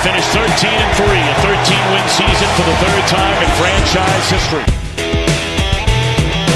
Finished 0.00 0.32
13 0.32 0.48
and 0.48 0.92
3, 0.96 1.04
a 1.04 1.34
13 1.44 1.92
win 1.92 2.06
season 2.08 2.48
for 2.56 2.64
the 2.64 2.72
third 2.80 3.04
time 3.12 3.36
in 3.44 3.50
franchise 3.60 4.30
history. 4.32 4.64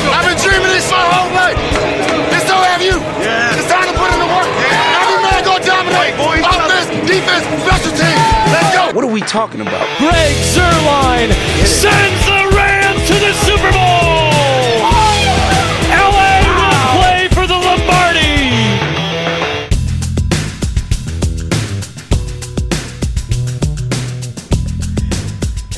I've 0.08 0.24
been 0.24 0.40
dreaming 0.40 0.72
this 0.72 0.88
my 0.90 1.04
whole 1.12 1.28
life. 1.36 1.60
And 2.32 2.42
so 2.48 2.56
have 2.56 2.80
you. 2.80 2.96
Yeah. 3.20 3.52
It's 3.52 3.68
time 3.68 3.84
to 3.84 3.92
put 4.00 4.08
in 4.16 4.18
the 4.24 4.30
work. 4.32 4.48
Yeah. 4.48 4.96
Every 5.04 5.20
man 5.28 5.44
go 5.44 5.60
dominate. 5.60 6.16
Offense, 6.40 6.88
defense, 7.04 7.44
special 7.68 7.92
teams. 7.92 8.22
Let's 8.48 8.72
go. 8.72 8.96
What 8.96 9.04
are 9.04 9.12
we 9.12 9.20
talking 9.20 9.60
about? 9.60 9.84
Greg 10.00 10.32
Zuerlein 10.56 11.28
sends 11.68 12.20
the 12.24 12.48
Rams 12.56 13.04
to 13.08 13.14
the 13.20 13.32
Super 13.44 13.70
Bowl. 13.76 13.93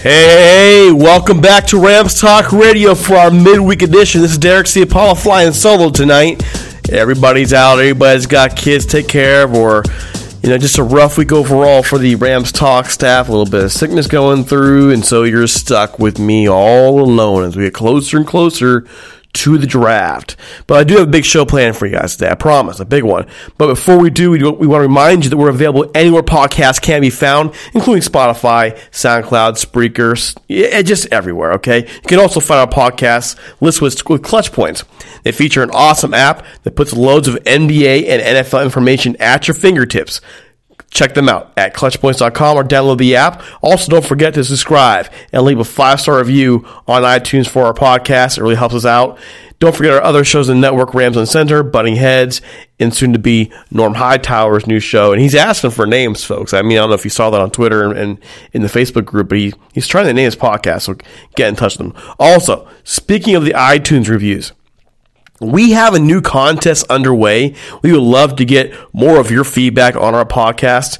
Hey, 0.08 0.92
welcome 0.92 1.40
back 1.40 1.66
to 1.66 1.84
Rams 1.84 2.20
Talk 2.20 2.52
Radio 2.52 2.94
for 2.94 3.16
our 3.16 3.28
midweek 3.28 3.82
edition. 3.82 4.20
This 4.20 4.30
is 4.30 4.38
Derek 4.38 4.68
C. 4.68 4.82
Apollo 4.82 5.16
flying 5.16 5.52
solo 5.52 5.90
tonight. 5.90 6.44
Everybody's 6.88 7.52
out, 7.52 7.80
everybody's 7.80 8.26
got 8.26 8.54
kids 8.54 8.86
to 8.86 9.02
take 9.02 9.08
care 9.08 9.42
of, 9.42 9.52
or 9.52 9.82
you 10.44 10.50
know, 10.50 10.58
just 10.58 10.78
a 10.78 10.84
rough 10.84 11.18
week 11.18 11.32
overall 11.32 11.82
for 11.82 11.98
the 11.98 12.14
Rams 12.14 12.52
Talk 12.52 12.86
staff. 12.86 13.28
A 13.28 13.32
little 13.32 13.50
bit 13.50 13.64
of 13.64 13.72
sickness 13.72 14.06
going 14.06 14.44
through, 14.44 14.92
and 14.92 15.04
so 15.04 15.24
you're 15.24 15.48
stuck 15.48 15.98
with 15.98 16.20
me 16.20 16.48
all 16.48 17.00
alone 17.00 17.42
as 17.42 17.56
we 17.56 17.64
get 17.64 17.74
closer 17.74 18.16
and 18.16 18.26
closer 18.28 18.86
to 19.36 19.58
the 19.58 19.66
draft. 19.66 20.36
But 20.66 20.78
I 20.78 20.84
do 20.84 20.94
have 20.94 21.08
a 21.08 21.10
big 21.10 21.24
show 21.24 21.44
planned 21.44 21.76
for 21.76 21.86
you 21.86 21.92
guys 21.92 22.16
today. 22.16 22.30
I 22.30 22.34
promise, 22.34 22.80
a 22.80 22.84
big 22.84 23.04
one. 23.04 23.26
But 23.58 23.68
before 23.68 23.98
we 23.98 24.10
do, 24.10 24.30
we, 24.30 24.38
do, 24.38 24.50
we 24.50 24.66
want 24.66 24.80
to 24.80 24.88
remind 24.88 25.24
you 25.24 25.30
that 25.30 25.36
we're 25.36 25.50
available 25.50 25.90
anywhere 25.94 26.22
podcasts 26.22 26.80
can 26.80 27.00
be 27.00 27.10
found, 27.10 27.54
including 27.74 28.02
Spotify, 28.02 28.76
SoundCloud, 28.90 29.54
Spreaker, 29.62 30.16
just 30.84 31.06
everywhere. 31.12 31.52
Okay. 31.54 31.80
You 31.80 32.08
can 32.08 32.18
also 32.18 32.40
find 32.40 32.60
our 32.60 32.66
podcasts 32.66 33.36
list 33.60 33.82
with, 33.82 34.08
with 34.08 34.22
clutch 34.22 34.52
points. 34.52 34.84
They 35.22 35.32
feature 35.32 35.62
an 35.62 35.70
awesome 35.72 36.14
app 36.14 36.44
that 36.62 36.76
puts 36.76 36.92
loads 36.92 37.28
of 37.28 37.34
NBA 37.44 38.08
and 38.08 38.22
NFL 38.22 38.64
information 38.64 39.16
at 39.20 39.48
your 39.48 39.54
fingertips. 39.54 40.20
Check 40.96 41.12
them 41.12 41.28
out 41.28 41.52
at 41.58 41.74
clutchpoints.com 41.74 42.56
or 42.56 42.64
download 42.64 42.96
the 42.96 43.16
app. 43.16 43.42
Also, 43.60 43.90
don't 43.90 44.04
forget 44.04 44.32
to 44.32 44.42
subscribe 44.42 45.12
and 45.30 45.42
leave 45.42 45.58
a 45.58 45.64
five 45.64 46.00
star 46.00 46.16
review 46.16 46.66
on 46.88 47.02
iTunes 47.02 47.46
for 47.46 47.64
our 47.66 47.74
podcast. 47.74 48.38
It 48.38 48.42
really 48.42 48.54
helps 48.54 48.74
us 48.74 48.86
out. 48.86 49.18
Don't 49.58 49.76
forget 49.76 49.92
our 49.92 50.02
other 50.02 50.24
shows 50.24 50.48
in 50.48 50.56
the 50.56 50.60
network 50.62 50.94
Rams 50.94 51.18
on 51.18 51.26
Center, 51.26 51.62
Butting 51.62 51.96
Heads, 51.96 52.40
and 52.80 52.94
soon 52.94 53.12
to 53.12 53.18
be 53.18 53.52
Norm 53.70 53.92
Hightower's 53.92 54.66
new 54.66 54.80
show. 54.80 55.12
And 55.12 55.20
he's 55.20 55.34
asking 55.34 55.72
for 55.72 55.86
names, 55.86 56.24
folks. 56.24 56.54
I 56.54 56.62
mean, 56.62 56.78
I 56.78 56.80
don't 56.80 56.88
know 56.88 56.94
if 56.94 57.04
you 57.04 57.10
saw 57.10 57.28
that 57.28 57.42
on 57.42 57.50
Twitter 57.50 57.84
and, 57.84 57.98
and 57.98 58.18
in 58.54 58.62
the 58.62 58.68
Facebook 58.68 59.04
group, 59.04 59.28
but 59.28 59.36
he, 59.36 59.52
he's 59.74 59.86
trying 59.86 60.06
to 60.06 60.14
name 60.14 60.24
his 60.24 60.36
podcast, 60.36 60.82
so 60.82 60.96
get 61.36 61.50
in 61.50 61.56
touch 61.56 61.76
with 61.76 61.88
him. 61.88 62.02
Also, 62.18 62.66
speaking 62.84 63.34
of 63.34 63.44
the 63.44 63.52
iTunes 63.52 64.08
reviews, 64.08 64.52
we 65.40 65.72
have 65.72 65.94
a 65.94 65.98
new 65.98 66.20
contest 66.20 66.86
underway. 66.88 67.54
We 67.82 67.92
would 67.92 68.02
love 68.02 68.36
to 68.36 68.44
get 68.44 68.74
more 68.92 69.18
of 69.18 69.30
your 69.30 69.44
feedback 69.44 69.96
on 69.96 70.14
our 70.14 70.24
podcast. 70.24 70.98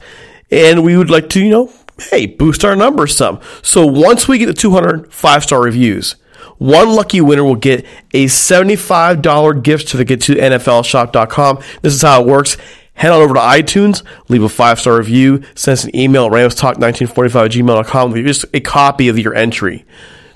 And 0.51 0.85
we 0.85 0.97
would 0.97 1.11
like 1.11 1.29
to, 1.31 1.43
you 1.43 1.51
know, 1.51 1.73
hey, 1.99 2.27
boost 2.27 2.65
our 2.65 2.77
numbers 2.77 3.17
some. 3.17 3.41
So 3.63 3.87
once 3.87 4.29
we 4.29 4.39
get 4.39 4.47
the 4.47 4.55
200 4.55 5.13
five 5.13 5.43
star 5.43 5.63
reviews, 5.63 6.17
one 6.59 6.91
lucky 6.91 7.21
winner 7.21 7.45
will 7.45 7.57
get 7.57 7.85
a 8.15 8.27
$75 8.27 9.63
gift 9.63 9.89
certificate 9.89 10.21
to 10.23 10.35
NFLshop.com. 10.35 11.59
This 11.83 11.95
is 11.95 12.03
how 12.03 12.23
it 12.23 12.27
works. 12.27 12.57
Head 12.95 13.13
on 13.13 13.21
over 13.21 13.35
to 13.35 13.41
iTunes, 13.41 14.03
leave 14.29 14.43
a 14.43 14.49
five 14.49 14.81
star 14.81 14.97
review, 14.97 15.43
send 15.55 15.75
us 15.75 15.85
an 15.85 15.95
email 15.95 16.27
at 16.27 16.33
ramstalk1945 16.33 17.45
at 17.45 17.51
gmail.com 17.51 18.13
with 18.13 18.25
just 18.25 18.47
a 18.55 18.61
copy 18.61 19.09
of 19.09 19.19
your 19.19 19.35
entry 19.35 19.85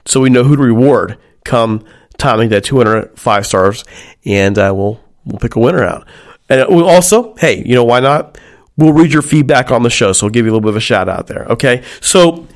so 0.05 0.21
we 0.21 0.29
know 0.29 0.45
who 0.45 0.57
to 0.57 0.63
reward 0.63 1.17
come 1.45 1.83
time 2.21 2.39
to 2.39 2.45
get 2.45 2.51
that 2.51 2.65
205 2.65 3.47
stars, 3.47 3.85
and 4.25 4.59
uh, 4.59 4.73
we'll 4.75 5.01
we'll 5.25 5.39
pick 5.39 5.57
a 5.57 5.61
winner 5.61 5.85
out. 5.85 6.07
And 6.49 6.65
we'll 6.69 6.89
also, 6.89 7.35
hey, 7.37 7.63
you 7.65 7.75
know 7.75 7.85
why 7.85 8.01
not? 8.01 8.39
We'll 8.77 8.93
read 8.93 9.13
your 9.13 9.23
feedback 9.23 9.71
on 9.71 9.83
the 9.83 9.91
show, 9.91 10.13
so 10.13 10.27
we'll 10.27 10.33
give 10.33 10.47
you 10.47 10.53
a 10.53 10.55
little 10.55 10.63
bit 10.63 10.71
of 10.71 10.77
a 10.77 10.81
shout 10.81 11.09
out 11.09 11.27
there. 11.27 11.45
Okay, 11.51 11.83
so 12.01 12.47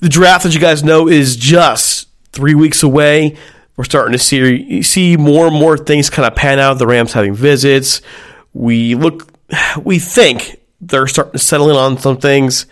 the 0.00 0.08
draft, 0.08 0.44
as 0.44 0.54
you 0.54 0.60
guys 0.60 0.82
know, 0.82 1.08
is 1.08 1.36
just 1.36 2.08
three 2.32 2.54
weeks 2.54 2.82
away. 2.82 3.36
We're 3.76 3.84
starting 3.84 4.12
to 4.12 4.18
see 4.18 4.82
see 4.82 5.16
more 5.16 5.46
and 5.46 5.56
more 5.56 5.78
things 5.78 6.10
kind 6.10 6.26
of 6.26 6.34
pan 6.36 6.58
out. 6.58 6.78
The 6.78 6.86
Rams 6.86 7.12
having 7.12 7.34
visits. 7.34 8.02
We 8.52 8.94
look, 8.94 9.28
we 9.82 9.98
think 9.98 10.60
they're 10.80 11.06
starting 11.06 11.32
to 11.32 11.38
settle 11.38 11.70
in 11.70 11.76
on 11.76 11.98
some 11.98 12.18
things 12.18 12.66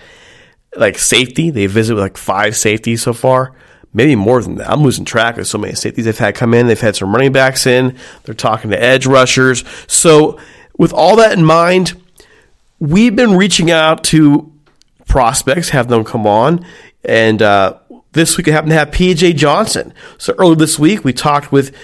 like 0.77 0.99
safety. 0.99 1.51
They 1.51 1.67
visit 1.67 1.95
with 1.95 2.03
like 2.03 2.17
five 2.17 2.57
safeties 2.57 3.03
so 3.03 3.13
far, 3.13 3.55
maybe 3.93 4.17
more 4.17 4.43
than 4.43 4.57
that. 4.57 4.71
I'm 4.71 4.83
losing 4.83 5.05
track 5.05 5.39
of 5.39 5.47
so 5.47 5.59
many 5.59 5.75
safeties 5.75 6.05
they've 6.05 6.17
had 6.17 6.35
come 6.35 6.55
in. 6.55 6.67
They've 6.67 6.81
had 6.81 6.97
some 6.97 7.13
running 7.13 7.33
backs 7.33 7.67
in. 7.67 7.97
They're 8.25 8.35
talking 8.35 8.71
to 8.71 8.83
edge 8.83 9.07
rushers. 9.07 9.65
So 9.87 10.39
with 10.79 10.93
all 10.93 11.17
that 11.17 11.37
in 11.37 11.45
mind, 11.45 12.01
we've 12.79 13.15
been 13.15 13.37
reaching 13.37 13.71
out 13.71 14.05
to 14.05 14.53
prospects, 15.07 15.71
have 15.71 15.89
them 15.89 16.05
come 16.05 16.27
on, 16.27 16.65
and 17.05 17.43
uh, 17.43 17.79
this 18.13 18.37
week 18.37 18.49
I 18.49 18.53
happen 18.53 18.71
to 18.71 18.77
have 18.77 18.91
PJ 18.91 19.37
Johnson. 19.37 19.93
So 20.19 20.35
earlier 20.39 20.57
this 20.57 20.79
week 20.79 21.05
we 21.05 21.13
talked 21.13 21.51
with 21.51 21.75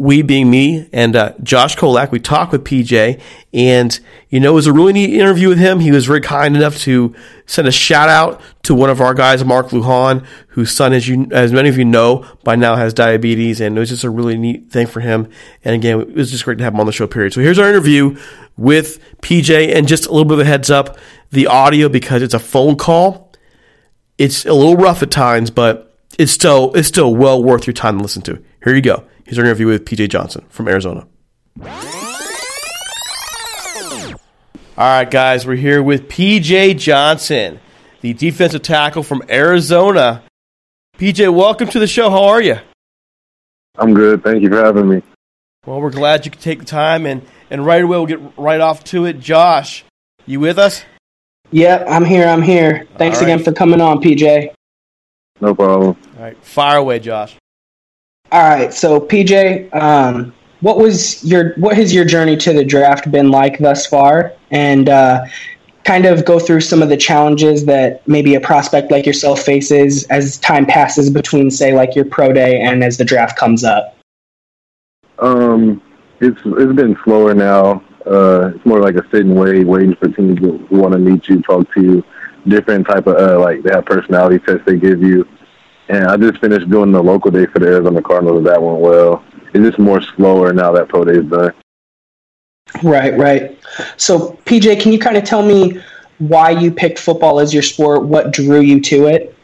we 0.00 0.22
being 0.22 0.48
me 0.48 0.88
and 0.94 1.14
uh, 1.14 1.34
Josh 1.42 1.76
Kolak, 1.76 2.10
we 2.10 2.20
talked 2.20 2.52
with 2.52 2.64
PJ, 2.64 3.20
and 3.52 4.00
you 4.30 4.40
know 4.40 4.52
it 4.52 4.54
was 4.54 4.66
a 4.66 4.72
really 4.72 4.94
neat 4.94 5.12
interview 5.12 5.50
with 5.50 5.58
him. 5.58 5.80
He 5.80 5.90
was 5.90 6.06
very 6.06 6.22
kind 6.22 6.56
enough 6.56 6.78
to 6.78 7.14
send 7.44 7.68
a 7.68 7.70
shout 7.70 8.08
out 8.08 8.40
to 8.62 8.74
one 8.74 8.88
of 8.88 9.02
our 9.02 9.12
guys, 9.12 9.44
Mark 9.44 9.68
Lujan, 9.68 10.24
whose 10.48 10.70
son, 10.70 10.94
as 10.94 11.06
you 11.06 11.28
as 11.32 11.52
many 11.52 11.68
of 11.68 11.76
you 11.76 11.84
know 11.84 12.26
by 12.44 12.56
now, 12.56 12.76
has 12.76 12.94
diabetes, 12.94 13.60
and 13.60 13.76
it 13.76 13.78
was 13.78 13.90
just 13.90 14.02
a 14.02 14.08
really 14.08 14.38
neat 14.38 14.70
thing 14.70 14.86
for 14.86 15.00
him. 15.00 15.28
And 15.66 15.74
again, 15.74 16.00
it 16.00 16.14
was 16.14 16.30
just 16.30 16.46
great 16.46 16.56
to 16.56 16.64
have 16.64 16.72
him 16.72 16.80
on 16.80 16.86
the 16.86 16.92
show. 16.92 17.06
Period. 17.06 17.34
So 17.34 17.42
here's 17.42 17.58
our 17.58 17.68
interview 17.68 18.18
with 18.56 19.00
PJ, 19.20 19.76
and 19.76 19.86
just 19.86 20.06
a 20.06 20.12
little 20.12 20.24
bit 20.24 20.38
of 20.38 20.40
a 20.40 20.44
heads 20.46 20.70
up: 20.70 20.96
the 21.30 21.46
audio 21.46 21.90
because 21.90 22.22
it's 22.22 22.32
a 22.32 22.38
phone 22.38 22.76
call, 22.76 23.34
it's 24.16 24.46
a 24.46 24.54
little 24.54 24.76
rough 24.76 25.02
at 25.02 25.10
times, 25.10 25.50
but 25.50 25.94
it's 26.18 26.32
still 26.32 26.72
it's 26.72 26.88
still 26.88 27.14
well 27.14 27.44
worth 27.44 27.66
your 27.66 27.74
time 27.74 27.98
to 27.98 28.02
listen 28.02 28.22
to. 28.22 28.42
Here 28.64 28.74
you 28.74 28.80
go. 28.80 29.04
Here's 29.30 29.38
our 29.38 29.44
interview 29.44 29.68
with 29.68 29.84
PJ 29.84 30.08
Johnson 30.08 30.44
from 30.48 30.66
Arizona. 30.66 31.06
All 31.62 31.68
right, 34.76 35.08
guys, 35.08 35.46
we're 35.46 35.54
here 35.54 35.84
with 35.84 36.08
PJ 36.08 36.76
Johnson, 36.78 37.60
the 38.00 38.12
defensive 38.12 38.62
tackle 38.62 39.04
from 39.04 39.22
Arizona. 39.30 40.24
PJ, 40.98 41.32
welcome 41.32 41.68
to 41.68 41.78
the 41.78 41.86
show. 41.86 42.10
How 42.10 42.24
are 42.24 42.42
you? 42.42 42.56
I'm 43.78 43.94
good. 43.94 44.24
Thank 44.24 44.42
you 44.42 44.48
for 44.48 44.56
having 44.56 44.88
me. 44.88 45.00
Well, 45.64 45.80
we're 45.80 45.90
glad 45.90 46.24
you 46.24 46.32
could 46.32 46.40
take 46.40 46.58
the 46.58 46.64
time, 46.64 47.06
and, 47.06 47.24
and 47.50 47.64
right 47.64 47.84
away 47.84 47.98
we'll 47.98 48.06
get 48.06 48.36
right 48.36 48.60
off 48.60 48.82
to 48.86 49.04
it. 49.04 49.20
Josh, 49.20 49.84
you 50.26 50.40
with 50.40 50.58
us? 50.58 50.84
Yep, 51.52 51.84
I'm 51.88 52.04
here. 52.04 52.26
I'm 52.26 52.42
here. 52.42 52.88
Thanks 52.98 53.18
All 53.18 53.26
right. 53.26 53.34
again 53.34 53.44
for 53.44 53.52
coming 53.52 53.80
on, 53.80 54.02
PJ. 54.02 54.52
No 55.40 55.54
problem. 55.54 55.96
All 56.16 56.22
right, 56.24 56.44
fire 56.44 56.78
away, 56.78 56.98
Josh. 56.98 57.36
All 58.32 58.48
right, 58.48 58.72
so 58.72 59.00
PJ, 59.00 59.74
um, 59.74 60.32
what 60.60 60.76
was 60.76 61.24
your 61.24 61.54
what 61.54 61.76
has 61.76 61.92
your 61.92 62.04
journey 62.04 62.36
to 62.36 62.52
the 62.52 62.64
draft 62.64 63.10
been 63.10 63.30
like 63.30 63.58
thus 63.58 63.86
far, 63.86 64.32
and 64.50 64.88
uh, 64.88 65.24
kind 65.84 66.06
of 66.06 66.24
go 66.24 66.38
through 66.38 66.60
some 66.60 66.82
of 66.82 66.88
the 66.88 66.96
challenges 66.96 67.64
that 67.64 68.06
maybe 68.06 68.34
a 68.34 68.40
prospect 68.40 68.90
like 68.90 69.06
yourself 69.06 69.40
faces 69.40 70.04
as 70.04 70.38
time 70.38 70.66
passes 70.66 71.10
between, 71.10 71.50
say, 71.50 71.74
like 71.74 71.96
your 71.96 72.04
pro 72.04 72.32
day 72.32 72.60
and 72.60 72.84
as 72.84 72.98
the 72.98 73.04
draft 73.04 73.36
comes 73.36 73.64
up. 73.64 73.96
Um, 75.18 75.82
it's 76.20 76.40
it's 76.44 76.72
been 76.72 76.96
slower 77.04 77.34
now. 77.34 77.82
Uh, 78.06 78.52
it's 78.54 78.64
more 78.64 78.80
like 78.80 78.94
a 78.94 79.02
sit 79.10 79.26
and 79.26 79.34
wait, 79.34 79.66
waiting 79.66 79.94
for 79.96 80.08
teams 80.08 80.38
who, 80.38 80.66
want 80.70 80.92
to 80.92 80.98
meet 80.98 81.28
you, 81.28 81.42
talk 81.42 81.66
to 81.74 81.82
you, 81.82 82.04
different 82.46 82.86
type 82.86 83.06
of 83.06 83.16
uh, 83.16 83.38
like 83.38 83.62
they 83.62 83.70
have 83.70 83.84
personality 83.84 84.38
tests 84.46 84.62
they 84.66 84.76
give 84.76 85.02
you. 85.02 85.26
And 85.90 86.06
I 86.06 86.16
just 86.16 86.40
finished 86.40 86.70
doing 86.70 86.92
the 86.92 87.02
local 87.02 87.32
day 87.32 87.46
for 87.46 87.58
the 87.58 87.66
Arizona 87.66 88.00
Cardinals. 88.00 88.38
and 88.38 88.46
That 88.46 88.62
went 88.62 88.78
well. 88.78 89.24
It's 89.52 89.64
just 89.64 89.78
more 89.80 90.00
slower 90.00 90.52
now 90.52 90.70
that 90.70 90.88
pro 90.88 91.04
day 91.04 91.14
is 91.14 91.24
done. 91.26 91.52
Right, 92.84 93.18
right. 93.18 93.58
So, 93.96 94.38
PJ, 94.44 94.80
can 94.80 94.92
you 94.92 95.00
kind 95.00 95.16
of 95.16 95.24
tell 95.24 95.42
me 95.42 95.82
why 96.18 96.50
you 96.50 96.70
picked 96.70 97.00
football 97.00 97.40
as 97.40 97.52
your 97.52 97.64
sport? 97.64 98.04
What 98.04 98.32
drew 98.32 98.60
you 98.60 98.80
to 98.82 99.06
it? 99.06 99.36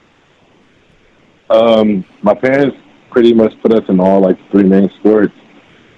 Um, 1.50 2.04
my 2.22 2.34
parents 2.34 2.76
pretty 3.10 3.34
much 3.34 3.52
put 3.60 3.72
us 3.72 3.82
in 3.88 3.98
all 3.98 4.20
like 4.20 4.38
three 4.52 4.62
main 4.62 4.88
sports, 5.00 5.34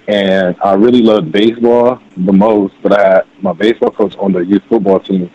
and 0.07 0.55
I 0.63 0.73
really 0.73 1.03
loved 1.03 1.31
baseball 1.31 2.01
the 2.17 2.33
most. 2.33 2.73
But 2.81 2.99
I 2.99 3.07
had 3.07 3.21
my 3.43 3.53
baseball 3.53 3.91
coach 3.91 4.15
on 4.17 4.31
the 4.31 4.39
youth 4.39 4.63
football 4.67 4.99
team, 4.99 5.29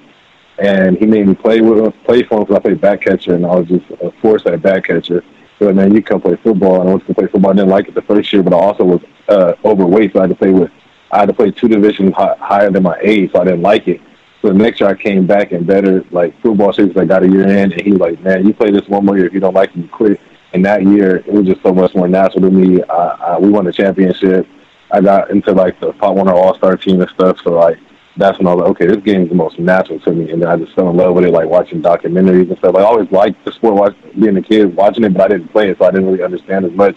and 0.59 0.97
he 0.97 1.07
made 1.07 1.27
me 1.27 1.35
play 1.35 1.61
with 1.61 1.85
him, 1.85 1.93
play 2.05 2.23
for 2.23 2.39
him 2.39 2.45
because 2.45 2.57
I 2.57 2.61
played 2.61 2.81
back 2.81 3.03
catcher, 3.03 3.35
and 3.35 3.45
I 3.45 3.57
was 3.57 3.69
just 3.69 3.85
a 4.03 4.11
force 4.21 4.43
at 4.47 4.61
back 4.63 4.85
catcher. 4.85 5.25
So 5.59 5.73
man, 5.73 5.95
you 5.95 6.03
come 6.03 6.21
play 6.21 6.37
football, 6.37 6.81
and 6.81 6.89
I 6.89 6.93
went 6.95 7.07
to 7.07 7.15
play 7.15 7.27
football. 7.27 7.53
I 7.53 7.55
didn't 7.55 7.71
like 7.71 7.89
it 7.89 7.95
the 7.95 8.03
first 8.03 8.33
year, 8.33 8.43
but 8.43 8.53
I 8.53 8.59
also 8.59 8.85
was 8.85 9.01
uh, 9.29 9.55
overweight, 9.65 10.13
so 10.13 10.21
I 10.21 10.23
had 10.23 10.31
to 10.31 10.37
play 10.37 10.51
with. 10.51 10.71
I 11.11 11.21
had 11.21 11.29
to 11.29 11.35
play 11.35 11.51
two 11.51 11.69
divisions 11.69 12.13
hi- 12.15 12.37
higher 12.41 12.71
than 12.71 12.83
my 12.83 12.99
age, 13.01 13.33
so 13.33 13.41
I 13.41 13.45
didn't 13.45 13.63
like 13.63 13.87
it. 13.87 14.01
So 14.43 14.49
the 14.49 14.55
next 14.55 14.81
year 14.81 14.91
I 14.91 14.95
came 14.95 15.27
back 15.27 15.53
and 15.53 15.67
better, 15.67 16.05
like 16.11 16.39
football 16.43 16.73
season, 16.73 16.99
I 16.99 17.05
got 17.05 17.23
a 17.23 17.29
year 17.29 17.45
in, 17.45 17.73
and 17.73 17.81
he 17.81 17.93
was 17.93 18.01
like, 18.01 18.21
man, 18.21 18.47
you 18.47 18.53
play 18.53 18.71
this 18.71 18.87
one 18.89 19.07
more 19.07 19.17
year. 19.17 19.27
If 19.27 19.33
you 19.33 19.41
don't 19.41 19.55
like 19.55 19.71
it, 19.71 19.77
you 19.77 19.89
quit. 19.89 20.21
And 20.53 20.65
that 20.67 20.83
year, 20.83 21.17
it 21.17 21.33
was 21.33 21.47
just 21.47 21.63
so 21.63 21.73
much 21.73 21.95
more 21.95 22.09
natural 22.09 22.43
to 22.43 22.51
me. 22.51 22.83
I, 22.85 22.95
I, 22.95 23.39
we 23.39 23.49
won 23.49 23.65
the 23.65 23.73
championship. 23.73 24.47
I 24.91 25.01
got 25.01 25.31
into 25.31 25.53
like 25.53 25.81
the 25.81 25.93
Pop 25.95 26.15
Warner 26.15 26.35
All 26.35 26.55
Star 26.57 26.77
team 26.77 27.01
and 27.01 27.11
stuff. 27.11 27.39
So 27.43 27.53
like 27.53 27.79
that's 28.17 28.39
when 28.39 28.47
I 28.47 28.55
was 28.55 28.63
like, 28.63 28.71
okay, 28.71 28.87
this 28.87 29.03
game 29.05 29.23
is 29.23 29.29
the 29.29 29.35
most 29.35 29.59
natural 29.59 29.99
to 30.01 30.13
me. 30.13 30.31
And 30.31 30.41
then 30.41 30.49
I 30.49 30.57
just 30.57 30.75
fell 30.75 30.89
in 30.91 30.97
love 30.97 31.15
with 31.15 31.25
it, 31.25 31.33
like 31.33 31.49
watching 31.49 31.83
documentaries 31.83 32.49
and 32.49 32.59
stuff. 32.59 32.77
I 32.77 32.83
always 32.83 33.11
liked 33.11 33.45
the 33.45 33.53
sport, 33.53 33.75
watch, 33.75 33.97
being 34.19 34.37
a 34.37 34.43
kid, 34.43 34.75
watching 34.77 35.05
it, 35.05 35.13
but 35.13 35.23
I 35.23 35.29
didn't 35.29 35.49
play 35.49 35.71
it, 35.71 35.79
so 35.79 35.85
I 35.85 35.91
didn't 35.91 36.07
really 36.07 36.23
understand 36.23 36.65
as 36.65 36.73
much 36.73 36.97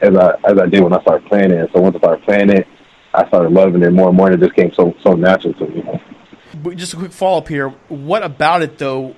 as 0.00 0.16
I 0.16 0.34
as 0.44 0.58
I 0.58 0.66
did 0.66 0.82
when 0.82 0.92
I 0.92 1.00
started 1.02 1.26
playing 1.28 1.50
it. 1.50 1.70
So 1.72 1.80
once 1.80 1.96
I 1.96 1.98
started 1.98 2.24
playing 2.24 2.50
it, 2.50 2.66
I 3.14 3.26
started 3.28 3.52
loving 3.52 3.82
it 3.82 3.92
more 3.92 4.08
and 4.08 4.16
more, 4.16 4.30
and 4.30 4.40
it 4.40 4.44
just 4.44 4.56
came 4.56 4.72
so 4.72 4.94
so 5.02 5.14
natural 5.14 5.54
to 5.54 5.66
me. 5.66 6.00
But 6.62 6.76
just 6.76 6.94
a 6.94 6.96
quick 6.96 7.12
follow 7.12 7.38
up 7.38 7.48
here. 7.48 7.70
What 7.88 8.22
about 8.22 8.62
it 8.62 8.78
though? 8.78 9.16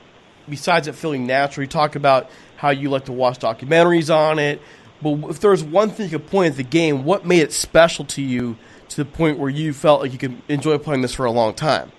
Besides 0.49 0.89
it 0.89 0.95
feeling 0.95 1.27
natural, 1.27 1.65
you 1.65 1.69
talk 1.69 1.97
about 1.97 2.31
how 2.57 2.71
you 2.71 2.91
like 2.91 3.07
to 3.07 3.13
watch 3.13 3.39
documentaries 3.39 4.15
on 4.15 4.39
it. 4.39 4.61
But 5.03 5.31
if 5.31 5.41
there 5.41 5.51
was 5.51 5.65
one 5.65 5.91
thing 5.91 6.11
you 6.11 6.19
could 6.19 6.29
point 6.29 6.53
at 6.53 6.57
the 6.57 6.63
game, 6.63 7.05
what 7.05 7.27
made 7.27 7.41
it 7.41 7.53
special 7.53 8.05
to 8.07 8.23
you 8.23 8.57
to 8.95 9.05
the 9.05 9.11
point 9.11 9.39
where 9.39 9.51
you 9.51 9.73
felt 9.73 10.01
like 10.01 10.13
you 10.13 10.19
could 10.19 10.41
enjoy 10.49 10.79
playing 10.79 11.03
this 11.03 11.15
for 11.15 11.27
a 11.27 11.31
long 11.31 11.55
time? 11.55 11.91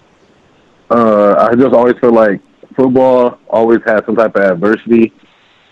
Uh, 0.89 1.35
I 1.37 1.55
just 1.55 1.73
always 1.73 1.95
feel 1.99 2.13
like 2.13 2.41
football 2.75 3.39
always 3.49 3.79
has 3.85 4.01
some 4.05 4.15
type 4.15 4.35
of 4.35 4.43
adversity 4.43 5.13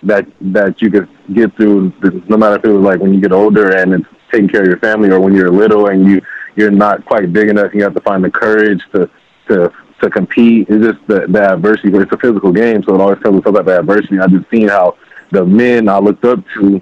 that 0.03 0.27
that 0.41 0.81
you 0.81 0.89
could 0.89 1.07
get 1.33 1.55
through, 1.55 1.93
no 2.27 2.35
matter 2.35 2.55
if 2.57 2.65
it 2.65 2.69
was 2.69 2.83
like 2.83 2.99
when 2.99 3.13
you 3.13 3.21
get 3.21 3.31
older 3.31 3.77
and 3.77 3.93
it's 3.93 4.05
taking 4.31 4.49
care 4.49 4.61
of 4.61 4.67
your 4.67 4.79
family, 4.79 5.09
or 5.09 5.19
when 5.19 5.33
you're 5.33 5.51
little 5.51 5.87
and 5.87 6.05
you 6.05 6.21
you're 6.55 6.71
not 6.71 7.05
quite 7.05 7.31
big 7.31 7.47
enough, 7.49 7.73
you 7.73 7.83
have 7.83 7.93
to 7.93 8.01
find 8.01 8.23
the 8.23 8.31
courage 8.31 8.81
to 8.93 9.09
to 9.47 9.71
to 10.01 10.09
compete. 10.09 10.67
It's 10.69 10.85
just 10.85 11.07
the, 11.07 11.27
the 11.27 11.53
adversity. 11.53 11.95
It's 11.95 12.11
a 12.11 12.17
physical 12.17 12.51
game, 12.51 12.83
so 12.83 12.95
it 12.95 13.01
always 13.01 13.19
comes 13.19 13.35
with 13.35 13.45
some 13.45 13.53
type 13.55 13.67
of 13.67 13.79
adversity. 13.79 14.19
I 14.19 14.27
just 14.27 14.49
seen 14.49 14.67
how 14.67 14.97
the 15.31 15.45
men 15.45 15.87
I 15.87 15.99
looked 15.99 16.25
up 16.25 16.43
to 16.55 16.81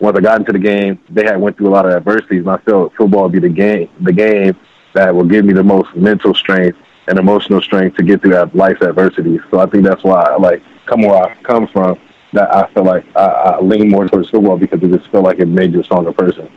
once 0.00 0.16
I 0.16 0.20
got 0.20 0.40
into 0.40 0.52
the 0.52 0.58
game, 0.58 0.98
they 1.10 1.24
had 1.24 1.40
went 1.40 1.56
through 1.56 1.68
a 1.68 1.70
lot 1.70 1.86
of 1.86 1.92
adversities, 1.92 2.40
and 2.40 2.50
I 2.50 2.56
felt 2.58 2.94
football 2.96 3.24
would 3.24 3.32
be 3.32 3.38
the 3.38 3.48
game, 3.48 3.88
the 4.00 4.12
game 4.12 4.56
that 4.94 5.14
will 5.14 5.24
give 5.24 5.44
me 5.44 5.52
the 5.52 5.62
most 5.62 5.94
mental 5.94 6.34
strength 6.34 6.78
and 7.06 7.18
emotional 7.18 7.60
strength 7.60 7.96
to 7.96 8.02
get 8.02 8.22
through 8.22 8.32
that 8.32 8.54
life's 8.54 8.82
adversities. 8.82 9.40
So 9.50 9.60
I 9.60 9.66
think 9.66 9.84
that's 9.84 10.02
why 10.02 10.22
I 10.22 10.36
like 10.36 10.62
come 10.86 11.02
where 11.02 11.22
I 11.22 11.34
come 11.42 11.68
from. 11.68 11.98
That 12.32 12.54
I 12.54 12.72
feel 12.72 12.84
like 12.84 13.04
I, 13.16 13.24
I 13.24 13.60
lean 13.60 13.88
more 13.88 14.08
towards 14.08 14.30
football 14.30 14.56
because 14.56 14.80
it 14.82 14.92
just 14.92 15.10
felt 15.10 15.24
like 15.24 15.40
it 15.40 15.48
made 15.48 15.72
you 15.72 15.80
a 15.80 15.84
stronger 15.84 16.12
person. 16.12 16.48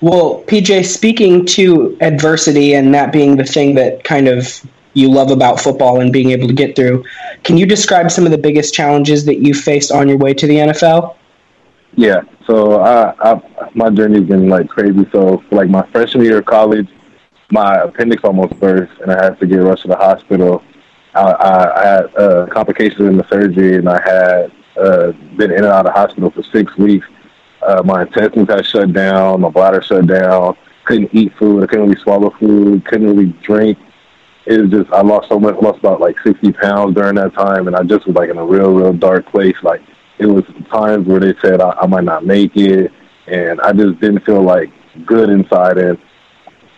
Well, 0.00 0.42
PJ, 0.48 0.84
speaking 0.86 1.46
to 1.46 1.96
adversity 2.00 2.74
and 2.74 2.92
that 2.94 3.12
being 3.12 3.36
the 3.36 3.44
thing 3.44 3.76
that 3.76 4.02
kind 4.02 4.26
of 4.26 4.60
you 4.94 5.10
love 5.10 5.30
about 5.30 5.60
football 5.60 6.00
and 6.00 6.12
being 6.12 6.30
able 6.30 6.48
to 6.48 6.54
get 6.54 6.74
through, 6.74 7.04
can 7.44 7.56
you 7.56 7.66
describe 7.66 8.10
some 8.10 8.24
of 8.24 8.32
the 8.32 8.38
biggest 8.38 8.74
challenges 8.74 9.24
that 9.26 9.38
you 9.38 9.54
faced 9.54 9.92
on 9.92 10.08
your 10.08 10.18
way 10.18 10.34
to 10.34 10.46
the 10.46 10.56
NFL? 10.56 11.14
Yeah, 11.98 12.20
so 12.46 12.80
I, 12.80 13.12
I 13.18 13.40
my 13.74 13.90
journey's 13.90 14.28
been 14.28 14.48
like 14.48 14.68
crazy. 14.68 15.04
So 15.10 15.42
like 15.50 15.68
my 15.68 15.84
freshman 15.90 16.24
year 16.24 16.38
of 16.38 16.46
college, 16.46 16.88
my 17.50 17.74
appendix 17.74 18.22
almost 18.22 18.54
burst, 18.60 18.92
and 19.00 19.10
I 19.10 19.24
had 19.24 19.40
to 19.40 19.46
get 19.46 19.56
rushed 19.56 19.82
to 19.82 19.88
the 19.88 19.96
hospital. 19.96 20.62
I, 21.14 21.22
I, 21.22 21.82
I 21.82 21.86
had 21.86 22.16
uh, 22.16 22.46
complications 22.46 23.08
in 23.08 23.16
the 23.16 23.26
surgery, 23.28 23.78
and 23.78 23.88
I 23.88 24.00
had 24.00 24.52
uh, 24.80 25.10
been 25.36 25.50
in 25.50 25.64
and 25.64 25.66
out 25.66 25.86
of 25.86 25.92
the 25.92 25.98
hospital 25.98 26.30
for 26.30 26.44
six 26.44 26.76
weeks. 26.78 27.06
Uh, 27.66 27.82
my 27.84 28.02
intestines 28.02 28.48
had 28.48 28.64
shut 28.64 28.92
down, 28.92 29.40
my 29.40 29.50
bladder 29.50 29.82
shut 29.82 30.06
down. 30.06 30.56
Couldn't 30.84 31.12
eat 31.12 31.32
food. 31.36 31.64
I 31.64 31.66
couldn't 31.66 31.88
really 31.88 32.00
swallow 32.00 32.30
food. 32.38 32.84
Couldn't 32.84 33.08
really 33.08 33.32
drink. 33.42 33.76
It 34.46 34.60
was 34.60 34.70
just 34.70 34.92
I 34.92 35.02
lost 35.02 35.28
so 35.30 35.40
much. 35.40 35.56
Lost 35.60 35.80
about 35.80 36.00
like 36.00 36.16
sixty 36.20 36.52
pounds 36.52 36.94
during 36.94 37.16
that 37.16 37.34
time, 37.34 37.66
and 37.66 37.74
I 37.74 37.82
just 37.82 38.06
was 38.06 38.14
like 38.14 38.30
in 38.30 38.38
a 38.38 38.46
real, 38.46 38.72
real 38.72 38.92
dark 38.92 39.26
place. 39.26 39.56
Like 39.64 39.82
it 40.18 40.26
was 40.26 40.44
times 40.70 41.06
where 41.06 41.20
they 41.20 41.34
said 41.40 41.60
I, 41.60 41.70
I 41.70 41.86
might 41.86 42.04
not 42.04 42.24
make 42.26 42.56
it, 42.56 42.92
and 43.26 43.60
I 43.60 43.72
just 43.72 44.00
didn't 44.00 44.24
feel 44.24 44.42
like 44.42 44.70
good 45.06 45.28
inside. 45.30 45.78
And 45.78 45.98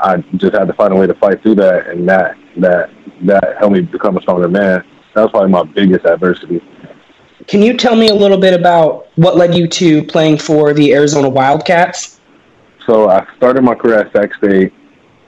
I 0.01 0.19
just 0.37 0.55
had 0.55 0.69
to 0.69 0.75
find 0.75 0.93
a 0.93 0.97
way 0.97 1.07
to 1.07 1.15
fight 1.15 1.43
through 1.43 1.57
that, 1.57 1.89
and 1.89 2.09
that 2.09 2.37
that 2.59 2.91
that 3.23 3.57
helped 3.59 3.75
me 3.75 3.83
become 3.83 4.17
a 4.17 4.23
stronger 4.23 4.49
man. 4.49 4.85
That 5.15 5.23
was 5.23 5.31
probably 5.31 5.51
my 5.51 5.65
biggest 5.65 6.05
adversity. 6.07 6.63
Can 7.47 7.63
you 7.63 7.77
tell 7.77 7.97
me 7.97 8.09
a 8.09 8.15
little 8.15 8.39
bit 8.39 8.59
about 8.59 9.09
what 9.17 9.37
led 9.37 9.55
you 9.55 9.67
to 9.67 10.05
playing 10.05 10.39
for 10.39 10.73
the 10.73 10.93
Arizona 10.95 11.29
Wildcats? 11.29 12.21
So 12.87 13.09
I 13.09 13.27
started 13.37 13.63
my 13.63 13.75
career 13.75 13.99
at 13.99 14.13
Sac 14.13 14.35
State, 14.35 14.73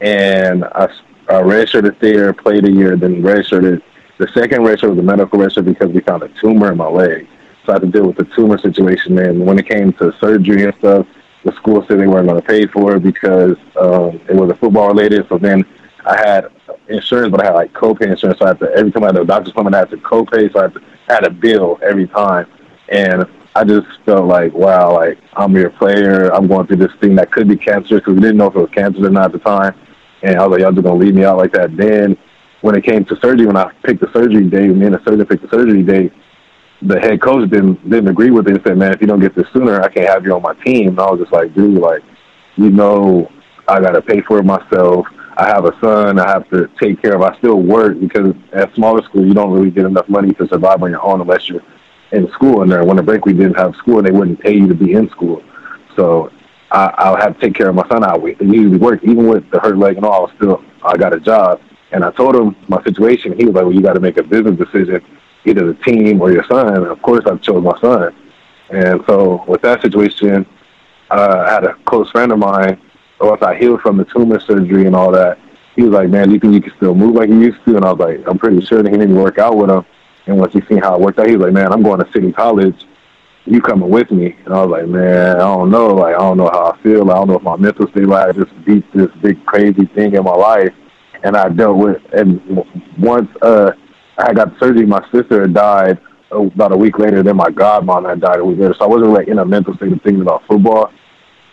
and 0.01 0.65
I, 0.65 0.85
I 1.29 1.43
redshirted 1.43 1.99
there, 2.01 2.33
played 2.33 2.65
a 2.65 2.71
year, 2.71 2.97
then 2.97 3.23
redshirted. 3.23 3.83
The 4.19 4.29
second 4.35 4.61
redshirt 4.63 4.91
was 4.91 4.99
a 4.99 5.03
medical 5.03 5.39
redshirt 5.39 5.65
because 5.65 5.91
we 5.91 6.01
found 6.01 6.23
a 6.23 6.29
tumor 6.41 6.71
in 6.71 6.79
my 6.79 6.87
leg. 6.87 7.27
So 7.65 7.73
I 7.73 7.75
had 7.75 7.83
to 7.83 7.89
deal 7.89 8.07
with 8.07 8.17
the 8.17 8.25
tumor 8.37 8.59
situation. 8.59 9.19
And 9.19 9.45
when 9.47 9.59
it 9.59 9.69
came 9.69 9.93
to 9.95 10.13
surgery 10.21 10.65
and 10.65 10.75
stuff, 10.79 11.07
the 11.45 11.53
school 11.53 11.85
said 11.87 11.99
they 11.99 12.07
weren't 12.07 12.29
going 12.29 12.41
to 12.41 12.47
pay 12.47 12.67
for 12.67 12.97
it 12.97 13.03
because 13.03 13.57
um, 13.81 14.21
it 14.29 14.35
was 14.35 14.51
a 14.51 14.55
football 14.57 14.89
related. 14.89 15.27
So 15.29 15.39
then 15.39 15.65
I 16.05 16.17
had 16.17 16.49
insurance, 16.89 17.31
but 17.31 17.41
I 17.41 17.47
had 17.47 17.55
like 17.55 17.73
copay 17.73 18.11
insurance. 18.11 18.39
So 18.39 18.47
I 18.47 18.49
had 18.49 18.61
to, 18.61 18.73
every 18.75 18.93
time 18.93 19.05
I 19.05 19.07
had 19.09 19.17
a 19.17 19.25
doctor's 19.25 19.53
appointment, 19.53 19.75
I 19.75 19.81
had 19.81 19.91
to 19.91 19.97
copay. 19.99 20.53
So 20.53 20.61
I 20.61 20.63
had, 20.63 20.75
to, 20.75 20.81
had 21.09 21.25
a 21.25 21.31
bill 21.31 21.79
every 21.83 22.07
time. 22.07 22.47
And 22.89 23.27
I 23.55 23.65
just 23.65 23.87
felt 24.05 24.27
like, 24.27 24.53
wow, 24.53 24.95
like 24.95 25.19
I'm 25.35 25.55
your 25.55 25.71
player. 25.71 26.33
I'm 26.33 26.47
going 26.47 26.67
through 26.67 26.77
this 26.77 26.93
thing 27.01 27.15
that 27.17 27.31
could 27.31 27.49
be 27.49 27.57
cancer 27.57 27.97
because 27.97 28.15
we 28.15 28.21
didn't 28.21 28.39
know 28.39 28.47
if 28.47 28.57
it 28.57 28.61
was 28.61 28.71
cancer 28.71 29.05
or 29.07 29.11
not 29.11 29.27
at 29.27 29.33
the 29.33 29.39
time. 29.39 29.75
And 30.23 30.37
I 30.37 30.47
was 30.47 30.53
like, 30.53 30.61
y'all 30.63 30.73
just 30.73 30.87
to 30.87 30.93
leave 30.93 31.15
me 31.15 31.25
out 31.25 31.39
like 31.39 31.53
that. 31.53 31.77
Then 31.77 32.17
when 32.63 32.77
it 32.77 32.85
came 32.85 33.05
to 33.05 33.17
surgery, 33.21 33.47
when 33.47 33.57
I 33.57 33.71
picked 33.83 34.01
the 34.01 34.11
surgery 34.13 34.49
day, 34.49 34.69
me 34.69 34.87
and 34.87 34.95
the 34.95 35.03
surgeon 35.05 35.27
picked 35.27 35.43
the 35.43 35.49
surgery 35.49 35.83
day, 35.83 36.11
the 36.87 36.99
head 37.01 37.21
coach 37.21 37.49
didn't 37.51 37.89
didn't 37.89 38.09
agree 38.09 38.31
with 38.31 38.49
it 38.49 38.55
and 38.55 38.63
said, 38.67 38.79
"Man, 38.79 38.93
if 38.93 39.01
you 39.01 39.07
don't 39.07 39.21
get 39.21 39.35
this 39.35 39.47
sooner, 39.53 39.81
I 39.81 39.89
can't 39.89 40.09
have 40.09 40.25
you 40.25 40.35
on 40.35 40.43
my 40.43 40.55
team." 40.65 40.89
And 40.89 41.01
I 41.01 41.11
was 41.11 41.21
just 41.21 41.33
like, 41.33 41.55
"Dude, 41.55 41.79
like, 41.79 42.03
you 42.57 42.71
know, 42.71 43.31
I 43.69 43.81
got 43.81 43.93
to 43.93 44.03
pay 44.03 44.21
for 44.23 44.39
it 44.39 44.45
myself. 44.45 45.07
I 45.37 45.47
have 45.49 45.65
a 45.65 45.73
son. 45.81 46.19
I 46.19 46.29
have 46.29 46.49
to 46.51 46.69
take 46.81 47.01
care 47.01 47.15
of. 47.15 47.23
I 47.23 47.37
still 47.39 47.61
work 47.61 47.99
because 47.99 48.35
at 48.53 48.75
smaller 48.75 49.03
school, 49.05 49.27
you 49.27 49.35
don't 49.35 49.53
really 49.53 49.71
get 49.71 49.87
enough 49.87 50.09
money 50.09 50.33
to 50.35 50.47
survive 50.49 50.83
on 50.83 50.91
your 50.91 51.03
own 51.03 51.21
unless 51.21 51.49
you're 51.49 51.63
in 52.13 52.31
school. 52.33 52.63
And 52.63 52.87
when 52.87 52.97
the 52.97 53.03
break 53.03 53.25
we 53.25 53.33
didn't 53.33 53.57
have 53.57 53.75
school, 53.77 53.99
and 53.99 54.07
they 54.07 54.11
wouldn't 54.11 54.41
pay 54.41 54.55
you 54.55 54.69
to 54.69 54.75
be 54.75 54.93
in 54.93 55.09
school. 55.11 55.43
So 55.97 56.31
I, 56.71 56.93
I'll 56.99 57.17
have 57.17 57.39
to 57.39 57.41
take 57.41 57.55
care 57.55 57.69
of 57.69 57.75
my 57.75 57.89
son. 57.89 58.05
I 58.05 58.17
usually 58.41 58.79
work 58.79 59.03
even 59.03 59.29
with 59.29 59.49
the 59.51 59.61
hurt 59.61 59.79
leg 59.79 59.97
and 59.97 60.05
all. 60.05 60.31
Still 60.37 60.63
I 60.83 60.97
got 60.97 61.15
a 61.15 61.21
job, 61.21 61.61
and 61.93 62.05
I 62.05 62.11
told 62.11 62.35
him 62.35 62.57
my 62.69 62.83
situation. 62.83 63.37
He 63.39 63.45
was 63.45 63.55
like, 63.55 63.65
"Well, 63.65 63.75
you 63.75 63.83
got 63.83 63.95
to 63.95 64.01
make 64.01 64.19
a 64.19 64.23
business 64.23 64.59
decision." 64.59 65.03
Either 65.45 65.67
the 65.67 65.75
team 65.83 66.21
or 66.21 66.33
your 66.33 66.45
son. 66.45 66.75
And 66.75 66.87
of 66.87 67.01
course, 67.03 67.25
I 67.27 67.37
chose 67.37 67.63
my 67.63 67.79
son. 67.81 68.15
And 68.71 69.03
so 69.07 69.45
with 69.47 69.63
that 69.63 69.83
situation, 69.83 70.47
uh, 71.11 71.45
I 71.47 71.53
had 71.53 71.65
a 71.65 71.75
close 71.85 72.11
friend 72.11 72.33
of 72.33 72.39
mine. 72.39 72.81
Once 73.21 73.43
I 73.43 73.57
healed 73.57 73.81
from 73.83 73.99
the 73.99 74.05
tumor 74.07 74.41
surgery 74.41 74.87
and 74.87 74.97
all 74.97 75.13
that, 75.13 75.39
he 75.77 75.83
was 75.83 75.93
like, 75.93 76.09
"Man, 76.09 76.29
do 76.29 76.35
you 76.35 76.41
think 76.41 76.55
you 76.55 76.61
can 76.61 76.75
still 76.77 76.95
move 76.95 77.15
like 77.15 77.29
you 77.29 77.39
used 77.39 77.65
to?" 77.67 77.77
And 77.77 77.85
I 77.85 77.93
was 77.93 78.01
like, 78.01 78.29
"I'm 78.29 78.39
pretty 78.39 78.65
sure." 78.65 78.83
that 78.83 78.91
he 78.91 78.99
didn't 78.99 79.17
work 79.17 79.39
out 79.39 79.57
with 79.57 79.71
him. 79.71 79.85
And 80.27 80.39
once 80.39 80.53
he 80.53 80.61
seen 80.63 80.79
how 80.79 80.95
it 80.95 81.01
worked 81.01 81.19
out, 81.19 81.29
he 81.29 81.37
was 81.37 81.45
like, 81.45 81.53
"Man, 81.53 81.73
I'm 81.73 81.83
going 81.83 82.05
to 82.05 82.13
City 82.13 82.33
College. 82.33 82.87
You 83.45 83.61
coming 83.61 83.91
with 83.91 84.11
me?" 84.11 84.37
And 84.45 84.55
I 84.55 84.65
was 84.65 84.71
like, 84.71 84.87
"Man, 84.87 85.37
I 85.37 85.41
don't 85.41 85.71
know. 85.71 85.95
Like, 85.95 86.15
I 86.15 86.19
don't 86.19 86.37
know 86.37 86.51
how 86.51 86.73
I 86.73 86.83
feel. 86.83 87.11
I 87.11 87.15
don't 87.15 87.29
know 87.29 87.37
if 87.37 87.43
my 87.43 87.57
mental 87.57 87.89
state. 87.89 88.07
Like, 88.07 88.29
I 88.29 88.33
just 88.33 88.65
beat 88.65 88.85
this 88.93 89.11
big 89.21 89.45
crazy 89.47 89.87
thing 89.87 90.15
in 90.15 90.25
my 90.25 90.35
life." 90.35 90.73
And 91.25 91.37
I 91.37 91.49
dealt 91.49 91.77
with. 91.77 92.03
And 92.13 92.65
once 92.99 93.31
uh, 93.43 93.73
I 94.19 94.33
got 94.33 94.59
surgery. 94.59 94.87
My 94.87 95.05
sister 95.11 95.43
had 95.43 95.55
died 95.55 95.99
about 96.31 96.73
a 96.73 96.77
week 96.77 96.99
later. 96.99 97.23
Then 97.23 97.37
my 97.37 97.49
godmom 97.49 98.09
had 98.09 98.21
died 98.21 98.41
a 98.41 98.45
week 98.45 98.59
later. 98.59 98.75
So 98.75 98.85
I 98.85 98.89
wasn't 98.89 99.13
like 99.13 99.29
in 99.29 99.39
a 99.39 99.45
mental 99.45 99.75
state 99.77 99.93
of 99.93 100.03
thinking 100.03 100.23
about 100.23 100.47
football. 100.47 100.93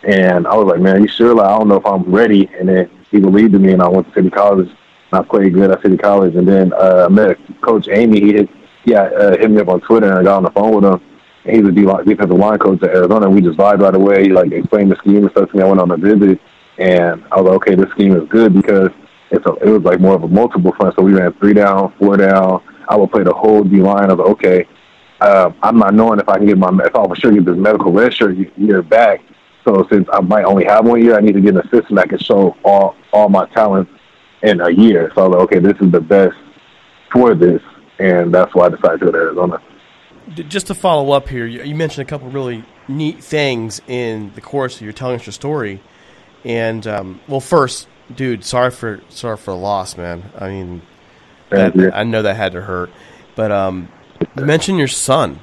And 0.02 0.46
I 0.46 0.54
was 0.56 0.66
like, 0.66 0.80
man, 0.80 1.02
you 1.02 1.08
sure? 1.08 1.34
Like, 1.34 1.46
I 1.46 1.58
don't 1.58 1.68
know 1.68 1.76
if 1.76 1.86
I'm 1.86 2.04
ready. 2.04 2.48
And 2.58 2.68
then 2.68 2.90
he 3.10 3.20
believed 3.20 3.54
in 3.54 3.62
me, 3.62 3.72
and 3.72 3.82
I 3.82 3.88
went 3.88 4.06
to 4.08 4.14
City 4.14 4.30
College. 4.30 4.68
And 4.68 5.20
I 5.20 5.22
played 5.22 5.52
good 5.52 5.70
at 5.70 5.82
City 5.82 5.96
College. 5.96 6.36
And 6.36 6.48
then 6.48 6.72
uh, 6.72 7.06
I 7.06 7.12
met 7.12 7.36
Coach 7.60 7.86
Amey. 7.86 8.22
He 8.22 8.32
hit, 8.32 8.48
yeah, 8.84 9.02
uh, 9.02 9.36
hit 9.36 9.50
me 9.50 9.60
up 9.60 9.68
on 9.68 9.80
Twitter, 9.80 10.06
and 10.06 10.18
I 10.18 10.22
got 10.22 10.38
on 10.38 10.42
the 10.44 10.50
phone 10.50 10.74
with 10.74 10.84
him. 10.84 11.00
And 11.44 11.56
he's 11.56 11.66
a 11.66 12.04
defensive 12.04 12.38
line 12.38 12.58
coach 12.58 12.82
at 12.82 12.90
Arizona. 12.90 13.26
And 13.26 13.34
we 13.34 13.42
just 13.42 13.58
vibed 13.58 13.80
right 13.80 13.94
away. 13.94 14.24
He 14.24 14.28
like 14.30 14.52
explained 14.52 14.90
the 14.90 14.96
scheme 14.96 15.22
and 15.22 15.30
stuff 15.30 15.50
to 15.50 15.56
me. 15.56 15.62
I 15.62 15.66
went 15.66 15.80
on 15.80 15.90
a 15.90 15.96
visit, 15.96 16.40
and 16.78 17.24
I 17.30 17.40
was 17.40 17.46
like, 17.46 17.56
okay, 17.56 17.74
this 17.74 17.90
scheme 17.90 18.16
is 18.16 18.28
good 18.28 18.54
because 18.54 18.90
it's 19.30 19.46
a, 19.46 19.52
it 19.66 19.70
was 19.70 19.82
like 19.82 20.00
more 20.00 20.14
of 20.14 20.22
a 20.22 20.28
multiple 20.28 20.72
front. 20.72 20.94
So 20.96 21.02
we 21.02 21.12
ran 21.12 21.32
three 21.34 21.54
down, 21.54 21.92
four 21.98 22.16
down. 22.16 22.62
I 22.88 22.96
would 22.96 23.10
play 23.10 23.22
the 23.22 23.32
whole 23.32 23.62
D 23.62 23.80
line. 23.80 24.10
I 24.10 24.14
was 24.14 24.18
like, 24.18 24.28
okay, 24.28 24.68
uh, 25.20 25.52
I'm 25.62 25.78
not 25.78 25.94
knowing 25.94 26.18
if 26.18 26.28
I 26.28 26.38
can 26.38 26.46
get 26.46 26.58
my 26.58 26.70
if 26.84 26.94
I 26.94 27.06
for 27.06 27.16
sure 27.16 27.32
get 27.32 27.44
this 27.44 27.56
medical 27.56 27.92
red 27.92 28.12
shirt 28.12 28.36
year 28.56 28.82
back. 28.82 29.20
So 29.64 29.86
since 29.90 30.08
I 30.12 30.20
might 30.20 30.44
only 30.44 30.64
have 30.64 30.86
one 30.86 31.02
year, 31.02 31.16
I 31.16 31.20
need 31.20 31.34
to 31.34 31.40
get 31.40 31.54
an 31.54 31.60
assistant 31.60 31.96
that 31.96 32.08
can 32.08 32.18
show 32.18 32.56
all 32.64 32.96
all 33.12 33.28
my 33.28 33.46
talents 33.50 33.90
in 34.42 34.60
a 34.60 34.70
year. 34.70 35.12
So 35.14 35.22
I 35.22 35.28
was 35.28 35.36
like, 35.36 35.42
okay, 35.44 35.58
this 35.58 35.76
is 35.80 35.92
the 35.92 36.00
best 36.00 36.36
for 37.12 37.34
this, 37.34 37.60
and 37.98 38.32
that's 38.32 38.54
why 38.54 38.66
I 38.66 38.68
decided 38.70 39.00
to 39.00 39.06
go 39.06 39.12
to 39.12 39.18
Arizona. 39.18 39.62
Just 40.34 40.68
to 40.68 40.74
follow 40.74 41.12
up 41.12 41.28
here, 41.28 41.44
you 41.46 41.74
mentioned 41.74 42.06
a 42.06 42.08
couple 42.08 42.30
really 42.30 42.64
neat 42.88 43.22
things 43.22 43.80
in 43.86 44.32
the 44.34 44.40
course 44.40 44.76
of 44.76 44.82
your 44.82 44.92
telling 44.92 45.16
us 45.16 45.26
your 45.26 45.32
story, 45.32 45.82
and 46.44 46.86
um, 46.86 47.20
well, 47.28 47.40
first, 47.40 47.88
dude, 48.14 48.44
sorry 48.44 48.70
for 48.70 49.00
sorry 49.08 49.36
for 49.36 49.52
the 49.52 49.56
loss, 49.56 49.96
man. 49.96 50.30
I 50.38 50.48
mean, 50.48 50.82
that, 51.50 51.94
I 51.94 52.04
know 52.04 52.22
that 52.22 52.36
had 52.36 52.52
to 52.52 52.62
hurt, 52.62 52.90
but 53.34 53.50
um, 53.50 53.88
mention 54.36 54.76
your 54.76 54.88
son, 54.88 55.40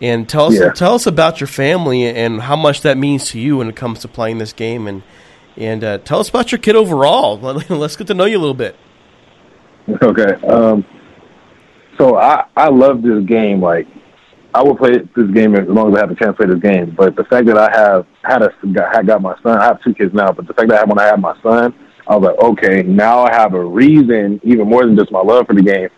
and 0.00 0.28
tell 0.28 0.46
us 0.46 0.58
yeah. 0.58 0.72
tell 0.72 0.94
us 0.94 1.06
about 1.06 1.40
your 1.40 1.48
family 1.48 2.04
and 2.06 2.42
how 2.42 2.56
much 2.56 2.82
that 2.82 2.98
means 2.98 3.26
to 3.30 3.40
you 3.40 3.58
when 3.58 3.68
it 3.68 3.76
comes 3.76 4.00
to 4.00 4.08
playing 4.08 4.38
this 4.38 4.52
game, 4.52 4.86
and 4.86 5.02
and 5.56 5.84
uh, 5.84 5.98
tell 5.98 6.20
us 6.20 6.28
about 6.28 6.52
your 6.52 6.58
kid 6.58 6.76
overall. 6.76 7.38
Let's 7.68 7.96
get 7.96 8.06
to 8.08 8.14
know 8.14 8.24
you 8.24 8.38
a 8.38 8.40
little 8.40 8.54
bit. 8.54 8.76
Okay, 10.02 10.34
um, 10.46 10.84
so 11.98 12.16
I 12.16 12.46
I 12.56 12.68
love 12.68 13.02
this 13.02 13.24
game. 13.24 13.60
Like 13.60 13.86
I 14.54 14.62
will 14.62 14.76
play 14.76 14.98
this 14.98 15.30
game 15.32 15.56
as 15.56 15.68
long 15.68 15.90
as 15.90 15.96
I 15.96 16.00
have 16.02 16.12
a 16.12 16.14
chance 16.14 16.36
to 16.36 16.44
play 16.44 16.46
this 16.46 16.62
game. 16.62 16.94
But 16.96 17.16
the 17.16 17.24
fact 17.24 17.46
that 17.46 17.58
I 17.58 17.76
have 17.76 18.06
had 18.22 18.40
a 18.40 18.52
got, 18.72 19.04
got 19.04 19.20
my 19.20 19.34
son, 19.42 19.58
I 19.58 19.64
have 19.64 19.82
two 19.82 19.92
kids 19.92 20.14
now. 20.14 20.30
But 20.30 20.46
the 20.46 20.54
fact 20.54 20.68
that 20.68 20.82
I 20.82 20.84
when 20.84 20.98
I 21.00 21.06
have 21.06 21.18
my 21.18 21.34
son, 21.42 21.74
I 22.06 22.16
was 22.16 22.30
like, 22.30 22.38
okay, 22.38 22.82
now 22.84 23.24
I 23.24 23.32
have 23.32 23.54
a 23.54 23.64
reason, 23.64 24.40
even 24.44 24.68
more 24.68 24.86
than 24.86 24.96
just 24.96 25.10
my 25.10 25.20
love 25.20 25.48
for 25.48 25.54
the 25.54 25.62
game, 25.62 25.88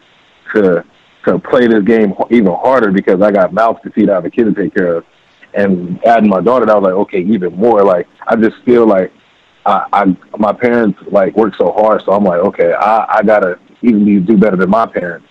to 0.54 0.82
to 1.26 1.38
play 1.38 1.66
this 1.66 1.84
game 1.84 2.14
even 2.30 2.54
harder 2.54 2.90
because 2.92 3.20
I 3.20 3.30
got 3.30 3.52
mouths 3.52 3.80
to 3.82 3.90
feed, 3.90 4.08
I 4.08 4.14
have 4.14 4.25
a 4.25 4.30
kid 4.30 4.44
to 4.44 4.54
take 4.54 4.75
care 4.75 4.96
of, 4.96 5.04
and 5.52 6.02
adding 6.06 6.30
my 6.30 6.40
daughter, 6.40 6.70
I 6.70 6.75
was 6.76 6.84
like, 6.84 6.94
okay, 6.94 7.20
even 7.20 7.54
more. 7.56 7.82
Like 7.82 8.08
I 8.26 8.36
just 8.36 8.56
feel 8.64 8.86
like 8.86 9.12
I, 9.66 9.86
I 9.92 10.16
my 10.38 10.54
parents 10.54 10.98
like 11.10 11.36
work 11.36 11.54
so 11.58 11.72
hard, 11.72 12.02
so 12.06 12.12
I'm 12.12 12.25
like, 12.25 12.40
okay, 12.40 12.72
I, 12.72 13.18
I 13.18 13.22
gotta 13.22 13.58
even 13.82 14.25
do 14.25 14.38
better 14.38 14.56
than 14.56 14.70
my 14.70 14.86
parents. 14.86 15.26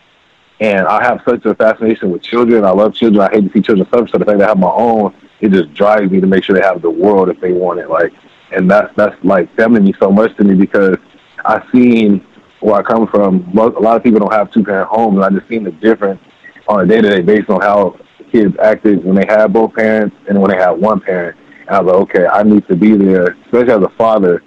And 0.60 0.88
I 0.88 1.04
have 1.04 1.22
such 1.28 1.46
a 1.46 1.54
fascination 1.54 2.12
with 2.12 2.22
children. 2.22 2.64
I 2.64 2.72
love 2.72 2.94
children. 2.94 3.22
I 3.22 3.30
hate 3.30 3.46
to 3.46 3.52
see 3.52 3.62
children 3.62 3.88
suffer. 3.90 4.08
So 4.08 4.18
the 4.18 4.26
fact 4.26 4.40
that 4.40 4.46
I 4.46 4.50
have 4.50 4.60
my 4.60 4.72
own, 4.72 5.14
it 5.42 5.52
just 5.52 5.74
drives 5.74 6.12
me 6.12 6.22
to 6.22 6.28
make 6.28 6.44
sure 6.44 6.56
they 6.56 6.66
have 6.66 6.82
the 6.82 6.90
world 6.90 7.30
if 7.30 7.40
they 7.42 7.52
want 7.52 7.80
it. 7.80 7.90
Like 7.90 8.14
and 8.52 8.70
that's 8.70 8.94
that's 8.96 9.16
like 9.24 9.54
feminine 9.56 9.94
so 10.00 10.12
much 10.12 10.36
to 10.38 10.44
me 10.44 10.56
because 10.56 10.98
I've 11.44 11.64
seen 11.72 12.26
where 12.60 12.76
I 12.76 12.84
come 12.84 13.08
from. 13.08 13.48
A 13.58 13.68
lot 13.68 13.98
of 13.98 14.04
people 14.04 14.20
don't 14.20 14.34
have 14.34 14.52
two 14.52 14.64
parent 14.64 14.90
homes, 14.90 15.16
and 15.18 15.26
I 15.26 15.30
just 15.30 15.48
seen 15.48 15.64
the 15.64 15.72
difference 15.72 16.22
on 16.68 16.82
a 16.82 16.88
day 16.88 17.02
to 17.02 17.10
day 17.10 17.22
basis 17.22 17.50
on 17.50 17.62
how 17.62 18.00
kids 18.32 18.56
acted 18.62 19.04
when 19.04 19.16
they 19.16 19.26
had 19.28 19.54
both 19.54 19.74
parents 19.74 20.16
and 20.28 20.42
when 20.42 20.52
they 20.52 20.58
had 20.58 20.72
one 20.72 21.00
parent. 21.00 21.38
And 21.68 21.70
I 21.70 21.82
was 21.82 21.94
like, 21.94 22.02
okay, 22.04 22.28
I 22.28 22.44
need 22.44 22.68
to 22.68 22.76
be 22.76 22.96
there, 22.96 23.38
especially 23.46 23.74
as 23.74 23.84
a 23.84 23.90
father. 23.90 24.44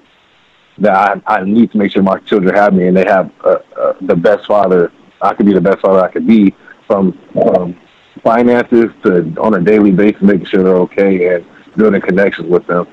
That 0.78 1.22
I, 1.26 1.38
I 1.38 1.44
need 1.44 1.72
to 1.72 1.78
make 1.78 1.90
sure 1.90 2.04
my 2.04 2.18
children 2.20 2.54
have 2.54 2.72
me 2.72 2.86
and 2.86 2.96
they 2.96 3.04
have 3.04 3.32
uh, 3.44 3.58
uh, 3.76 3.94
the 4.00 4.14
best 4.14 4.46
father. 4.46 4.92
I 5.20 5.34
could 5.34 5.46
be 5.46 5.52
the 5.52 5.60
best 5.60 5.80
father 5.80 6.00
I 6.00 6.10
could 6.10 6.26
be 6.26 6.54
from 6.86 7.18
um, 7.46 7.76
finances 8.22 8.90
to 9.04 9.34
on 9.40 9.54
a 9.54 9.60
daily 9.60 9.90
basis, 9.90 10.22
making 10.22 10.46
sure 10.46 10.62
they're 10.62 10.76
okay 10.76 11.34
and 11.34 11.46
building 11.76 12.00
connections 12.00 12.48
with 12.48 12.66
them. 12.66 12.86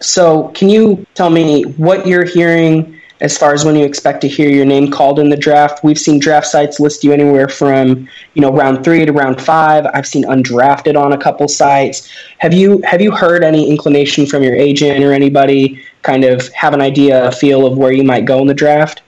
So, 0.00 0.48
can 0.48 0.68
you 0.68 1.06
tell 1.14 1.30
me 1.30 1.62
what 1.62 2.06
you're 2.06 2.24
hearing 2.24 3.00
as 3.20 3.38
far 3.38 3.54
as 3.54 3.64
when 3.64 3.74
you 3.74 3.84
expect 3.84 4.20
to 4.20 4.28
hear 4.28 4.50
your 4.50 4.66
name 4.66 4.90
called 4.90 5.18
in 5.18 5.30
the 5.30 5.36
draft? 5.36 5.82
We've 5.82 5.98
seen 5.98 6.18
draft 6.18 6.46
sites 6.46 6.78
list 6.78 7.02
you 7.02 7.12
anywhere 7.12 7.48
from 7.48 8.08
you 8.34 8.42
know 8.42 8.52
round 8.52 8.84
three 8.84 9.04
to 9.06 9.12
round 9.12 9.40
five. 9.40 9.86
I've 9.94 10.06
seen 10.06 10.24
undrafted 10.24 11.00
on 11.00 11.12
a 11.12 11.18
couple 11.18 11.48
sites. 11.48 12.10
Have 12.38 12.52
you 12.52 12.82
have 12.84 13.00
you 13.00 13.10
heard 13.10 13.42
any 13.42 13.70
inclination 13.70 14.26
from 14.26 14.42
your 14.42 14.54
agent 14.54 15.02
or 15.02 15.12
anybody 15.12 15.82
kind 16.02 16.24
of 16.24 16.52
have 16.52 16.74
an 16.74 16.80
idea, 16.80 17.28
a 17.28 17.32
feel 17.32 17.66
of 17.66 17.78
where 17.78 17.92
you 17.92 18.04
might 18.04 18.26
go 18.26 18.40
in 18.40 18.46
the 18.46 18.54
draft? 18.54 19.02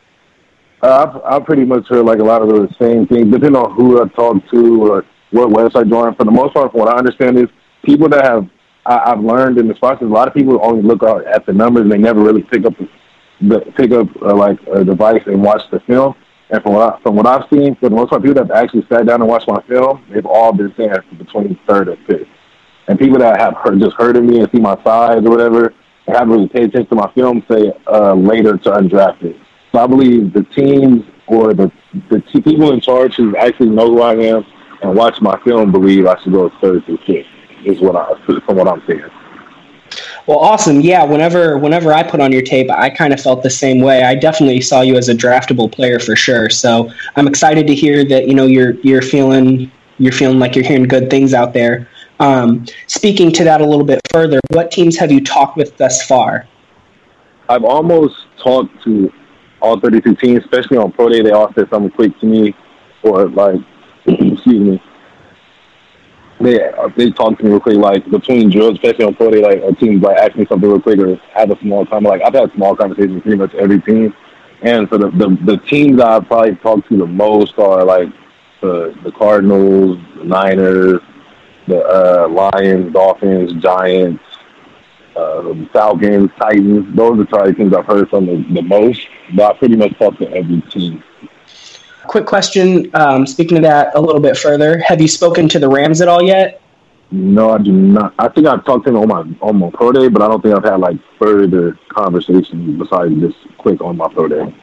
Uh, 0.83 1.07
I've, 1.07 1.23
I've 1.25 1.45
pretty 1.45 1.65
much 1.65 1.89
heard 1.89 2.05
like 2.05 2.21
a 2.21 2.25
lot 2.25 2.43
of 2.43 2.49
the 2.49 2.69
same 2.81 3.07
things, 3.07 3.33
depending 3.33 3.57
on 3.57 3.75
who 3.75 4.03
I 4.03 4.09
talk 4.09 4.37
to 4.53 4.83
or 4.85 5.05
what 5.31 5.51
website 5.51 5.93
on. 5.93 6.15
For 6.15 6.25
the 6.25 6.31
most 6.31 6.55
part, 6.55 6.71
from 6.71 6.81
what 6.81 6.95
I 6.95 6.99
understand, 6.99 7.39
is 7.39 7.49
people 7.85 8.09
that 8.11 8.25
have 8.25 8.49
I, 8.87 9.13
I've 9.13 9.21
learned 9.21 9.59
in 9.59 9.69
the 9.69 9.75
process, 9.75 10.03
a 10.03 10.07
lot 10.07 10.29
of 10.29 10.35
people 10.35 10.59
only 10.63 10.83
look 10.83 11.03
at 11.03 11.45
the 11.47 11.53
numbers 11.53 11.83
and 11.83 11.93
they 11.93 11.99
never 11.99 12.21
really 12.21 12.43
pick 12.43 12.65
up 12.65 12.75
the 13.41 13.61
pick 13.77 13.93
up 13.93 14.09
uh, 14.23 14.35
like 14.35 14.59
a 14.75 14.85
device 14.85 15.23
and 15.27 15.43
watch 15.43 15.63
the 15.71 15.81
film. 15.81 16.15
And 16.51 16.63
from 16.63 16.73
what 16.73 16.95
I, 16.95 17.03
from 17.03 17.15
what 17.15 17.27
I've 17.27 17.45
seen, 17.53 17.77
for 17.77 17.91
the 17.91 17.95
most 17.95 18.09
part, 18.11 18.23
people 18.23 18.43
that 18.43 18.49
have 18.49 18.65
actually 18.65 18.87
sat 18.91 19.07
down 19.07 19.21
and 19.21 19.29
watched 19.29 19.49
my 19.49 19.63
film, 19.69 20.03
they've 20.13 20.25
all 20.25 20.53
been 20.53 20.73
saying 20.77 20.91
between 21.19 21.59
third 21.69 21.89
and 21.89 21.99
fifth. 22.07 22.27
And 22.89 22.99
people 22.99 23.19
that 23.19 23.39
have 23.39 23.55
heard, 23.63 23.79
just 23.81 23.97
heard 23.99 24.17
of 24.17 24.25
me 24.25 24.41
and 24.41 24.49
see 24.51 24.61
my 24.61 24.83
size 24.83 25.19
or 25.19 25.31
whatever, 25.31 25.75
I 26.09 26.13
haven't 26.13 26.31
really 26.31 26.49
paid 26.49 26.71
attention 26.71 26.89
to 26.89 26.95
my 26.95 27.13
film, 27.13 27.45
say 27.51 27.71
uh, 27.87 28.15
later 28.15 28.57
to 28.57 28.71
undrafted. 28.71 29.39
So 29.79 29.85
I 29.85 29.87
believe 29.87 30.33
the 30.33 30.43
teams 30.57 31.05
or 31.29 31.55
the 31.55 31.71
the 32.11 32.21
people 32.21 32.73
in 32.73 32.81
charge 32.81 33.15
who 33.15 33.37
actually 33.37 33.71
know 33.71 33.87
who 33.87 34.03
I 34.03 34.15
am 34.15 34.45
and 34.83 34.93
watch 34.97 35.21
my 35.21 35.39
film 35.45 35.71
believe 35.71 36.05
I 36.05 36.21
should 36.21 36.33
go 36.33 36.51
third 36.61 36.85
through 36.85 36.99
fifth. 37.07 37.27
Is 37.65 37.81
what 37.81 37.95
I 37.95 38.13
from 38.45 38.57
what 38.57 38.67
I'm 38.67 38.83
saying. 38.89 39.09
Well, 40.27 40.39
awesome. 40.39 40.81
Yeah, 40.81 41.05
whenever 41.05 41.59
whenever 41.59 41.93
I 41.93 42.03
put 42.03 42.21
on 42.21 42.33
your 42.33 42.43
tape, 42.43 42.69
I 42.73 42.91
kind 42.91 43.13
of 43.13 43.21
felt 43.21 43.45
the 43.45 43.51
same 43.51 43.81
way. 43.81 44.03
I 44.03 44.17
definitely 44.17 44.61
saw 44.63 44.81
you 44.81 44.97
as 44.97 45.09
a 45.09 45.15
draftable 45.15 45.71
player 45.71 46.01
for 46.01 46.17
sure. 46.17 46.51
So 46.51 46.91
I'm 47.15 47.29
excited 47.29 47.69
to 47.69 47.75
hear 47.75 48.05
that 48.07 48.27
you 48.27 48.35
know 48.35 48.47
you're 48.47 48.73
you're 48.81 49.03
feeling 49.03 49.71
you're 49.99 50.13
feeling 50.13 50.41
like 50.41 50.57
you're 50.57 50.65
hearing 50.65 50.89
good 50.89 51.09
things 51.09 51.35
out 51.35 51.53
there. 51.53 51.89
Um, 52.19 52.67
speaking 52.89 53.31
to 53.31 53.45
that 53.45 53.61
a 53.61 53.65
little 53.65 53.87
bit 53.87 54.01
further, 54.13 54.41
what 54.51 54.73
teams 54.73 54.97
have 54.97 55.13
you 55.13 55.23
talked 55.23 55.57
with 55.57 55.77
thus 55.77 56.05
far? 56.05 56.49
I've 57.49 57.65
almost 57.65 58.27
talked 58.43 58.83
to 58.83 59.13
all 59.61 59.79
32 59.81 60.15
teams, 60.17 60.45
especially 60.45 60.79
on 60.79 60.93
pro 60.93 61.09
day. 61.09 61.23
They 61.23 61.31
all 61.31 61.53
said 61.55 61.69
something 61.71 61.91
quick 61.91 62.19
to 62.21 62.27
me, 62.27 62.55
or 63.03 63.29
like, 63.29 63.61
excuse 64.07 64.47
me, 64.47 64.83
they 66.41 66.71
they 66.97 67.11
talk 67.11 67.39
to 67.39 67.45
me 67.45 67.51
real 67.51 67.61
quick, 67.61 67.77
like 67.77 68.09
between 68.11 68.51
drills, 68.51 68.75
especially 68.75 69.05
on 69.05 69.15
pro 69.15 69.31
day, 69.31 69.43
like 69.43 69.63
a 69.63 69.75
team 69.75 70.01
like 70.01 70.17
ask 70.17 70.37
me 70.37 70.47
something 70.47 70.69
real 70.69 70.81
quick 70.81 70.99
or 70.99 71.17
have 71.35 71.51
a 71.51 71.59
small 71.61 71.85
time. 71.87 72.05
Like 72.05 72.23
I've 72.25 72.35
had 72.35 72.53
small 72.53 72.77
conversations 72.77 73.15
with 73.15 73.23
pretty 73.25 73.39
much 73.39 73.55
every 73.55 73.81
team, 73.81 74.15
and 74.63 74.89
so 74.89 74.99
the 74.99 75.11
the, 75.11 75.37
the 75.45 75.57
teams 75.67 76.01
I 76.01 76.21
probably 76.21 76.57
talked 76.57 76.89
to 76.89 76.97
the 76.97 77.07
most 77.07 77.59
are 77.59 77.85
like 77.85 78.09
the 78.61 78.97
the 79.03 79.13
Cardinals, 79.13 79.99
the 80.17 80.25
Niners, 80.25 81.01
the 81.67 81.85
uh, 81.85 82.29
Lions, 82.29 82.93
Dolphins, 82.93 83.53
Giants, 83.55 84.23
uh, 85.17 85.55
Falcons, 85.73 86.31
Titans. 86.41 86.97
Those 86.97 87.21
are 87.21 87.27
probably 87.27 87.55
teams 87.55 87.75
I've 87.75 87.87
heard 87.87 88.09
from 88.11 88.27
the, 88.27 88.45
the 88.55 88.63
most. 88.63 89.07
But 89.35 89.55
I 89.55 89.59
pretty 89.59 89.77
much 89.77 89.99
talk 89.99 90.19
to 90.19 90.31
every 90.31 90.61
team 90.63 91.03
quick 92.09 92.27
question. 92.27 92.91
Um, 92.95 93.27
speaking 93.27 93.57
of 93.59 93.63
that 93.63 93.95
a 93.95 94.01
little 94.01 94.21
bit 94.21 94.37
further, 94.37 94.79
have 94.81 95.01
you 95.01 95.07
spoken 95.07 95.49
to 95.51 95.59
the 95.59 95.69
Rams 95.69 96.01
at 96.01 96.09
all 96.09 96.23
yet? 96.23 96.61
No, 97.11 97.51
I 97.51 97.59
do 97.59 97.73
not. 97.73 98.15
I 98.19 98.29
think 98.29 98.47
I've 98.47 98.65
talked 98.65 98.87
to 98.87 98.93
them 98.93 99.01
on 99.01 99.09
my 99.09 99.47
on 99.47 99.59
my 99.59 99.71
pro 99.71 99.93
day, 99.93 100.09
but 100.09 100.21
I 100.21 100.29
don't 100.29 100.43
think 100.43 100.55
I've 100.55 100.65
had 100.65 100.81
like 100.81 100.97
further 101.19 101.79
conversations 101.89 102.79
besides 102.79 103.15
just 103.21 103.37
quick 103.59 103.81
on 103.81 103.97
my 103.97 104.09
pro 104.09 104.29
day. 104.29 104.55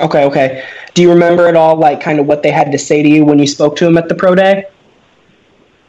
Okay, 0.00 0.24
okay. 0.24 0.64
Do 0.94 1.02
you 1.02 1.10
remember 1.10 1.48
at 1.48 1.56
all, 1.56 1.76
like, 1.76 2.00
kind 2.00 2.18
of 2.18 2.26
what 2.26 2.42
they 2.42 2.50
had 2.50 2.72
to 2.72 2.78
say 2.78 3.02
to 3.02 3.08
you 3.08 3.26
when 3.26 3.38
you 3.38 3.46
spoke 3.46 3.76
to 3.76 3.84
them 3.84 3.98
at 3.98 4.08
the 4.08 4.14
pro 4.14 4.34
day? 4.34 4.64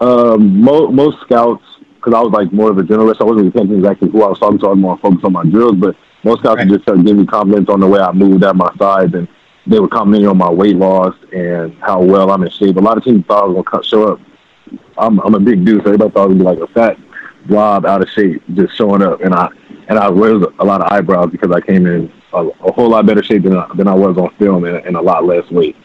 Um, 0.02 0.62
most, 0.62 0.94
most 0.94 1.22
scouts, 1.22 1.64
because 1.96 2.14
I 2.14 2.20
was 2.20 2.32
like 2.34 2.52
more 2.52 2.70
of 2.70 2.78
a 2.78 2.84
generalist, 2.84 3.22
I 3.22 3.24
wasn't 3.24 3.38
really 3.38 3.52
thinking 3.52 3.78
exactly 3.78 4.10
who 4.10 4.24
I 4.24 4.28
was 4.28 4.40
talking 4.40 4.60
to. 4.60 4.68
I 4.68 4.70
was 4.72 4.78
more 4.78 4.98
focused 4.98 5.24
on 5.24 5.32
my 5.32 5.46
drills, 5.46 5.76
but 5.78 5.96
most 6.24 6.40
scouts 6.40 6.58
right. 6.58 6.68
just 6.68 6.84
started 6.84 7.06
giving 7.06 7.22
me 7.22 7.28
compliments 7.28 7.70
on 7.70 7.80
the 7.80 7.88
way 7.88 8.00
I 8.00 8.12
moved 8.12 8.44
at 8.44 8.56
my 8.56 8.74
size 8.78 9.14
and 9.14 9.28
they 9.66 9.80
were 9.80 9.88
commenting 9.88 10.28
on 10.28 10.38
my 10.38 10.50
weight 10.50 10.76
loss 10.76 11.16
and 11.32 11.74
how 11.80 12.02
well 12.02 12.32
I'm 12.32 12.44
in 12.44 12.50
shape. 12.50 12.76
A 12.76 12.80
lot 12.80 12.98
of 12.98 13.04
teams 13.04 13.26
thought 13.26 13.44
I 13.44 13.48
was 13.48 13.66
gonna 13.70 13.84
show 13.84 14.14
up. 14.14 14.20
I'm 14.98 15.20
I'm 15.20 15.36
a 15.36 15.40
big 15.40 15.66
dude, 15.66 15.84
so 15.84 15.88
everybody 15.88 16.12
thought 16.12 16.24
I 16.24 16.26
was 16.28 16.38
gonna 16.38 16.56
be 16.56 16.62
like 16.62 16.70
a 16.70 16.74
fat 16.74 16.98
blob 17.46 17.86
out 17.86 18.02
of 18.02 18.10
shape 18.10 18.44
just 18.54 18.76
showing 18.76 19.02
up, 19.02 19.22
and 19.22 19.34
I 19.34 19.50
and 19.88 19.98
I 19.98 20.10
raised 20.10 20.46
a 20.60 20.66
lot 20.66 20.82
of 20.82 20.92
eyebrows 20.92 21.32
because 21.32 21.52
I 21.52 21.62
came 21.62 21.86
in 21.86 22.12
a, 22.34 22.46
a 22.46 22.72
whole 22.72 22.90
lot 22.90 23.06
better 23.06 23.24
shape 23.24 23.44
than 23.44 23.56
I, 23.56 23.70
than 23.76 23.88
I 23.88 23.94
was 23.94 24.18
on 24.18 24.34
film 24.38 24.66
and, 24.66 24.78
and 24.78 24.96
a 24.96 25.02
lot 25.02 25.26
less 25.26 25.50
weight. 25.50 25.76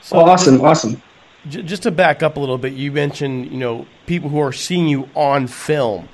So 0.00 0.16
oh, 0.16 0.24
awesome, 0.24 0.60
uh, 0.60 0.64
awesome. 0.64 1.02
Just 1.48 1.82
to 1.82 1.90
back 1.90 2.22
up 2.22 2.36
a 2.36 2.40
little 2.40 2.58
bit, 2.58 2.72
you 2.72 2.90
mentioned 2.90 3.50
you 3.50 3.58
know 3.58 3.86
people 4.06 4.30
who 4.30 4.40
are 4.40 4.52
seeing 4.52 4.88
you 4.88 5.08
on 5.14 5.46
film, 5.46 6.08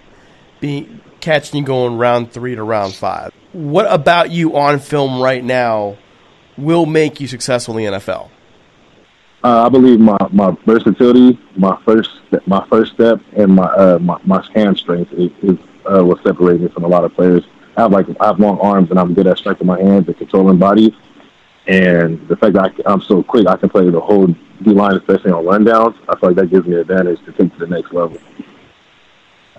being 0.61 1.01
catching 1.21 1.61
you 1.61 1.65
going 1.65 1.97
round 1.97 2.33
three 2.33 2.55
to 2.55 2.63
round 2.63 2.95
five. 2.95 3.33
What 3.53 3.87
about 3.93 4.31
you 4.31 4.57
on 4.57 4.79
film 4.79 5.21
right 5.21 5.43
now 5.43 5.99
will 6.57 6.87
make 6.87 7.21
you 7.21 7.27
successful 7.27 7.77
in 7.79 7.93
the 7.93 7.99
NFL? 7.99 8.31
Uh, 9.43 9.65
I 9.67 9.69
believe 9.71 10.01
my, 10.01 10.19
my 10.33 10.55
versatility, 10.67 11.39
my 11.57 11.81
first 11.85 12.11
my 12.47 12.65
first 12.69 12.93
step, 12.93 13.21
and 13.37 13.55
my 13.55 13.65
uh, 13.65 13.99
my, 13.99 14.21
my 14.25 14.47
hand 14.55 14.77
strength 14.77 15.13
is, 15.13 15.31
is 15.43 15.59
uh, 15.87 16.05
what 16.05 16.23
separates 16.23 16.61
me 16.61 16.69
from 16.69 16.85
a 16.85 16.89
lot 16.89 17.05
of 17.05 17.15
players. 17.15 17.45
I 17.77 17.83
have 17.83 17.93
like 17.93 18.07
I 18.21 18.27
have 18.27 18.39
long 18.39 18.61
arms, 18.61 18.91
and 18.91 18.99
I'm 18.99 19.15
good 19.15 19.27
at 19.27 19.39
striking 19.39 19.67
my 19.67 19.81
hands 19.81 20.09
and 20.09 20.17
controlling 20.17 20.59
bodies. 20.59 20.93
And 21.67 22.27
the 22.29 22.37
fact 22.37 22.55
that 22.55 22.73
I, 22.87 22.93
am 22.93 23.01
so 23.01 23.23
quick, 23.23 23.47
I 23.47 23.57
can 23.57 23.71
play 23.71 23.89
the 23.89 24.01
whole 24.01 24.27
D 24.27 24.37
line, 24.73 24.97
especially 24.97 25.31
on 25.31 25.45
rundowns. 25.45 25.97
I 26.09 26.19
feel 26.19 26.31
like 26.31 26.37
that 26.37 26.51
gives 26.51 26.67
me 26.67 26.75
an 26.75 26.81
advantage 26.81 27.25
to 27.25 27.33
take 27.33 27.53
to 27.55 27.59
the 27.61 27.67
next 27.67 27.93
level 27.93 28.19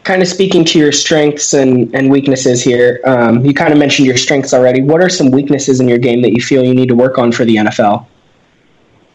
kind 0.04 0.22
of 0.22 0.28
speaking 0.28 0.66
to 0.66 0.80
your 0.80 0.92
strengths 0.92 1.54
and, 1.54 1.94
and 1.96 2.10
weaknesses 2.10 2.64
here, 2.64 3.02
um, 3.06 3.46
you 3.46 3.54
kind 3.54 3.72
of 3.72 3.80
mentioned 3.80 4.08
your 4.08 4.18
strengths 4.18 4.54
already. 4.54 4.82
What 4.82 5.02
are 5.02 5.10
some 5.10 5.32
weaknesses 5.32 5.80
in 5.80 5.88
your 5.88 5.98
game 5.98 6.22
that 6.22 6.32
you 6.32 6.42
feel 6.42 6.64
you 6.64 6.74
need 6.74 6.90
to 6.90 6.96
work 6.96 7.18
on 7.18 7.32
for 7.32 7.46
the 7.46 7.58
NFL? 7.58 8.08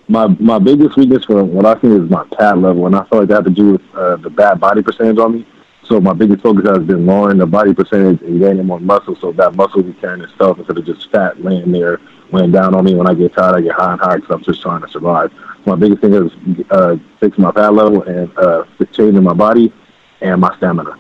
My 0.09 0.29
my 0.29 0.61
biggest 0.61 0.97
weakness 0.97 1.25
for 1.25 1.43
what 1.43 1.67
I 1.67 1.75
think 1.75 2.01
is 2.01 2.09
my 2.09 2.25
pad 2.39 2.59
level, 2.59 2.87
and 2.87 2.95
I 2.95 3.05
feel 3.07 3.21
like 3.21 3.29
that 3.29 3.45
has 3.45 3.45
to 3.47 3.51
do 3.51 3.73
with 3.73 3.83
uh, 3.95 4.17
the 4.17 4.31
bad 4.31 4.61
body 4.61 4.81
percentage 4.81 5.19
on 5.19 5.35
me. 5.35 5.47
So 5.83 6.01
my 6.01 6.13
biggest 6.13 6.43
focus 6.43 6.69
has 6.69 6.85
been 6.85 7.07
lowering 7.07 7.39
the 7.39 7.47
body 7.47 7.75
percentage 7.75 8.23
and 8.23 8.41
gaining 8.41 8.67
more 8.67 8.79
muscle, 8.79 9.17
so 9.17 9.33
that 9.33 9.57
muscle 9.57 9.83
will 9.83 9.93
be 9.93 10.01
carrying 10.01 10.23
itself 10.23 10.59
instead 10.59 10.79
of 10.79 10.87
just 10.87 11.11
fat 11.11 11.43
laying 11.43 11.73
there, 11.73 12.01
weighing 12.31 12.53
down 12.53 12.77
on 12.77 12.85
me. 12.85 12.95
When 12.95 13.09
I 13.09 13.15
get 13.15 13.35
tired, 13.35 13.57
I 13.57 13.61
get 13.63 13.73
high 13.73 13.93
and 13.93 14.01
high 14.01 14.17
because 14.17 14.31
I'm 14.31 14.45
just 14.45 14.63
trying 14.63 14.83
to 14.83 14.89
survive. 14.89 15.33
So 15.33 15.71
my 15.73 15.77
biggest 15.77 16.03
thing 16.03 16.15
is 16.15 16.31
uh, 16.71 16.97
fixing 17.19 17.43
my 17.43 17.51
pad 17.51 17.75
level 17.75 18.03
and 18.05 18.31
uh, 18.39 18.65
changing 18.93 19.25
my 19.25 19.33
body 19.33 19.73
and 20.21 20.41
my 20.41 20.57
stamina. 20.57 20.99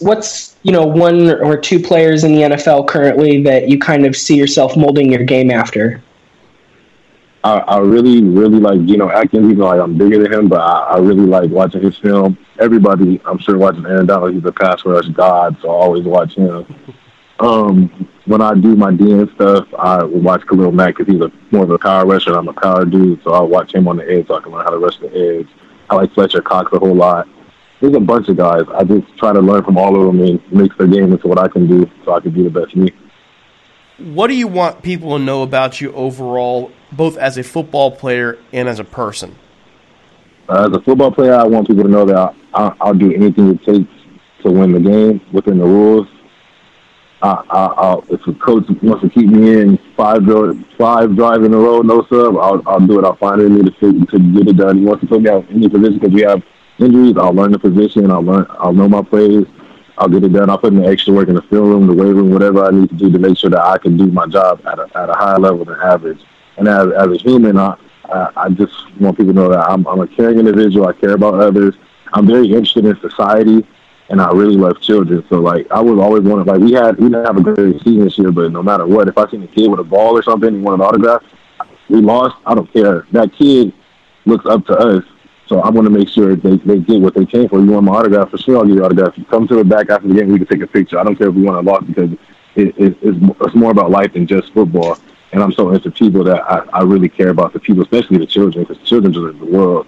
What's 0.00 0.56
you 0.62 0.72
know 0.72 0.84
one 0.84 1.30
or 1.40 1.56
two 1.56 1.80
players 1.80 2.24
in 2.24 2.34
the 2.34 2.42
NFL 2.42 2.86
currently 2.86 3.42
that 3.44 3.68
you 3.68 3.78
kind 3.78 4.04
of 4.04 4.14
see 4.14 4.36
yourself 4.36 4.76
molding 4.76 5.10
your 5.10 5.24
game 5.24 5.50
after? 5.50 6.02
I, 7.44 7.58
I 7.58 7.78
really, 7.78 8.22
really 8.22 8.58
like 8.58 8.84
Geno 8.86 9.08
Atkins. 9.08 9.52
Even 9.52 9.58
like, 9.58 9.80
I'm 9.80 9.96
bigger 9.96 10.20
than 10.20 10.32
him, 10.32 10.48
but 10.48 10.60
I, 10.60 10.94
I 10.94 10.98
really 10.98 11.26
like 11.26 11.48
watching 11.48 11.80
his 11.80 11.96
film. 11.96 12.36
Everybody, 12.58 13.20
I'm 13.24 13.38
sure, 13.38 13.56
watching 13.56 13.86
Aaron 13.86 14.06
Donald. 14.06 14.34
He's 14.34 14.44
a 14.44 14.52
pass 14.52 14.84
rush 14.84 15.06
god, 15.08 15.56
so 15.62 15.70
I 15.70 15.72
always 15.72 16.04
watch 16.04 16.34
him. 16.34 16.66
Um, 17.38 18.08
when 18.24 18.42
I 18.42 18.54
do 18.54 18.74
my 18.74 18.90
DN 18.90 19.32
stuff, 19.36 19.72
I 19.78 20.02
will 20.02 20.20
watch 20.20 20.44
Khalil 20.46 20.72
Mack 20.72 20.96
because 20.96 21.12
he's 21.12 21.22
a 21.22 21.30
more 21.52 21.62
of 21.62 21.70
a 21.70 21.78
power 21.78 22.04
rusher. 22.04 22.30
And 22.30 22.38
I'm 22.38 22.48
a 22.48 22.52
power 22.52 22.84
dude, 22.84 23.22
so 23.22 23.32
I'll 23.32 23.46
watch 23.46 23.72
him 23.72 23.86
on 23.86 23.98
the 23.98 24.10
edge 24.10 24.26
so 24.26 24.34
I 24.34 24.40
can 24.40 24.50
learn 24.50 24.64
how 24.64 24.70
to 24.70 24.78
rush 24.78 24.98
the 24.98 25.14
edge. 25.14 25.48
I 25.88 25.94
like 25.94 26.12
Fletcher 26.14 26.42
Cox 26.42 26.72
a 26.72 26.80
whole 26.80 26.96
lot 26.96 27.28
there's 27.80 27.94
a 27.94 28.00
bunch 28.00 28.28
of 28.28 28.36
guys. 28.36 28.62
I 28.74 28.84
just 28.84 29.16
try 29.18 29.32
to 29.32 29.40
learn 29.40 29.64
from 29.64 29.76
all 29.76 29.98
of 29.98 30.06
them 30.06 30.26
and 30.26 30.52
mix 30.52 30.76
their 30.76 30.86
game 30.86 31.12
into 31.12 31.28
what 31.28 31.38
I 31.38 31.48
can 31.48 31.66
do 31.66 31.90
so 32.04 32.14
I 32.14 32.20
can 32.20 32.30
be 32.30 32.42
the 32.42 32.50
best 32.50 32.74
me. 32.74 32.90
What 33.98 34.26
do 34.26 34.34
you 34.34 34.48
want 34.48 34.82
people 34.82 35.16
to 35.16 35.22
know 35.22 35.42
about 35.42 35.80
you 35.80 35.92
overall, 35.92 36.70
both 36.92 37.16
as 37.16 37.38
a 37.38 37.42
football 37.42 37.90
player 37.90 38.38
and 38.52 38.68
as 38.68 38.78
a 38.78 38.84
person? 38.84 39.36
Uh, 40.48 40.68
as 40.70 40.76
a 40.76 40.80
football 40.82 41.10
player, 41.10 41.34
I 41.34 41.44
want 41.44 41.66
people 41.66 41.82
to 41.82 41.88
know 41.88 42.04
that 42.04 42.34
I, 42.54 42.74
will 42.84 42.94
do 42.94 43.12
anything 43.12 43.50
it 43.50 43.64
takes 43.64 43.90
to 44.42 44.50
win 44.50 44.72
the 44.72 44.80
game 44.80 45.20
within 45.32 45.58
the 45.58 45.64
rules. 45.64 46.06
I, 47.22 47.42
I, 47.50 47.98
if 48.10 48.26
a 48.26 48.34
coach 48.34 48.66
wants 48.82 49.02
to 49.02 49.08
keep 49.08 49.28
me 49.28 49.60
in 49.60 49.78
five 49.96 50.20
five 50.76 51.16
drives 51.16 51.44
in 51.44 51.54
a 51.54 51.56
row, 51.56 51.80
no 51.80 52.06
sub, 52.08 52.36
I'll, 52.36 52.62
I'll 52.66 52.86
do 52.86 52.98
it. 52.98 53.04
I'll 53.04 53.16
find 53.16 53.40
it 53.40 53.46
in 53.46 53.64
to, 53.64 54.06
to 54.06 54.18
get 54.18 54.48
it 54.48 54.56
done. 54.58 54.78
He 54.78 54.84
wants 54.84 55.00
to 55.00 55.08
put 55.08 55.22
me 55.22 55.30
out 55.30 55.48
in 55.48 55.56
any 55.56 55.68
position 55.68 55.98
because 55.98 56.14
we 56.14 56.22
have 56.22 56.42
injuries, 56.78 57.16
I'll 57.16 57.32
learn 57.32 57.52
the 57.52 57.58
position. 57.58 58.10
I'll 58.10 58.22
learn. 58.22 58.46
I'll 58.50 58.72
know 58.72 58.88
my 58.88 59.02
plays. 59.02 59.46
I'll 59.98 60.08
get 60.08 60.24
it 60.24 60.32
done. 60.32 60.50
I'll 60.50 60.58
put 60.58 60.72
in 60.72 60.82
the 60.82 60.88
extra 60.88 61.14
work 61.14 61.28
in 61.28 61.34
the 61.34 61.42
film 61.42 61.70
room, 61.70 61.86
the 61.86 61.94
weight 61.94 62.12
room, 62.12 62.30
whatever 62.30 62.64
I 62.64 62.70
need 62.70 62.90
to 62.90 62.94
do 62.94 63.10
to 63.10 63.18
make 63.18 63.38
sure 63.38 63.50
that 63.50 63.62
I 63.62 63.78
can 63.78 63.96
do 63.96 64.06
my 64.06 64.26
job 64.26 64.60
at 64.66 64.78
a, 64.78 64.82
at 64.94 65.08
a 65.08 65.14
higher 65.14 65.38
level 65.38 65.64
than 65.64 65.80
average. 65.80 66.20
And 66.58 66.68
as, 66.68 66.88
as 66.92 67.06
a 67.06 67.16
human, 67.16 67.56
I, 67.58 67.76
I, 68.04 68.30
I 68.36 68.48
just 68.50 68.74
want 69.00 69.16
people 69.16 69.32
to 69.32 69.40
know 69.40 69.48
that 69.48 69.60
I'm, 69.60 69.86
I'm 69.86 70.00
a 70.00 70.06
caring 70.06 70.38
individual. 70.38 70.86
I 70.86 70.92
care 70.92 71.12
about 71.12 71.34
others. 71.34 71.74
I'm 72.12 72.26
very 72.26 72.46
interested 72.46 72.84
in 72.84 73.00
society, 73.00 73.66
and 74.10 74.20
I 74.20 74.30
really 74.32 74.56
love 74.56 74.80
children. 74.80 75.24
So 75.30 75.40
like, 75.40 75.66
I 75.70 75.80
was 75.80 75.98
always 75.98 76.24
wanted. 76.24 76.46
Like 76.46 76.60
we 76.60 76.72
had, 76.72 76.98
we 76.98 77.08
didn't 77.08 77.24
have 77.24 77.38
a 77.38 77.42
great 77.42 77.78
season 77.82 78.04
this 78.04 78.18
year, 78.18 78.30
but 78.30 78.52
no 78.52 78.62
matter 78.62 78.86
what, 78.86 79.08
if 79.08 79.16
I 79.16 79.30
seen 79.30 79.42
a 79.42 79.48
kid 79.48 79.70
with 79.70 79.80
a 79.80 79.84
ball 79.84 80.16
or 80.16 80.22
something, 80.22 80.54
he 80.54 80.60
wanted 80.60 80.82
an 80.82 80.88
autograph, 80.88 81.22
we 81.88 82.00
lost. 82.00 82.36
I 82.44 82.54
don't 82.54 82.70
care. 82.70 83.06
That 83.12 83.32
kid 83.32 83.72
looks 84.26 84.44
up 84.44 84.66
to 84.66 84.74
us 84.76 85.04
so 85.46 85.60
I 85.60 85.70
want 85.70 85.86
to 85.86 85.90
make 85.90 86.08
sure 86.08 86.34
they, 86.34 86.56
they 86.56 86.78
get 86.78 87.00
what 87.00 87.14
they 87.14 87.24
came 87.24 87.48
for. 87.48 87.60
You 87.60 87.70
want 87.70 87.86
my 87.86 87.92
autograph? 87.92 88.30
For 88.30 88.38
sure, 88.38 88.58
I'll 88.58 88.64
give 88.64 88.74
you 88.74 88.84
autograph. 88.84 89.16
You 89.16 89.24
come 89.24 89.46
to 89.46 89.56
the 89.56 89.64
back 89.64 89.90
after 89.90 90.08
the 90.08 90.14
game, 90.14 90.32
we 90.32 90.38
can 90.38 90.48
take 90.48 90.62
a 90.62 90.66
picture. 90.66 90.98
I 90.98 91.04
don't 91.04 91.16
care 91.16 91.28
if 91.28 91.34
we 91.34 91.42
won 91.42 91.54
or 91.54 91.62
lost 91.62 91.86
because 91.86 92.12
it, 92.56 92.68
it, 92.76 92.98
it's, 93.00 93.18
it's 93.40 93.54
more 93.54 93.70
about 93.70 93.90
life 93.90 94.12
than 94.14 94.26
just 94.26 94.52
football. 94.52 94.98
And 95.32 95.42
I'm 95.42 95.52
so 95.52 95.70
into 95.70 95.90
people 95.90 96.24
that 96.24 96.42
I, 96.42 96.64
I 96.72 96.82
really 96.82 97.08
care 97.08 97.28
about 97.28 97.52
the 97.52 97.60
people, 97.60 97.82
especially 97.82 98.18
the 98.18 98.26
children, 98.26 98.64
because 98.64 98.82
children 98.88 99.16
are 99.16 99.32
the 99.32 99.44
world. 99.44 99.86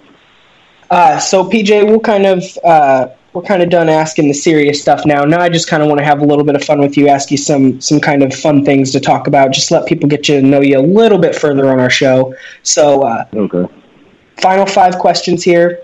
Uh, 0.89 1.19
so 1.19 1.43
PJ, 1.43 1.85
we'll 1.85 1.99
kind 1.99 2.25
of 2.25 2.43
uh, 2.63 3.07
we're 3.33 3.41
kind 3.41 3.61
of 3.61 3.69
done 3.69 3.89
asking 3.89 4.27
the 4.27 4.33
serious 4.33 4.81
stuff 4.81 5.05
now. 5.05 5.23
Now 5.23 5.41
I 5.41 5.49
just 5.49 5.69
kind 5.69 5.83
of 5.83 5.89
want 5.89 5.99
to 5.99 6.05
have 6.05 6.21
a 6.21 6.25
little 6.25 6.43
bit 6.43 6.55
of 6.55 6.63
fun 6.63 6.79
with 6.79 6.97
you, 6.97 7.09
ask 7.09 7.31
you 7.31 7.37
some 7.37 7.79
some 7.81 7.99
kind 7.99 8.23
of 8.23 8.33
fun 8.33 8.63
things 8.65 8.91
to 8.93 8.99
talk 8.99 9.27
about. 9.27 9.51
Just 9.51 9.71
let 9.71 9.85
people 9.87 10.09
get 10.09 10.23
to 10.25 10.41
know 10.41 10.61
you 10.61 10.79
a 10.79 10.81
little 10.81 11.19
bit 11.19 11.35
further 11.35 11.69
on 11.69 11.79
our 11.79 11.89
show. 11.89 12.33
So 12.63 13.03
uh, 13.03 13.25
okay 13.33 13.67
final 14.41 14.65
five 14.65 14.97
questions 14.97 15.43
here. 15.43 15.83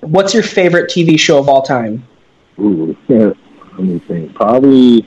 What's 0.00 0.34
your 0.34 0.42
favorite 0.42 0.90
TV 0.90 1.18
show 1.18 1.38
of 1.38 1.48
all 1.48 1.62
time? 1.62 2.06
Ooh, 2.58 2.96
yeah. 3.08 3.32
Let 3.72 3.80
me 3.80 3.98
think. 4.00 4.34
Probably 4.34 5.06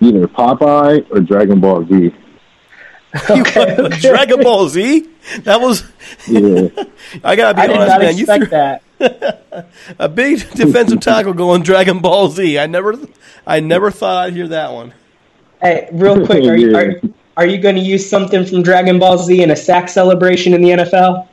either 0.00 0.26
Popeye 0.28 1.06
or 1.10 1.20
Dragon 1.20 1.60
Ball 1.60 1.86
Z. 1.86 2.14
Okay, 3.30 3.76
okay. 3.76 3.98
Dragon 4.00 4.42
Ball 4.42 4.68
Z. 4.68 5.08
That 5.40 5.60
was. 5.60 5.84
Yeah. 6.28 6.68
I 7.24 7.36
gotta 7.36 7.54
be 7.54 7.62
I 7.62 7.66
did 7.66 7.76
honest, 7.76 7.88
not 7.88 8.00
man. 8.00 8.16
You 8.16 8.26
threw 8.26 8.46
that. 8.46 8.82
a 9.98 10.08
big 10.08 10.38
defensive 10.50 11.00
tackle 11.00 11.32
going 11.32 11.62
Dragon 11.62 12.00
Ball 12.00 12.28
Z. 12.28 12.58
I 12.58 12.66
never, 12.66 12.96
I 13.46 13.60
never 13.60 13.90
thought 13.90 14.26
I'd 14.26 14.32
hear 14.34 14.48
that 14.48 14.72
one. 14.72 14.94
Hey, 15.60 15.88
real 15.92 16.24
quick, 16.26 16.44
are 16.44 16.56
you 16.56 16.76
are, 16.76 17.00
are 17.36 17.46
you 17.46 17.58
going 17.58 17.74
to 17.74 17.80
use 17.80 18.08
something 18.08 18.44
from 18.44 18.62
Dragon 18.62 18.98
Ball 18.98 19.18
Z 19.18 19.42
in 19.42 19.50
a 19.50 19.56
sack 19.56 19.88
celebration 19.88 20.54
in 20.54 20.62
the 20.62 20.70
NFL? 20.70 21.28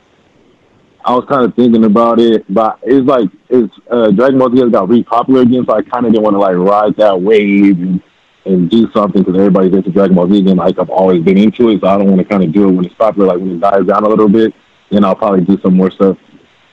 I 1.04 1.14
was 1.14 1.24
kind 1.28 1.44
of 1.44 1.54
thinking 1.54 1.84
about 1.84 2.20
it, 2.20 2.44
but 2.52 2.78
it's 2.82 3.06
like 3.06 3.28
it's 3.48 3.74
uh, 3.90 4.10
Dragon 4.10 4.38
Ball 4.38 4.54
Z 4.54 4.70
got 4.70 4.88
really 4.88 5.02
popular 5.02 5.42
again, 5.42 5.64
so 5.66 5.74
I 5.74 5.82
kind 5.82 6.06
of 6.06 6.12
didn't 6.12 6.22
want 6.22 6.34
to 6.34 6.38
like 6.38 6.56
ride 6.56 6.96
that 6.96 7.20
wave 7.20 7.78
and, 7.78 8.02
and 8.44 8.70
do 8.70 8.90
something 8.92 9.22
because 9.22 9.36
everybody's 9.36 9.74
into 9.74 9.90
Dragon 9.90 10.14
Ball 10.14 10.30
Z 10.30 10.38
again. 10.38 10.56
Like 10.56 10.78
I've 10.78 10.90
always 10.90 11.22
been 11.22 11.38
into 11.38 11.70
it, 11.70 11.80
so 11.80 11.88
I 11.88 11.98
don't 11.98 12.08
want 12.08 12.18
to 12.18 12.24
kind 12.24 12.44
of 12.44 12.52
do 12.52 12.68
it 12.68 12.72
when 12.72 12.84
it's 12.84 12.94
popular. 12.94 13.28
Like 13.28 13.38
when 13.38 13.56
it 13.56 13.60
dies 13.60 13.84
down 13.86 14.04
a 14.04 14.08
little 14.08 14.28
bit, 14.28 14.54
then 14.90 15.04
I'll 15.04 15.16
probably 15.16 15.44
do 15.44 15.60
some 15.60 15.76
more 15.76 15.90
stuff 15.90 16.18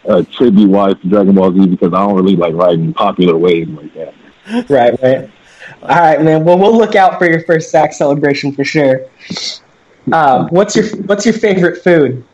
uh, 0.08 0.24
tribute 0.32 0.70
wise 0.70 0.96
to 1.02 1.10
Dragon 1.10 1.36
Ball 1.36 1.52
Z 1.52 1.68
because 1.68 1.94
I 1.94 2.06
don't 2.06 2.16
really 2.16 2.36
like 2.36 2.54
riding 2.54 2.94
popular 2.94 3.38
waves 3.38 3.72
like 3.72 3.94
that. 3.96 4.14
Right, 4.68 5.00
right. 5.04 5.30
All 5.84 5.90
right, 5.90 6.22
man. 6.24 6.44
Well, 6.44 6.58
we'll 6.58 6.76
look 6.76 6.96
out 6.96 7.20
for 7.20 7.30
your 7.30 7.44
first 7.46 7.70
sack 7.70 7.94
celebration 7.94 8.52
for 8.52 8.64
sure. 8.64 9.06
Um, 10.12 10.48
what's 10.48 10.76
your 10.76 10.88
What's 11.04 11.26
your 11.26 11.36
favorite 11.36 11.84
food? 11.84 12.26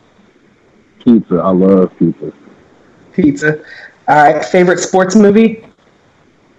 Pizza, 1.06 1.36
I 1.36 1.50
love 1.52 1.96
pizza. 2.00 2.32
Pizza. 3.12 3.62
All 4.08 4.16
right. 4.24 4.44
Favorite 4.44 4.80
sports 4.80 5.14
movie? 5.14 5.64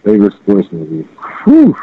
Favorite 0.06 0.34
sports 0.42 0.70
movie? 0.72 1.04
Whew. 1.44 1.76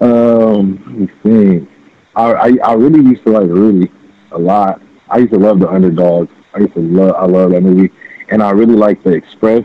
Um, 0.00 0.80
let 0.86 0.96
me 0.96 1.08
think. 1.24 1.68
I, 2.14 2.32
I 2.32 2.58
I 2.64 2.72
really 2.74 3.00
used 3.00 3.24
to 3.24 3.32
like 3.32 3.48
Rudy 3.48 3.90
a 4.30 4.38
lot. 4.38 4.80
I 5.10 5.18
used 5.18 5.32
to 5.32 5.38
love 5.40 5.58
the 5.58 5.68
underdogs. 5.68 6.30
I 6.54 6.60
used 6.60 6.74
to 6.74 6.80
love 6.80 7.16
I 7.16 7.26
love 7.26 7.50
that 7.50 7.62
movie, 7.62 7.92
and 8.28 8.40
I 8.40 8.50
really 8.50 8.76
like 8.76 9.02
the 9.02 9.10
Express. 9.10 9.64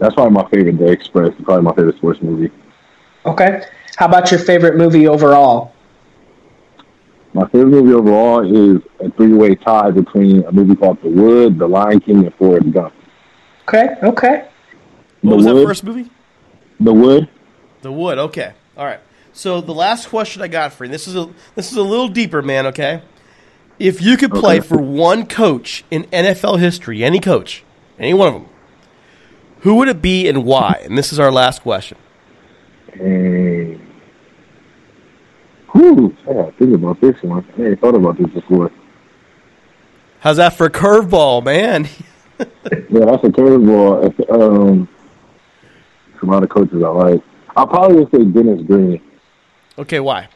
That's 0.00 0.16
probably 0.16 0.32
my 0.34 0.48
favorite. 0.50 0.76
The 0.76 0.90
Express 0.90 1.28
is 1.38 1.44
probably 1.44 1.62
my 1.62 1.74
favorite 1.74 1.98
sports 1.98 2.20
movie. 2.20 2.52
Okay. 3.24 3.62
How 3.94 4.06
about 4.06 4.32
your 4.32 4.40
favorite 4.40 4.76
movie 4.76 5.06
overall? 5.06 5.72
My 7.36 7.46
favorite 7.48 7.66
movie 7.66 7.92
overall 7.92 8.40
is 8.40 8.80
a 8.98 9.10
three-way 9.10 9.56
tie 9.56 9.90
between 9.90 10.42
a 10.44 10.52
movie 10.52 10.74
called 10.74 11.02
The 11.02 11.10
Wood, 11.10 11.58
The 11.58 11.66
Lion 11.68 12.00
King, 12.00 12.24
and 12.24 12.34
Forrest 12.36 12.72
Gump. 12.72 12.94
Okay. 13.68 13.88
Okay. 14.02 14.48
What 15.20 15.30
the 15.30 15.36
was 15.36 15.44
Wood, 15.44 15.56
that 15.58 15.64
first 15.66 15.84
movie? 15.84 16.08
The 16.80 16.94
Wood. 16.94 17.28
The 17.82 17.92
Wood. 17.92 18.16
Okay. 18.16 18.54
All 18.78 18.86
right. 18.86 19.00
So 19.34 19.60
the 19.60 19.74
last 19.74 20.08
question 20.08 20.40
I 20.40 20.48
got 20.48 20.72
for 20.72 20.86
you. 20.86 20.90
This 20.90 21.06
is 21.06 21.14
a 21.14 21.28
this 21.54 21.70
is 21.70 21.76
a 21.76 21.82
little 21.82 22.08
deeper, 22.08 22.40
man. 22.40 22.64
Okay. 22.68 23.02
If 23.78 24.00
you 24.00 24.16
could 24.16 24.30
play 24.30 24.58
Okay. 24.60 24.66
for 24.68 24.78
one 24.78 25.26
coach 25.26 25.84
in 25.90 26.04
NFL 26.04 26.58
history, 26.58 27.04
any 27.04 27.20
coach, 27.20 27.62
any 27.98 28.14
one 28.14 28.28
of 28.28 28.32
them, 28.34 28.46
who 29.60 29.74
would 29.74 29.88
it 29.88 30.00
be 30.00 30.26
and 30.26 30.42
why? 30.46 30.80
And 30.84 30.96
this 30.96 31.12
is 31.12 31.18
our 31.20 31.30
last 31.30 31.60
question. 31.60 31.98
And 32.94 33.78
whew, 35.76 36.16
I 36.28 36.32
gotta 36.32 36.52
think 36.52 36.74
about 36.74 37.00
this 37.00 37.22
one. 37.22 37.46
I 37.58 37.62
ain't 37.62 37.80
thought 37.80 37.94
about 37.94 38.18
this 38.18 38.30
before. 38.30 38.70
How's 40.20 40.38
that 40.38 40.54
for 40.54 40.66
a 40.66 40.70
curveball, 40.70 41.44
man? 41.44 41.88
Yeah, 42.90 43.06
that's 43.06 43.24
a 43.24 43.28
curveball. 43.28 44.30
Um, 44.30 44.88
a 46.22 46.26
lot 46.26 46.42
of 46.42 46.50
coaches 46.50 46.82
I 46.82 46.88
like. 46.88 47.22
I 47.56 47.64
probably 47.64 47.96
would 47.98 48.10
say 48.10 48.24
Dennis 48.24 48.62
Green. 48.66 49.00
Okay, 49.78 50.00
why? 50.00 50.28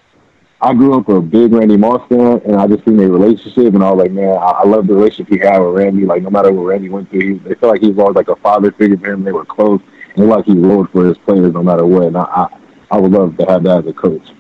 I 0.63 0.73
grew 0.75 0.99
up 0.99 1.09
a 1.09 1.21
big 1.21 1.53
Randy 1.53 1.77
Moss 1.77 2.07
fan, 2.09 2.41
and 2.47 2.57
I 2.57 2.67
just 2.67 2.85
seen 2.85 2.97
their 2.97 3.11
relationship, 3.11 3.75
and 3.75 3.83
I 3.83 3.91
was 3.91 4.05
like, 4.05 4.13
man, 4.13 4.37
I, 4.37 4.63
I 4.63 4.67
love 4.67 4.87
the 4.87 4.95
relationship 4.95 5.29
he 5.29 5.39
had 5.39 5.59
with 5.59 5.75
Randy. 5.75 6.05
Like, 6.07 6.23
no 6.23 6.31
matter 6.31 6.53
what 6.53 6.63
Randy 6.63 6.89
went 6.89 7.11
through, 7.11 7.21
he, 7.21 7.33
they 7.39 7.55
felt 7.55 7.73
like 7.73 7.83
he 7.83 7.89
was 7.89 7.99
always 7.99 8.17
like 8.17 8.29
a 8.29 8.37
father 8.37 8.73
figure 8.73 8.97
for 8.97 9.13
him. 9.13 9.25
They 9.25 9.33
were 9.33 9.45
close, 9.45 9.81
and 10.17 10.29
like 10.29 10.45
he 10.45 10.55
rode 10.55 10.91
for 10.91 11.05
his 11.07 11.19
players 11.19 11.53
no 11.53 11.63
matter 11.63 11.85
what. 11.85 12.05
And 12.05 12.17
I, 12.17 12.23
I, 12.23 12.59
I 12.93 12.99
would 12.99 13.13
love 13.13 13.37
to 13.39 13.47
have 13.47 13.63
that 13.65 13.81
as 13.81 13.87
a 13.87 13.93
coach. 13.93 14.31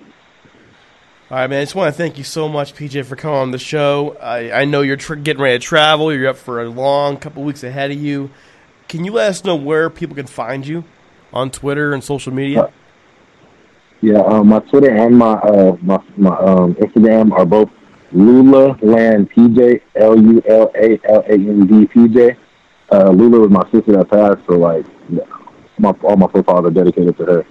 All 1.30 1.36
right, 1.36 1.48
man. 1.48 1.60
I 1.60 1.62
just 1.62 1.76
want 1.76 1.94
to 1.94 1.96
thank 1.96 2.18
you 2.18 2.24
so 2.24 2.48
much, 2.48 2.74
PJ, 2.74 3.04
for 3.04 3.14
coming 3.14 3.36
on 3.36 3.50
the 3.52 3.58
show. 3.58 4.16
I, 4.20 4.62
I 4.62 4.64
know 4.64 4.80
you're 4.80 4.96
tr- 4.96 5.14
getting 5.14 5.40
ready 5.40 5.60
to 5.60 5.64
travel. 5.64 6.12
You're 6.12 6.30
up 6.30 6.36
for 6.36 6.60
a 6.60 6.68
long 6.68 7.18
couple 7.18 7.44
weeks 7.44 7.62
ahead 7.62 7.92
of 7.92 8.02
you. 8.02 8.32
Can 8.88 9.04
you 9.04 9.12
let 9.12 9.30
us 9.30 9.44
know 9.44 9.54
where 9.54 9.88
people 9.90 10.16
can 10.16 10.26
find 10.26 10.66
you 10.66 10.82
on 11.32 11.52
Twitter 11.52 11.94
and 11.94 12.02
social 12.02 12.32
media? 12.32 12.72
Yeah, 14.00 14.22
um, 14.22 14.48
my 14.48 14.58
Twitter 14.58 14.90
and 14.90 15.16
my 15.16 15.34
uh, 15.34 15.76
my 15.82 16.02
my 16.16 16.36
um, 16.36 16.74
Instagram 16.74 17.30
are 17.30 17.46
both 17.46 17.70
Lula 18.10 18.76
Land 18.82 19.30
PJ 19.30 19.82
L 19.94 20.20
U 20.20 20.42
L 20.48 20.72
A 20.74 20.98
L 21.04 21.20
A 21.28 21.34
N 21.34 21.64
D 21.64 21.86
PJ. 21.86 22.36
Uh, 22.90 23.10
Lula 23.10 23.38
was 23.38 23.50
my 23.50 23.62
sister 23.70 23.92
that 23.92 24.10
passed, 24.10 24.44
so 24.48 24.58
like 24.58 24.84
my 25.78 25.90
all 26.02 26.16
my 26.16 26.26
profiles 26.26 26.66
are 26.66 26.70
dedicated 26.70 27.16
to 27.18 27.24
her. 27.24 27.46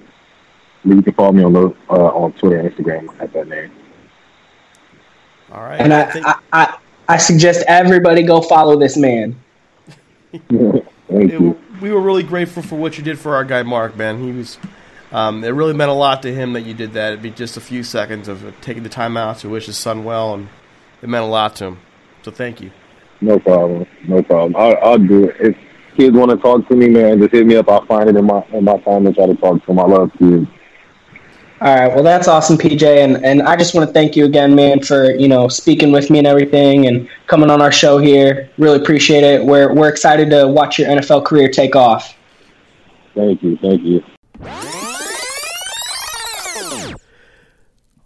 You 0.83 1.01
can 1.01 1.13
follow 1.13 1.31
me 1.33 1.43
on 1.43 1.53
those, 1.53 1.75
uh, 1.89 1.93
on 1.93 2.31
Twitter 2.33 2.57
and 2.59 2.69
Instagram 2.73 3.07
at 3.21 3.33
that 3.33 3.47
name. 3.47 3.71
All 5.51 5.61
right. 5.61 5.79
And 5.81 5.93
I, 5.93 6.09
I, 6.23 6.35
I, 6.53 6.77
I 7.09 7.17
suggest 7.17 7.63
everybody 7.67 8.23
go 8.23 8.41
follow 8.41 8.79
this 8.79 8.95
man. 8.97 9.35
Thank 10.31 10.51
It- 11.09 11.31
you. 11.41 11.59
we 11.81 11.91
were 11.91 12.01
really 12.01 12.23
grateful 12.23 12.61
for 12.63 12.75
what 12.75 12.97
you 12.97 13.03
did 13.03 13.19
for 13.19 13.35
our 13.35 13.43
guy 13.43 13.63
Mark, 13.63 13.95
man. 13.97 14.21
He 14.23 14.31
was. 14.31 14.57
Um, 15.11 15.43
it 15.43 15.49
really 15.49 15.73
meant 15.73 15.89
a 15.89 15.93
lot 15.95 16.21
to 16.21 16.31
him 16.33 16.53
that 16.53 16.61
you 16.61 16.75
did 16.75 16.93
that. 16.93 17.13
It'd 17.13 17.23
be 17.23 17.31
just 17.31 17.57
a 17.57 17.61
few 17.61 17.81
seconds 17.83 18.27
of 18.27 18.53
taking 18.61 18.83
the 18.83 18.89
time 18.89 19.17
out 19.17 19.39
to 19.39 19.49
wish 19.49 19.65
his 19.65 19.75
son 19.75 20.03
well, 20.03 20.35
and 20.35 20.49
it 21.01 21.09
meant 21.09 21.23
a 21.23 21.27
lot 21.27 21.55
to 21.57 21.65
him. 21.65 21.79
So 22.21 22.29
thank 22.29 22.61
you. 22.61 22.69
No 23.19 23.39
problem. 23.39 23.87
No 24.07 24.21
problem. 24.21 24.55
I'll, 24.55 24.77
I'll 24.83 24.97
do 24.99 25.29
it. 25.29 25.35
If 25.39 25.57
kids 25.97 26.15
want 26.15 26.29
to 26.29 26.37
talk 26.37 26.67
to 26.69 26.75
me, 26.75 26.89
man, 26.89 27.17
just 27.19 27.31
hit 27.31 27.47
me 27.47 27.55
up. 27.55 27.67
I'll 27.69 27.83
find 27.87 28.07
it 28.07 28.15
in 28.17 28.25
my 28.25 28.45
in 28.53 28.63
my 28.65 28.77
time 28.81 29.07
and 29.07 29.15
try 29.15 29.25
to 29.25 29.33
talk 29.35 29.59
to 29.61 29.65
them. 29.65 29.79
I 29.79 29.83
love 29.85 30.11
kids. 30.19 30.45
All 31.61 31.75
right. 31.75 31.93
Well, 31.93 32.03
that's 32.03 32.29
awesome, 32.29 32.57
PJ, 32.57 32.83
and 32.83 33.23
and 33.25 33.41
I 33.41 33.57
just 33.57 33.75
want 33.75 33.85
to 33.85 33.93
thank 33.93 34.15
you 34.15 34.23
again, 34.23 34.55
man, 34.55 34.81
for 34.81 35.11
you 35.11 35.27
know 35.27 35.49
speaking 35.49 35.91
with 35.91 36.09
me 36.09 36.19
and 36.19 36.27
everything, 36.27 36.87
and 36.87 37.09
coming 37.27 37.49
on 37.49 37.61
our 37.61 37.71
show 37.71 37.97
here. 37.97 38.49
Really 38.57 38.77
appreciate 38.77 39.25
it. 39.25 39.43
We're 39.43 39.73
we're 39.73 39.89
excited 39.89 40.29
to 40.29 40.47
watch 40.47 40.79
your 40.79 40.87
NFL 40.87 41.25
career 41.25 41.49
take 41.49 41.75
off. 41.75 42.15
Thank 43.13 43.43
you. 43.43 43.57
Thank 43.57 43.81
you. 43.83 44.01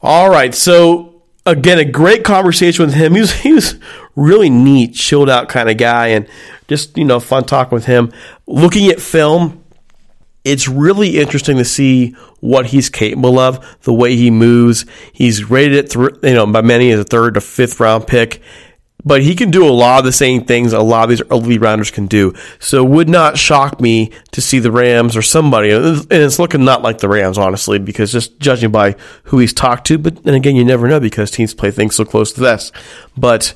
All 0.02 0.32
right. 0.32 0.56
So 0.56 1.22
again, 1.46 1.78
a 1.78 1.86
great 1.86 2.24
conversation 2.24 2.86
with 2.86 2.96
him. 2.96 3.14
He 3.14 3.20
was 3.22 3.34
he 3.34 3.54
was 3.54 3.76
really 4.16 4.50
neat, 4.50 4.96
chilled 4.96 5.30
out 5.30 5.48
kind 5.48 5.70
of 5.70 5.78
guy, 5.78 6.08
and 6.08 6.28
just 6.68 6.98
you 6.98 7.06
know 7.06 7.20
fun 7.20 7.44
talking 7.44 7.76
with 7.76 7.86
him. 7.86 8.12
Looking 8.48 8.90
at 8.90 9.00
film, 9.00 9.63
it's 10.44 10.68
really 10.68 11.20
interesting 11.20 11.58
to 11.58 11.66
see 11.66 12.12
what 12.40 12.68
he's 12.68 12.90
capable 12.90 13.40
of, 13.40 13.78
the 13.84 13.94
way 13.94 14.16
he 14.16 14.30
moves. 14.30 14.86
He's 15.14 15.50
rated 15.50 15.86
at 15.86 15.92
th- 15.92 16.24
you 16.24 16.34
know 16.34 16.46
by 16.46 16.62
many 16.62 16.92
as 16.92 17.00
a 17.00 17.04
third 17.04 17.36
to 17.36 17.42
fifth 17.42 17.80
round 17.80 18.08
pick. 18.08 18.42
But 19.06 19.22
he 19.22 19.36
can 19.36 19.52
do 19.52 19.68
a 19.68 19.70
lot 19.70 20.00
of 20.00 20.06
the 20.06 20.14
same 20.14 20.46
things 20.46 20.72
a 20.72 20.80
lot 20.80 21.04
of 21.04 21.10
these 21.10 21.22
early 21.30 21.58
rounders 21.58 21.92
can 21.92 22.08
do. 22.08 22.34
So 22.60 22.86
it 22.86 22.90
would 22.90 23.10
not 23.10 23.38
shock 23.38 23.82
me 23.82 24.12
to 24.32 24.40
see 24.40 24.60
the 24.60 24.72
Rams 24.72 25.18
or 25.18 25.22
somebody, 25.22 25.72
and 25.72 26.06
it's 26.10 26.40
looking 26.40 26.64
not 26.64 26.84
like 26.84 27.00
the 27.00 27.10
Rams, 27.10 27.38
honestly, 27.38 27.80
because 27.80 28.14
just 28.14 28.40
judging 28.40 28.72
by 28.72 28.96
who 29.26 29.40
he's 29.40 29.52
talked 29.52 29.88
to. 29.88 29.98
But 29.98 30.24
then 30.24 30.36
again, 30.36 30.56
you 30.56 30.64
never 30.64 30.88
know 30.88 31.02
because 31.02 31.32
teams 31.32 31.54
play 31.54 31.70
things 31.70 31.96
so 31.96 32.06
close 32.06 32.32
to 32.34 32.40
this. 32.40 32.72
But 33.18 33.54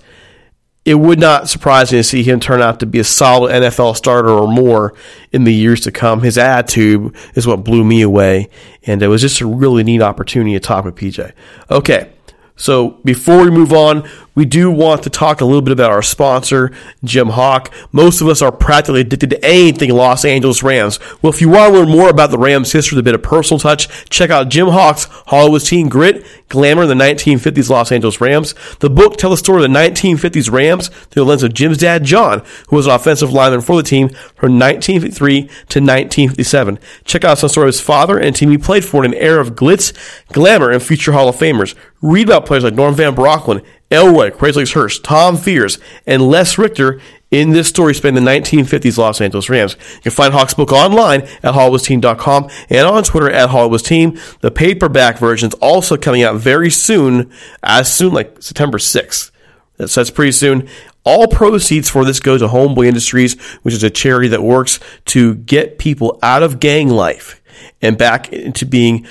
it 0.88 0.96
would 0.96 1.20
not 1.20 1.50
surprise 1.50 1.92
me 1.92 1.98
to 1.98 2.04
see 2.04 2.24
him 2.24 2.40
turn 2.40 2.62
out 2.62 2.80
to 2.80 2.86
be 2.86 2.98
a 2.98 3.04
solid 3.04 3.52
NFL 3.52 3.98
starter 3.98 4.30
or 4.30 4.48
more 4.48 4.94
in 5.34 5.44
the 5.44 5.54
years 5.54 5.82
to 5.82 5.92
come. 5.92 6.22
His 6.22 6.38
attitude 6.38 7.14
is 7.36 7.46
what 7.46 7.66
blew 7.66 7.84
me 7.84 8.02
away, 8.02 8.50
and 8.84 9.04
it 9.04 9.10
was 9.10 9.20
just 9.20 9.42
a 9.42 9.46
really 9.46 9.84
neat 9.84 10.02
opportunity 10.02 10.54
to 10.54 10.62
talk 10.62 10.86
with 10.86 10.96
PJ. 10.96 11.34
Okay. 11.70 12.10
So 12.56 12.92
before 13.04 13.44
we 13.44 13.52
move 13.52 13.74
on, 13.74 14.10
we 14.38 14.46
do 14.46 14.70
want 14.70 15.02
to 15.02 15.10
talk 15.10 15.42
a 15.42 15.46
little 15.46 15.64
bit 15.64 15.72
about 15.72 15.90
our 15.90 16.04
sponsor, 16.04 16.72
Jim 17.04 17.30
Hock. 17.30 17.74
Most 17.92 18.22
of 18.22 18.28
us 18.28 18.40
are 18.40 18.52
practically 18.52 19.02
addicted 19.02 19.32
to 19.32 19.44
anything 19.44 19.90
Los 19.90 20.24
Angeles 20.24 20.62
Rams. 20.62 21.00
Well, 21.24 21.34
if 21.34 21.42
you 21.42 21.50
want 21.50 21.74
to 21.74 21.80
learn 21.80 21.90
more 21.90 22.10
about 22.12 22.30
the 22.30 22.38
Rams' 22.38 22.72
history 22.72 22.98
with 22.98 23.02
a 23.02 23.04
bit 23.04 23.16
of 23.16 23.24
personal 23.24 23.60
touch, 23.60 23.88
check 24.12 24.30
out 24.30 24.50
Jim 24.50 24.68
Hock's 24.68 25.06
Hollywood's 25.06 25.68
Team 25.68 25.90
Grit, 25.90 26.24
Glamour 26.50 26.84
in 26.84 26.90
the 26.90 27.04
1950s 27.04 27.72
Los 27.72 27.92
Angeles 27.92 28.22
Rams. 28.22 28.54
The 28.78 28.92
book 28.92 29.18
tells 29.18 29.34
the 29.34 29.38
story 29.38 29.66
of 29.66 29.72
the 29.72 29.76
1950s 29.76 30.52
Rams 30.52 30.90
through 30.90 31.24
the 31.24 31.30
lens 31.30 31.42
of 31.42 31.56
Jim's 31.56 31.80
dad, 31.80 32.04
John, 32.04 32.44
who 32.68 32.76
was 32.76 32.86
an 32.86 32.94
offensive 32.94 33.34
lineman 33.34 33.62
for 33.62 33.76
the 33.76 33.82
team 33.82 34.10
from 34.36 34.60
1953 34.60 35.42
to 35.42 35.80
1957. 35.80 36.78
Check 37.06 37.26
out 37.26 37.40
some 37.40 37.50
story 37.50 37.66
of 37.66 37.74
his 37.74 37.82
father 37.82 38.20
and 38.20 38.36
team 38.36 38.52
he 38.52 38.60
played 38.60 38.86
for 38.86 39.04
in 39.04 39.14
an 39.14 39.20
era 39.20 39.42
of 39.42 39.56
glitz, 39.56 39.94
glamour, 40.32 40.70
and 40.70 40.84
future 40.84 41.14
Hall 41.14 41.28
of 41.28 41.36
Famers. 41.36 41.74
Read 42.04 42.28
about 42.28 42.46
players 42.46 42.64
like 42.64 42.76
Norm 42.76 42.94
Van 42.94 43.16
Brocklin, 43.16 43.66
Crazy 43.90 44.60
Legs 44.60 44.74
Hirsch, 44.74 45.00
Tom 45.00 45.38
Fears, 45.38 45.80
and 46.06 46.22
Les 46.22 46.58
Richter 46.58 47.00
in 47.32 47.52
this 47.52 47.68
story 47.68 47.94
spanning 47.94 48.24
the 48.24 48.32
1950s 48.32 48.98
Los 48.98 49.20
Angeles 49.20 49.50
Rams. 49.50 49.76
You 49.96 50.02
can 50.02 50.12
find 50.12 50.34
Hock's 50.34 50.54
book 50.54 50.72
online 50.72 51.22
at 51.22 51.54
HollywoodTeam.com 51.54 52.50
and 52.70 52.88
on 52.88 53.04
Twitter 53.04 53.30
at 53.30 53.50
HollywoodTeam. 53.50 54.40
The 54.40 54.52
paperback 54.52 55.18
version 55.18 55.48
is 55.48 55.54
also 55.56 55.98
coming 55.98 56.24
out 56.24 56.38
very 56.38 56.70
soon, 56.70 57.32
as 57.64 57.94
soon 57.94 58.14
like 58.14 58.42
September 58.42 58.78
6th. 58.78 59.32
So 59.78 59.86
that's 59.86 60.10
pretty 60.10 60.32
soon. 60.32 60.68
All 61.04 61.28
proceeds 61.28 61.90
for 61.90 62.04
this 62.04 62.20
go 62.20 62.38
to 62.38 62.48
Homeboy 62.48 62.88
Industries, 62.88 63.40
which 63.62 63.74
is 63.74 63.84
a 63.84 63.90
charity 63.90 64.28
that 64.30 64.42
works 64.42 64.80
to 65.06 65.36
get 65.36 65.78
people 65.78 66.20
out 66.22 66.44
of 66.44 66.60
gang 66.60 66.90
life 66.90 67.42
and 67.82 67.98
back 67.98 68.34
into 68.34 68.66
being 68.66 69.06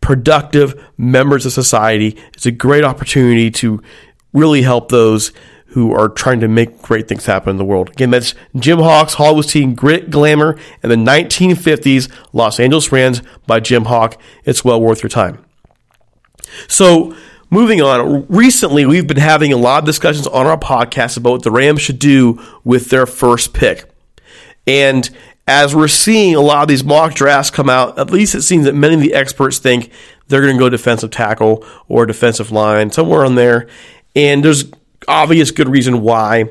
productive 0.00 0.88
members 0.96 1.44
of 1.44 1.52
society. 1.52 2.16
It's 2.34 2.46
a 2.46 2.50
great 2.50 2.84
opportunity 2.84 3.50
to 3.52 3.82
really 4.32 4.62
help 4.62 4.90
those 4.90 5.32
who 5.72 5.92
are 5.92 6.08
trying 6.08 6.40
to 6.40 6.48
make 6.48 6.82
great 6.82 7.08
things 7.08 7.26
happen 7.26 7.50
in 7.50 7.56
the 7.56 7.64
world. 7.64 7.88
Again, 7.90 8.10
that's 8.10 8.34
Jim 8.56 8.78
Hock's 8.78 9.14
Hollywood's 9.14 9.52
Team 9.52 9.74
Grit, 9.74 10.10
Glamour, 10.10 10.58
and 10.82 10.92
the 10.92 10.96
1950s 10.96 12.12
Los 12.32 12.60
Angeles 12.60 12.92
Rams 12.92 13.22
by 13.46 13.58
Jim 13.60 13.86
Hock. 13.86 14.20
It's 14.44 14.64
well 14.64 14.80
worth 14.80 15.02
your 15.02 15.10
time. 15.10 15.42
So, 16.68 17.16
moving 17.48 17.80
on, 17.80 18.26
recently 18.28 18.84
we've 18.84 19.06
been 19.06 19.16
having 19.16 19.52
a 19.52 19.56
lot 19.56 19.78
of 19.78 19.86
discussions 19.86 20.26
on 20.26 20.46
our 20.46 20.58
podcast 20.58 21.16
about 21.16 21.30
what 21.30 21.42
the 21.42 21.50
Rams 21.50 21.80
should 21.80 21.98
do 21.98 22.38
with 22.64 22.90
their 22.90 23.06
first 23.06 23.54
pick. 23.54 23.90
And 24.66 25.08
as 25.46 25.74
we're 25.74 25.88
seeing 25.88 26.34
a 26.34 26.40
lot 26.40 26.62
of 26.62 26.68
these 26.68 26.84
mock 26.84 27.14
drafts 27.14 27.50
come 27.50 27.68
out, 27.68 27.98
at 27.98 28.10
least 28.10 28.34
it 28.34 28.42
seems 28.42 28.64
that 28.66 28.74
many 28.74 28.94
of 28.94 29.00
the 29.00 29.14
experts 29.14 29.58
think 29.58 29.90
they're 30.28 30.42
going 30.42 30.56
to 30.56 30.58
go 30.58 30.68
defensive 30.68 31.10
tackle 31.10 31.64
or 31.88 32.06
defensive 32.06 32.52
line, 32.52 32.90
somewhere 32.90 33.24
on 33.24 33.34
there. 33.34 33.68
And 34.14 34.44
there's 34.44 34.64
obvious 35.08 35.50
good 35.50 35.68
reason 35.68 36.02
why, 36.02 36.50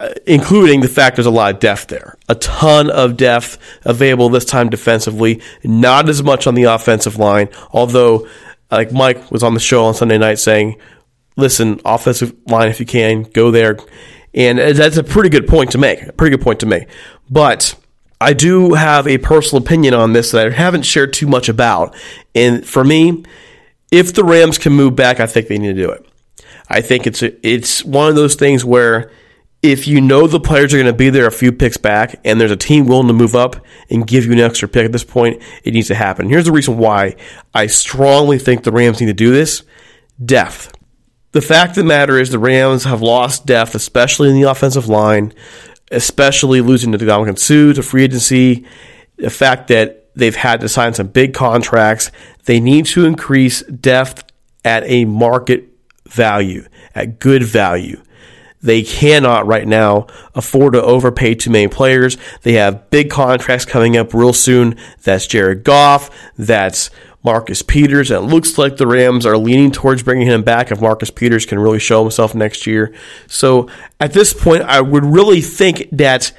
uh, 0.00 0.10
including 0.26 0.80
the 0.80 0.88
fact 0.88 1.16
there's 1.16 1.26
a 1.26 1.30
lot 1.30 1.54
of 1.54 1.60
depth 1.60 1.88
there. 1.88 2.16
A 2.28 2.34
ton 2.34 2.90
of 2.90 3.16
depth 3.16 3.58
available 3.84 4.28
this 4.28 4.44
time 4.44 4.70
defensively, 4.70 5.42
not 5.64 6.08
as 6.08 6.22
much 6.22 6.46
on 6.46 6.54
the 6.54 6.64
offensive 6.64 7.16
line, 7.16 7.48
although, 7.72 8.28
like 8.70 8.92
Mike 8.92 9.30
was 9.30 9.42
on 9.42 9.54
the 9.54 9.60
show 9.60 9.84
on 9.84 9.94
Sunday 9.94 10.18
night 10.18 10.38
saying, 10.38 10.76
listen, 11.36 11.80
offensive 11.84 12.34
line, 12.46 12.68
if 12.68 12.80
you 12.80 12.86
can, 12.86 13.22
go 13.22 13.50
there. 13.50 13.78
And 14.34 14.58
that's 14.58 14.98
a 14.98 15.04
pretty 15.04 15.30
good 15.30 15.48
point 15.48 15.72
to 15.72 15.78
make. 15.78 16.02
A 16.02 16.12
pretty 16.12 16.36
good 16.36 16.44
point 16.44 16.60
to 16.60 16.66
make. 16.66 16.88
But 17.30 17.74
I 18.20 18.32
do 18.32 18.74
have 18.74 19.06
a 19.06 19.18
personal 19.18 19.62
opinion 19.62 19.94
on 19.94 20.12
this 20.12 20.32
that 20.32 20.46
I 20.46 20.50
haven't 20.50 20.82
shared 20.82 21.12
too 21.12 21.26
much 21.26 21.48
about. 21.48 21.94
And 22.34 22.66
for 22.66 22.84
me, 22.84 23.24
if 23.90 24.12
the 24.12 24.24
Rams 24.24 24.58
can 24.58 24.72
move 24.72 24.96
back, 24.96 25.20
I 25.20 25.26
think 25.26 25.48
they 25.48 25.58
need 25.58 25.74
to 25.74 25.82
do 25.82 25.90
it. 25.90 26.06
I 26.68 26.80
think 26.80 27.06
it's 27.06 27.22
a, 27.22 27.46
it's 27.46 27.84
one 27.84 28.08
of 28.08 28.14
those 28.14 28.34
things 28.34 28.64
where 28.64 29.10
if 29.62 29.88
you 29.88 30.00
know 30.00 30.26
the 30.26 30.38
players 30.38 30.72
are 30.72 30.76
going 30.76 30.86
to 30.86 30.92
be 30.92 31.10
there 31.10 31.26
a 31.26 31.32
few 31.32 31.50
picks 31.50 31.76
back 31.76 32.20
and 32.24 32.40
there's 32.40 32.50
a 32.50 32.56
team 32.56 32.86
willing 32.86 33.08
to 33.08 33.12
move 33.12 33.34
up 33.34 33.56
and 33.90 34.06
give 34.06 34.24
you 34.24 34.32
an 34.32 34.38
extra 34.38 34.68
pick 34.68 34.84
at 34.84 34.92
this 34.92 35.04
point, 35.04 35.42
it 35.64 35.74
needs 35.74 35.88
to 35.88 35.94
happen. 35.94 36.28
Here's 36.28 36.44
the 36.44 36.52
reason 36.52 36.78
why 36.78 37.16
I 37.54 37.66
strongly 37.66 38.38
think 38.38 38.62
the 38.62 38.72
Rams 38.72 39.00
need 39.00 39.06
to 39.06 39.14
do 39.14 39.32
this 39.32 39.62
depth. 40.24 40.72
The 41.32 41.42
fact 41.42 41.70
of 41.70 41.76
the 41.76 41.84
matter 41.84 42.18
is 42.18 42.30
the 42.30 42.38
Rams 42.38 42.84
have 42.84 43.02
lost 43.02 43.46
depth, 43.46 43.74
especially 43.74 44.28
in 44.30 44.40
the 44.40 44.48
offensive 44.48 44.88
line, 44.88 45.34
especially 45.90 46.60
losing 46.60 46.92
to 46.92 46.98
Ndamukong 46.98 47.38
Suh 47.38 47.72
to 47.74 47.82
free 47.82 48.04
agency. 48.04 48.64
The 49.16 49.30
fact 49.30 49.68
that 49.68 49.98
they've 50.18 50.36
had 50.36 50.60
to 50.60 50.68
sign 50.68 50.92
some 50.94 51.08
big 51.08 51.32
contracts. 51.32 52.10
They 52.44 52.60
need 52.60 52.86
to 52.86 53.06
increase 53.06 53.62
depth 53.62 54.24
at 54.64 54.82
a 54.86 55.04
market 55.04 55.68
value, 56.08 56.66
at 56.94 57.18
good 57.18 57.42
value. 57.42 58.02
They 58.60 58.82
cannot 58.82 59.46
right 59.46 59.66
now 59.66 60.08
afford 60.34 60.72
to 60.72 60.82
overpay 60.82 61.36
too 61.36 61.50
many 61.50 61.68
players. 61.68 62.16
They 62.42 62.54
have 62.54 62.90
big 62.90 63.10
contracts 63.10 63.64
coming 63.64 63.96
up 63.96 64.12
real 64.12 64.32
soon. 64.32 64.76
That's 65.04 65.26
Jared 65.26 65.62
Goff. 65.62 66.10
That's 66.36 66.90
Marcus 67.22 67.62
Peters. 67.62 68.10
And 68.10 68.24
it 68.24 68.34
looks 68.34 68.58
like 68.58 68.76
the 68.76 68.86
Rams 68.86 69.26
are 69.26 69.38
leaning 69.38 69.70
towards 69.70 70.02
bringing 70.02 70.26
him 70.26 70.42
back 70.42 70.72
if 70.72 70.80
Marcus 70.80 71.10
Peters 71.10 71.46
can 71.46 71.58
really 71.58 71.78
show 71.78 72.02
himself 72.02 72.34
next 72.34 72.66
year. 72.66 72.94
So 73.28 73.68
at 74.00 74.12
this 74.12 74.32
point, 74.32 74.62
I 74.62 74.80
would 74.80 75.04
really 75.04 75.40
think 75.40 75.88
that 75.92 76.32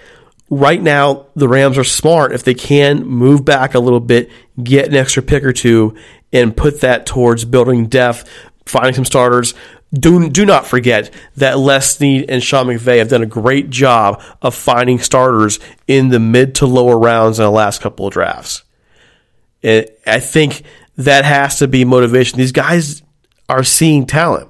right 0.50 0.82
now 0.82 1.28
the 1.36 1.48
Rams 1.48 1.78
are 1.78 1.84
smart 1.84 2.34
if 2.34 2.44
they 2.44 2.54
can 2.54 3.06
move 3.06 3.46
back 3.46 3.76
a 3.76 3.80
little 3.80 4.00
bit, 4.00 4.30
get 4.62 4.88
an 4.88 4.96
extra 4.96 5.24
pick 5.24 5.44
or 5.44 5.54
two, 5.54 5.96
and 6.34 6.56
put 6.56 6.82
that 6.82 7.06
towards 7.06 7.46
building 7.46 7.88
depth 7.88 8.30
finding 8.70 8.94
some 8.94 9.06
starters. 9.06 9.54
Do, 9.92 10.30
do 10.30 10.46
not 10.46 10.68
forget 10.68 11.12
that 11.36 11.58
Les 11.58 11.96
Snead 11.96 12.30
and 12.30 12.44
Sean 12.44 12.68
McVay 12.68 13.00
have 13.00 13.10
done 13.10 13.24
a 13.24 13.28
great 13.28 13.70
job 13.70 14.22
of 14.42 14.54
finding 14.54 15.00
starters 15.00 15.60
in 15.88 16.10
the 16.10 16.20
mid 16.20 16.56
to 16.56 16.68
lower 16.68 16.98
rounds 16.98 17.40
in 17.40 17.46
the 17.46 17.52
last 17.52 17.82
couple 17.82 18.06
of 18.06 18.14
drafts. 18.14 18.64
And 19.64 19.88
I 20.06 20.20
think 20.20 20.62
that 20.96 21.26
has 21.26 21.58
to 21.60 21.68
be 21.68 21.86
motivation. 21.86 22.38
These 22.38 22.52
guys 22.52 23.02
are 23.48 23.64
seeing 23.64 24.06
talent. 24.06 24.50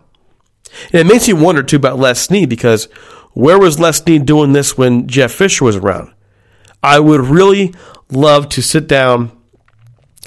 And 0.92 1.02
it 1.02 1.08
makes 1.08 1.28
you 1.28 1.36
wonder 1.36 1.64
too 1.64 1.78
about 1.78 1.98
Les 1.98 2.22
Snead 2.22 2.50
because 2.50 2.86
where 3.32 3.58
was 3.58 3.80
Les 3.80 3.98
Snead 3.98 4.26
doing 4.26 4.52
this 4.52 4.78
when 4.78 5.08
Jeff 5.08 5.32
Fisher 5.32 5.64
was 5.64 5.78
around? 5.78 6.14
I 6.84 7.00
would 7.00 7.22
really 7.22 7.74
love 8.12 8.50
to 8.50 8.62
sit 8.62 8.88
down 8.88 9.32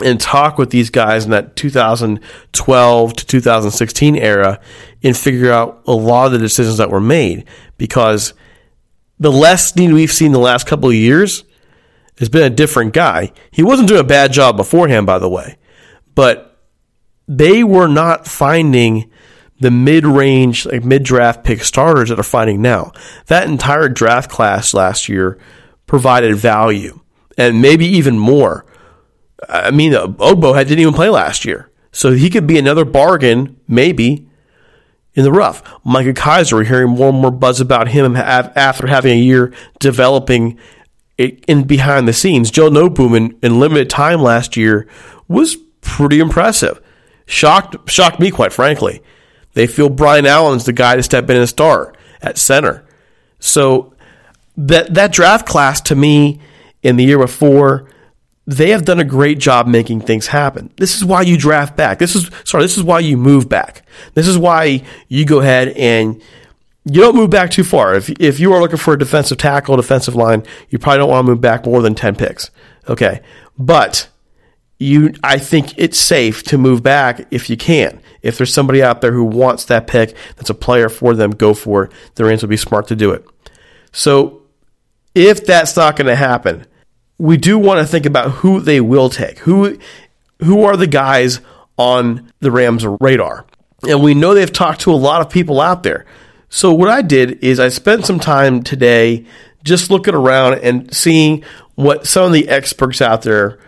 and 0.02 0.20
talk 0.20 0.58
with 0.58 0.70
these 0.70 0.90
guys 0.90 1.24
in 1.24 1.30
that 1.30 1.56
2012 1.56 3.12
to 3.14 3.26
2016 3.26 4.16
era 4.16 4.60
and 5.02 5.16
figure 5.16 5.52
out 5.52 5.82
a 5.86 5.92
lot 5.92 6.26
of 6.26 6.32
the 6.32 6.38
decisions 6.38 6.78
that 6.78 6.90
were 6.90 7.00
made 7.00 7.46
because 7.78 8.34
the 9.18 9.32
Les 9.32 9.72
Snead 9.72 9.92
we've 9.92 10.12
seen 10.12 10.32
the 10.32 10.38
last 10.38 10.66
couple 10.66 10.88
of 10.88 10.94
years 10.94 11.44
has 12.18 12.28
been 12.28 12.42
a 12.42 12.54
different 12.54 12.92
guy. 12.92 13.32
He 13.50 13.62
wasn't 13.62 13.88
doing 13.88 14.00
a 14.00 14.04
bad 14.04 14.32
job 14.32 14.56
beforehand, 14.56 15.06
by 15.06 15.18
the 15.18 15.28
way, 15.28 15.56
but 16.14 16.60
they 17.26 17.64
were 17.64 17.88
not 17.88 18.26
finding 18.26 19.10
the 19.60 19.70
mid-range, 19.70 20.66
like 20.66 20.84
mid-draft 20.84 21.44
pick 21.44 21.62
starters 21.62 22.08
that 22.08 22.18
are 22.18 22.24
finding 22.24 22.60
now. 22.60 22.92
That 23.26 23.48
entire 23.48 23.88
draft 23.88 24.30
class 24.30 24.74
last 24.74 25.08
year 25.08 25.38
provided 25.86 26.34
value 26.36 27.00
and 27.38 27.62
maybe 27.62 27.86
even 27.86 28.18
more 28.18 28.66
I 29.48 29.70
mean, 29.70 29.94
uh, 29.94 30.12
Obo 30.18 30.54
didn't 30.54 30.78
even 30.78 30.94
play 30.94 31.08
last 31.08 31.44
year. 31.44 31.70
So 31.90 32.12
he 32.12 32.30
could 32.30 32.46
be 32.46 32.58
another 32.58 32.84
bargain, 32.84 33.60
maybe, 33.68 34.26
in 35.14 35.24
the 35.24 35.32
rough. 35.32 35.62
Micah 35.84 36.14
Kiser, 36.14 36.54
we're 36.54 36.64
hearing 36.64 36.90
more 36.90 37.10
and 37.10 37.18
more 37.18 37.30
buzz 37.30 37.60
about 37.60 37.88
him 37.88 38.16
after 38.16 38.86
having 38.86 39.12
a 39.12 39.22
year 39.22 39.52
developing 39.78 40.58
in 41.18 41.64
behind 41.64 42.08
the 42.08 42.12
scenes. 42.12 42.50
Joe 42.50 42.70
Noteboom 42.70 43.16
in, 43.16 43.38
in 43.42 43.60
limited 43.60 43.90
time 43.90 44.22
last 44.22 44.56
year 44.56 44.88
was 45.28 45.56
pretty 45.82 46.18
impressive. 46.18 46.80
Shocked, 47.26 47.90
shocked 47.90 48.18
me, 48.18 48.30
quite 48.30 48.52
frankly. 48.52 49.02
They 49.54 49.66
feel 49.66 49.90
Brian 49.90 50.26
Allen's 50.26 50.64
the 50.64 50.72
guy 50.72 50.96
to 50.96 51.02
step 51.02 51.28
in 51.28 51.36
and 51.36 51.48
start 51.48 51.96
at 52.22 52.38
center. 52.38 52.84
So 53.38 53.92
that 54.56 54.94
that 54.94 55.12
draft 55.12 55.46
class 55.46 55.80
to 55.82 55.94
me 55.94 56.40
in 56.82 56.96
the 56.96 57.04
year 57.04 57.18
before 57.18 57.88
they 58.56 58.70
have 58.70 58.84
done 58.84 59.00
a 59.00 59.04
great 59.04 59.38
job 59.38 59.66
making 59.66 60.00
things 60.00 60.28
happen. 60.28 60.70
This 60.76 60.96
is 60.96 61.04
why 61.04 61.22
you 61.22 61.36
draft 61.36 61.76
back. 61.76 61.98
This 61.98 62.14
is 62.14 62.30
sorry, 62.44 62.64
this 62.64 62.76
is 62.76 62.82
why 62.82 63.00
you 63.00 63.16
move 63.16 63.48
back. 63.48 63.82
This 64.14 64.28
is 64.28 64.38
why 64.38 64.82
you 65.08 65.24
go 65.24 65.40
ahead 65.40 65.68
and 65.68 66.20
you 66.84 67.00
don't 67.00 67.14
move 67.14 67.30
back 67.30 67.50
too 67.50 67.64
far. 67.64 67.94
If 67.94 68.10
if 68.20 68.40
you 68.40 68.52
are 68.52 68.60
looking 68.60 68.78
for 68.78 68.94
a 68.94 68.98
defensive 68.98 69.38
tackle, 69.38 69.76
defensive 69.76 70.14
line, 70.14 70.44
you 70.70 70.78
probably 70.78 70.98
don't 70.98 71.10
want 71.10 71.26
to 71.26 71.30
move 71.30 71.40
back 71.40 71.66
more 71.66 71.82
than 71.82 71.94
10 71.94 72.16
picks. 72.16 72.50
Okay. 72.88 73.20
But 73.58 74.08
you 74.78 75.14
I 75.22 75.38
think 75.38 75.78
it's 75.78 75.98
safe 75.98 76.42
to 76.44 76.58
move 76.58 76.82
back 76.82 77.26
if 77.30 77.48
you 77.48 77.56
can. 77.56 78.00
If 78.22 78.38
there's 78.38 78.52
somebody 78.52 78.82
out 78.82 79.00
there 79.00 79.12
who 79.12 79.24
wants 79.24 79.64
that 79.66 79.86
pick, 79.86 80.16
that's 80.36 80.50
a 80.50 80.54
player 80.54 80.88
for 80.88 81.14
them, 81.14 81.30
go 81.30 81.54
for 81.54 81.84
it. 81.84 81.92
The 82.14 82.24
Rams 82.24 82.42
will 82.42 82.48
be 82.48 82.56
smart 82.56 82.88
to 82.88 82.96
do 82.96 83.10
it. 83.12 83.24
So 83.92 84.42
if 85.14 85.44
that's 85.44 85.76
not 85.76 85.96
going 85.96 86.06
to 86.06 86.16
happen, 86.16 86.66
we 87.22 87.36
do 87.36 87.56
want 87.56 87.78
to 87.78 87.86
think 87.86 88.04
about 88.04 88.32
who 88.32 88.58
they 88.58 88.80
will 88.80 89.08
take. 89.08 89.38
Who 89.38 89.78
who 90.40 90.64
are 90.64 90.76
the 90.76 90.88
guys 90.88 91.40
on 91.76 92.32
the 92.40 92.50
Rams 92.50 92.84
radar? 93.00 93.46
And 93.88 94.02
we 94.02 94.12
know 94.12 94.34
they've 94.34 94.52
talked 94.52 94.80
to 94.82 94.92
a 94.92 94.94
lot 94.94 95.20
of 95.20 95.30
people 95.30 95.60
out 95.60 95.84
there. 95.84 96.04
So 96.48 96.74
what 96.74 96.88
I 96.88 97.00
did 97.00 97.38
is 97.44 97.60
I 97.60 97.68
spent 97.68 98.06
some 98.06 98.18
time 98.18 98.64
today 98.64 99.24
just 99.62 99.88
looking 99.88 100.16
around 100.16 100.54
and 100.64 100.92
seeing 100.92 101.44
what 101.76 102.08
some 102.08 102.24
of 102.24 102.32
the 102.32 102.48
experts 102.48 103.00
out 103.00 103.22
there 103.22 103.60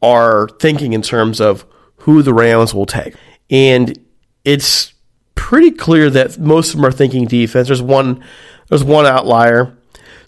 are 0.00 0.48
thinking 0.58 0.94
in 0.94 1.02
terms 1.02 1.38
of 1.38 1.66
who 1.96 2.22
the 2.22 2.32
Rams 2.32 2.72
will 2.72 2.86
take. 2.86 3.14
And 3.50 3.98
it's 4.42 4.94
pretty 5.34 5.70
clear 5.70 6.08
that 6.08 6.38
most 6.38 6.70
of 6.70 6.76
them 6.76 6.86
are 6.86 6.92
thinking 6.92 7.26
defense. 7.26 7.68
There's 7.68 7.82
one 7.82 8.24
there's 8.70 8.84
one 8.84 9.04
outlier 9.04 9.76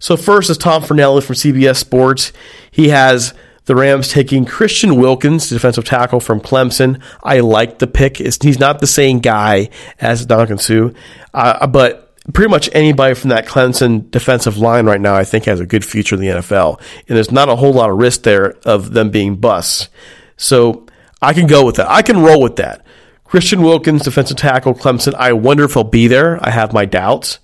so 0.04 0.18
first 0.18 0.50
is 0.50 0.58
Tom 0.58 0.82
Fornelli 0.82 1.22
from 1.22 1.34
CBS 1.34 1.76
Sports. 1.76 2.30
He 2.70 2.90
has 2.90 3.32
the 3.64 3.74
Rams 3.74 4.08
taking 4.08 4.44
Christian 4.44 4.96
Wilkins, 4.96 5.48
defensive 5.48 5.86
tackle 5.86 6.20
from 6.20 6.42
Clemson. 6.42 7.00
I 7.22 7.40
like 7.40 7.78
the 7.78 7.86
pick. 7.86 8.20
It's, 8.20 8.36
he's 8.42 8.58
not 8.58 8.80
the 8.80 8.86
same 8.86 9.20
guy 9.20 9.70
as 9.98 10.26
Ndamukong 10.26 10.60
Suh, 10.60 10.94
uh, 11.32 11.66
but 11.68 12.14
pretty 12.34 12.50
much 12.50 12.68
anybody 12.74 13.14
from 13.14 13.30
that 13.30 13.46
Clemson 13.46 14.10
defensive 14.10 14.58
line 14.58 14.84
right 14.84 15.00
now, 15.00 15.14
I 15.14 15.24
think, 15.24 15.46
has 15.46 15.58
a 15.58 15.64
good 15.64 15.86
future 15.86 16.16
in 16.16 16.20
the 16.20 16.28
NFL. 16.28 16.82
And 17.08 17.16
there's 17.16 17.32
not 17.32 17.48
a 17.48 17.56
whole 17.56 17.72
lot 17.72 17.88
of 17.88 17.96
risk 17.96 18.24
there 18.24 18.58
of 18.66 18.92
them 18.92 19.10
being 19.10 19.36
busts. 19.36 19.88
So 20.36 20.84
I 21.22 21.32
can 21.32 21.46
go 21.46 21.64
with 21.64 21.76
that. 21.76 21.90
I 21.90 22.02
can 22.02 22.18
roll 22.18 22.42
with 22.42 22.56
that. 22.56 22.84
Christian 23.24 23.62
Wilkins, 23.62 24.02
defensive 24.02 24.36
tackle, 24.36 24.74
Clemson. 24.74 25.14
I 25.14 25.32
wonder 25.32 25.64
if 25.64 25.72
he'll 25.72 25.82
be 25.82 26.08
there. 26.08 26.38
I 26.46 26.50
have 26.50 26.74
my 26.74 26.84
doubts. 26.84 27.38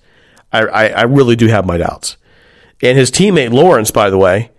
I, 0.53 0.59
I, 0.61 0.87
I 0.89 1.01
really 1.05 1.35
do 1.35 1.47
have 1.47 1.65
my 1.65 1.77
doubts. 1.77 2.17
And 2.81 2.97
his 2.97 3.11
teammate 3.11 3.51
Lawrence, 3.51 3.91
by 3.91 4.09
the 4.09 4.17
way, 4.17 4.51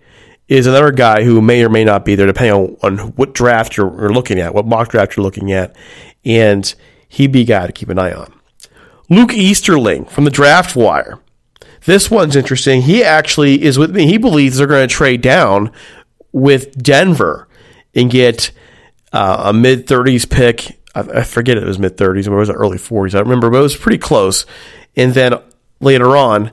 is 0.47 0.67
another 0.67 0.91
guy 0.91 1.23
who 1.23 1.41
may 1.41 1.63
or 1.63 1.69
may 1.69 1.83
not 1.83 2.05
be 2.05 2.15
there, 2.15 2.27
depending 2.27 2.53
on, 2.53 2.77
on 2.83 3.07
what 3.15 3.33
draft 3.33 3.77
you're, 3.77 3.93
you're 3.99 4.13
looking 4.13 4.39
at, 4.39 4.53
what 4.53 4.65
mock 4.65 4.89
draft 4.89 5.15
you're 5.15 5.23
looking 5.23 5.51
at. 5.51 5.75
And 6.25 6.73
he'd 7.07 7.31
be 7.31 7.41
a 7.41 7.45
guy 7.45 7.67
to 7.67 7.73
keep 7.73 7.89
an 7.89 7.99
eye 7.99 8.13
on. 8.13 8.33
Luke 9.09 9.33
Easterling 9.33 10.05
from 10.05 10.23
the 10.23 10.31
Draft 10.31 10.75
Wire. 10.75 11.19
This 11.85 12.09
one's 12.09 12.35
interesting. 12.35 12.83
He 12.83 13.03
actually 13.03 13.61
is 13.61 13.77
with 13.77 13.93
me. 13.93 14.07
He 14.07 14.17
believes 14.17 14.57
they're 14.57 14.67
going 14.67 14.87
to 14.87 14.93
trade 14.93 15.21
down 15.21 15.71
with 16.31 16.81
Denver 16.81 17.47
and 17.93 18.09
get 18.09 18.51
uh, 19.11 19.43
a 19.45 19.53
mid 19.53 19.85
30s 19.85 20.29
pick. 20.29 20.79
I, 20.95 21.01
I 21.01 21.23
forget 21.23 21.57
it 21.57 21.65
was 21.65 21.79
mid 21.79 21.97
30s 21.97 22.27
or 22.27 22.37
was 22.37 22.49
it 22.49 22.53
early 22.53 22.77
40s. 22.77 23.15
I 23.15 23.19
remember, 23.19 23.49
but 23.49 23.57
it 23.57 23.63
was 23.63 23.75
pretty 23.75 23.97
close. 23.97 24.45
And 24.95 25.13
then 25.13 25.33
later 25.81 26.15
on, 26.15 26.51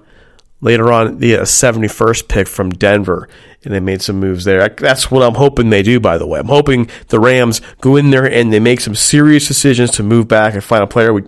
later 0.61 0.93
on, 0.93 1.19
the 1.19 1.37
uh, 1.37 1.43
71st 1.43 2.29
pick 2.29 2.49
from 2.49 2.71
Denver, 2.71 3.29
and 3.65 3.75
they 3.75 3.81
made 3.81 4.03
some 4.03 4.21
moves 4.21 4.45
there. 4.45 4.69
That's 4.69 5.11
what 5.11 5.23
I'm 5.23 5.35
hoping 5.35 5.71
they 5.71 5.83
do, 5.83 6.01
by 6.01 6.19
the 6.19 6.27
way. 6.27 6.41
I'm 6.41 6.47
hoping 6.47 6.89
the 7.09 7.21
Rams 7.21 7.61
go 7.81 7.97
in 7.97 8.11
there 8.11 8.31
and 8.31 8.53
they 8.53 8.61
make 8.61 8.81
some 8.81 8.95
serious 8.95 9.49
decisions 9.49 9.91
to 9.93 10.03
move 10.03 10.29
back 10.29 10.55
and 10.55 10.63
find 10.63 10.83
a 10.83 10.87
player. 10.87 11.13
We, 11.13 11.23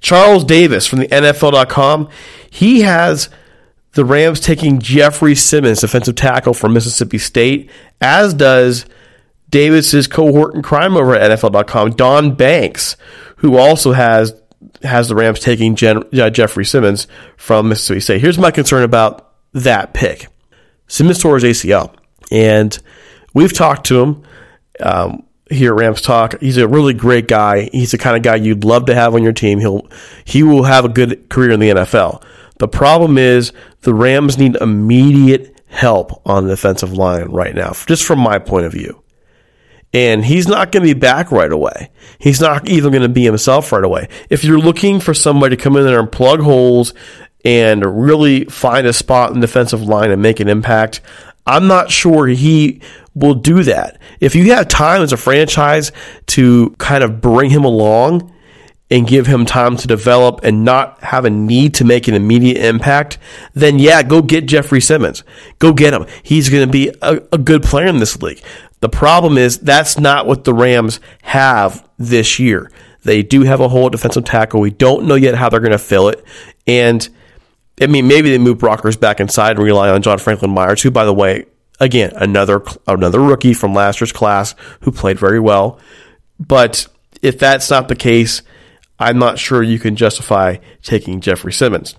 Charles 0.00 0.44
Davis 0.44 0.86
from 0.86 1.00
the 1.00 1.08
NFL.com, 1.08 2.08
he 2.48 2.80
has 2.80 3.28
the 3.92 4.04
Rams 4.04 4.40
taking 4.40 4.78
Jeffrey 4.78 5.34
Simmons, 5.34 5.80
defensive 5.80 6.14
tackle 6.14 6.54
from 6.54 6.72
Mississippi 6.72 7.18
State, 7.18 7.70
as 8.00 8.34
does 8.34 8.86
Davis's 9.50 10.06
cohort 10.06 10.54
in 10.54 10.62
crime 10.62 10.96
over 10.96 11.14
at 11.14 11.30
NFL.com, 11.38 11.92
Don 11.92 12.34
Banks, 12.34 12.96
who 13.36 13.56
also 13.56 13.92
has 13.92 14.34
has 14.82 15.08
the 15.08 15.14
Rams 15.14 15.40
taking 15.40 15.72
uh, 15.84 16.30
Jeffrey 16.30 16.64
Simmons 16.64 17.06
from 17.36 17.68
Mississippi 17.68 18.00
State. 18.00 18.20
Here's 18.20 18.38
my 18.38 18.50
concern 18.50 18.82
about 18.82 19.32
that 19.52 19.94
pick. 19.94 20.28
Simmons 20.86 21.18
tore 21.18 21.38
his 21.38 21.44
ACL, 21.44 21.94
and 22.30 22.78
we've 23.34 23.52
talked 23.52 23.86
to 23.86 24.00
him. 24.00 24.22
Um, 24.82 25.24
here 25.50 25.72
at 25.72 25.80
Rams 25.80 26.00
Talk. 26.00 26.40
He's 26.40 26.56
a 26.56 26.68
really 26.68 26.94
great 26.94 27.26
guy. 27.26 27.68
He's 27.72 27.90
the 27.90 27.98
kind 27.98 28.16
of 28.16 28.22
guy 28.22 28.36
you'd 28.36 28.64
love 28.64 28.86
to 28.86 28.94
have 28.94 29.14
on 29.14 29.22
your 29.22 29.32
team. 29.32 29.58
He'll 29.58 29.88
he 30.24 30.42
will 30.42 30.62
have 30.62 30.84
a 30.84 30.88
good 30.88 31.28
career 31.28 31.50
in 31.50 31.60
the 31.60 31.70
NFL. 31.70 32.22
The 32.58 32.68
problem 32.68 33.18
is 33.18 33.52
the 33.80 33.94
Rams 33.94 34.38
need 34.38 34.56
immediate 34.56 35.60
help 35.66 36.22
on 36.26 36.44
the 36.44 36.50
defensive 36.50 36.92
line 36.92 37.24
right 37.30 37.54
now, 37.54 37.72
just 37.86 38.04
from 38.04 38.20
my 38.20 38.38
point 38.38 38.66
of 38.66 38.72
view. 38.72 39.02
And 39.92 40.24
he's 40.24 40.46
not 40.46 40.70
going 40.70 40.86
to 40.86 40.94
be 40.94 40.98
back 40.98 41.32
right 41.32 41.50
away. 41.50 41.90
He's 42.18 42.40
not 42.40 42.68
even 42.68 42.92
going 42.92 43.02
to 43.02 43.08
be 43.08 43.24
himself 43.24 43.72
right 43.72 43.82
away. 43.82 44.08
If 44.28 44.44
you're 44.44 44.58
looking 44.58 45.00
for 45.00 45.14
somebody 45.14 45.56
to 45.56 45.62
come 45.62 45.76
in 45.76 45.84
there 45.84 45.98
and 45.98 46.10
plug 46.10 46.40
holes 46.40 46.94
and 47.44 47.84
really 48.06 48.44
find 48.44 48.86
a 48.86 48.92
spot 48.92 49.32
in 49.32 49.40
the 49.40 49.46
defensive 49.46 49.82
line 49.82 50.10
and 50.10 50.22
make 50.22 50.38
an 50.38 50.48
impact, 50.48 51.00
I'm 51.46 51.66
not 51.66 51.90
sure 51.90 52.28
he 52.28 52.80
will 53.14 53.34
do 53.34 53.64
that. 53.64 53.98
If 54.20 54.36
you 54.36 54.52
have 54.52 54.68
time 54.68 55.02
as 55.02 55.12
a 55.12 55.16
franchise 55.16 55.90
to 56.28 56.74
kind 56.78 57.02
of 57.02 57.20
bring 57.20 57.50
him 57.50 57.64
along 57.64 58.32
and 58.90 59.06
give 59.06 59.26
him 59.26 59.46
time 59.46 59.76
to 59.76 59.86
develop 59.86 60.40
and 60.42 60.64
not 60.64 61.02
have 61.02 61.24
a 61.24 61.30
need 61.30 61.74
to 61.74 61.84
make 61.84 62.08
an 62.08 62.14
immediate 62.14 62.64
impact, 62.64 63.18
then 63.54 63.78
yeah, 63.78 64.02
go 64.02 64.20
get 64.20 64.46
Jeffrey 64.46 64.80
Simmons. 64.80 65.24
Go 65.58 65.72
get 65.72 65.94
him. 65.94 66.06
He's 66.22 66.48
going 66.48 66.66
to 66.66 66.70
be 66.70 66.92
a, 67.02 67.20
a 67.32 67.38
good 67.38 67.62
player 67.62 67.86
in 67.86 67.98
this 67.98 68.20
league. 68.20 68.42
The 68.80 68.88
problem 68.88 69.38
is 69.38 69.58
that's 69.58 69.98
not 69.98 70.26
what 70.26 70.44
the 70.44 70.54
Rams 70.54 71.00
have 71.22 71.88
this 71.98 72.38
year. 72.38 72.70
They 73.02 73.22
do 73.22 73.42
have 73.42 73.60
a 73.60 73.68
whole 73.68 73.88
defensive 73.88 74.24
tackle. 74.24 74.60
We 74.60 74.70
don't 74.70 75.06
know 75.06 75.14
yet 75.14 75.34
how 75.34 75.48
they're 75.48 75.60
going 75.60 75.72
to 75.72 75.78
fill 75.78 76.08
it. 76.08 76.24
And 76.66 77.08
I 77.80 77.86
mean, 77.86 78.08
maybe 78.08 78.30
they 78.30 78.38
move 78.38 78.58
Brockers 78.58 78.98
back 78.98 79.20
inside 79.20 79.52
and 79.56 79.64
rely 79.64 79.88
on 79.88 80.02
John 80.02 80.18
Franklin 80.18 80.50
Myers, 80.50 80.82
who, 80.82 80.90
by 80.90 81.04
the 81.04 81.14
way, 81.14 81.46
again, 81.78 82.12
another 82.16 82.62
another 82.86 83.20
rookie 83.20 83.54
from 83.54 83.74
last 83.74 84.00
year's 84.00 84.12
class 84.12 84.54
who 84.82 84.92
played 84.92 85.18
very 85.18 85.40
well. 85.40 85.78
But 86.38 86.86
if 87.22 87.38
that's 87.38 87.70
not 87.70 87.88
the 87.88 87.96
case, 87.96 88.42
I'm 88.98 89.18
not 89.18 89.38
sure 89.38 89.62
you 89.62 89.78
can 89.78 89.96
justify 89.96 90.56
taking 90.82 91.20
Jeffrey 91.20 91.52
Simmons. 91.52 91.96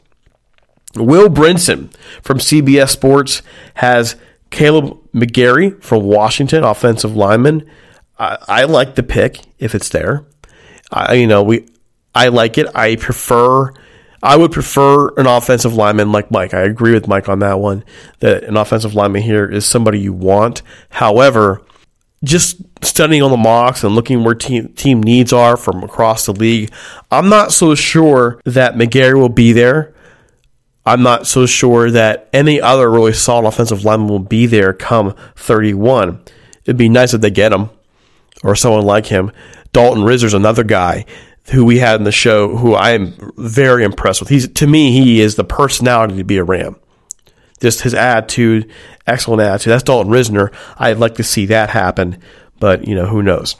Will 0.95 1.29
Brinson 1.29 1.93
from 2.21 2.37
CBS 2.37 2.89
Sports 2.89 3.41
has 3.75 4.15
Kaleb 4.51 4.99
McGary 5.13 5.81
from 5.81 6.03
Washington, 6.03 6.63
offensive 6.63 7.15
lineman. 7.15 7.69
I, 8.19 8.37
I 8.47 8.63
like 8.65 8.95
the 8.95 9.03
pick 9.03 9.41
if 9.57 9.73
it's 9.73 9.89
there. 9.89 10.25
I, 10.91 11.13
you 11.13 11.27
know, 11.27 11.41
we 11.41 11.67
I 12.13 12.27
like 12.27 12.57
it. 12.57 12.67
I 12.75 12.97
prefer 12.97 13.71
I 14.23 14.37
would 14.37 14.51
prefer 14.51 15.09
an 15.15 15.25
offensive 15.25 15.73
lineman 15.73 16.11
like 16.11 16.29
Mike. 16.29 16.53
I 16.53 16.61
agree 16.61 16.93
with 16.93 17.07
Mike 17.07 17.27
on 17.27 17.39
that 17.39 17.59
one. 17.59 17.83
That 18.19 18.43
an 18.43 18.55
offensive 18.55 18.93
lineman 18.93 19.23
here 19.23 19.49
is 19.49 19.65
somebody 19.65 19.99
you 19.99 20.13
want. 20.13 20.61
However, 20.89 21.61
just 22.23 22.61
studying 22.83 23.23
on 23.23 23.31
the 23.31 23.37
mocks 23.37 23.83
and 23.83 23.95
looking 23.95 24.23
where 24.23 24.35
team 24.35 24.73
team 24.73 25.01
needs 25.01 25.33
are 25.33 25.57
from 25.57 25.83
across 25.83 26.27
the 26.27 26.33
league, 26.33 26.71
I'm 27.09 27.29
not 27.29 27.51
so 27.51 27.73
sure 27.73 28.39
that 28.45 28.75
McGary 28.75 29.15
will 29.15 29.29
be 29.29 29.53
there. 29.53 29.95
I'm 30.85 31.03
not 31.03 31.27
so 31.27 31.45
sure 31.45 31.91
that 31.91 32.27
any 32.33 32.59
other 32.59 32.89
really 32.89 33.13
solid 33.13 33.47
offensive 33.47 33.85
lineman 33.85 34.07
will 34.07 34.19
be 34.19 34.45
there 34.47 34.73
come 34.73 35.15
31. 35.35 36.19
It'd 36.65 36.77
be 36.77 36.89
nice 36.89 37.13
if 37.13 37.21
they 37.21 37.29
get 37.29 37.53
him 37.53 37.69
or 38.43 38.55
someone 38.55 38.85
like 38.85 39.07
him. 39.07 39.31
Dalton 39.73 40.03
Risner's 40.03 40.33
another 40.33 40.63
guy 40.63 41.05
who 41.51 41.65
we 41.65 41.79
had 41.79 41.99
in 41.99 42.03
the 42.03 42.11
show, 42.11 42.55
who 42.57 42.73
I 42.73 42.91
am 42.91 43.15
very 43.37 43.83
impressed 43.83 44.21
with. 44.21 44.29
He's 44.29 44.47
to 44.47 44.67
me, 44.67 44.91
he 44.91 45.21
is 45.21 45.35
the 45.35 45.43
personality 45.43 46.17
to 46.17 46.23
be 46.23 46.37
a 46.37 46.43
Ram. 46.43 46.77
Just 47.59 47.81
his 47.81 47.93
attitude, 47.93 48.71
excellent 49.05 49.41
attitude. 49.41 49.71
That's 49.71 49.83
Dalton 49.83 50.11
Risner. 50.11 50.51
I'd 50.77 50.97
like 50.97 51.15
to 51.15 51.23
see 51.23 51.45
that 51.47 51.69
happen, 51.69 52.17
but 52.59 52.87
you 52.87 52.95
know 52.95 53.05
who 53.05 53.21
knows. 53.21 53.55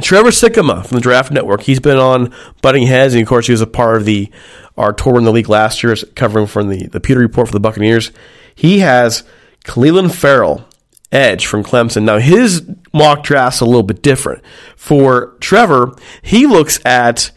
Trevor 0.00 0.30
Sikkema 0.30 0.86
from 0.86 0.96
the 0.96 1.00
Draft 1.00 1.30
Network. 1.30 1.62
He's 1.62 1.80
been 1.80 1.98
on 1.98 2.34
Butting 2.62 2.86
Heads, 2.86 3.14
and 3.14 3.22
of 3.22 3.28
course, 3.28 3.46
he 3.46 3.52
was 3.52 3.60
a 3.60 3.66
part 3.66 3.96
of 3.96 4.04
the 4.04 4.30
our 4.76 4.92
tour 4.92 5.18
in 5.18 5.24
the 5.24 5.32
league 5.32 5.48
last 5.48 5.82
year, 5.82 5.94
covering 6.14 6.46
from 6.46 6.68
the 6.68 6.86
the 6.88 7.00
Pewter 7.00 7.20
Report 7.20 7.48
for 7.48 7.52
the 7.52 7.60
Buccaneers. 7.60 8.10
He 8.54 8.80
has 8.80 9.22
Clelin 9.64 10.12
Ferrell, 10.12 10.66
edge 11.12 11.46
from 11.46 11.62
Clemson. 11.62 12.02
Now, 12.02 12.18
his 12.18 12.68
mock 12.92 13.22
draft's 13.22 13.60
a 13.60 13.64
little 13.64 13.82
bit 13.82 14.02
different. 14.02 14.42
For 14.76 15.36
Trevor, 15.40 15.94
he 16.22 16.46
looks 16.46 16.84
at 16.84 17.30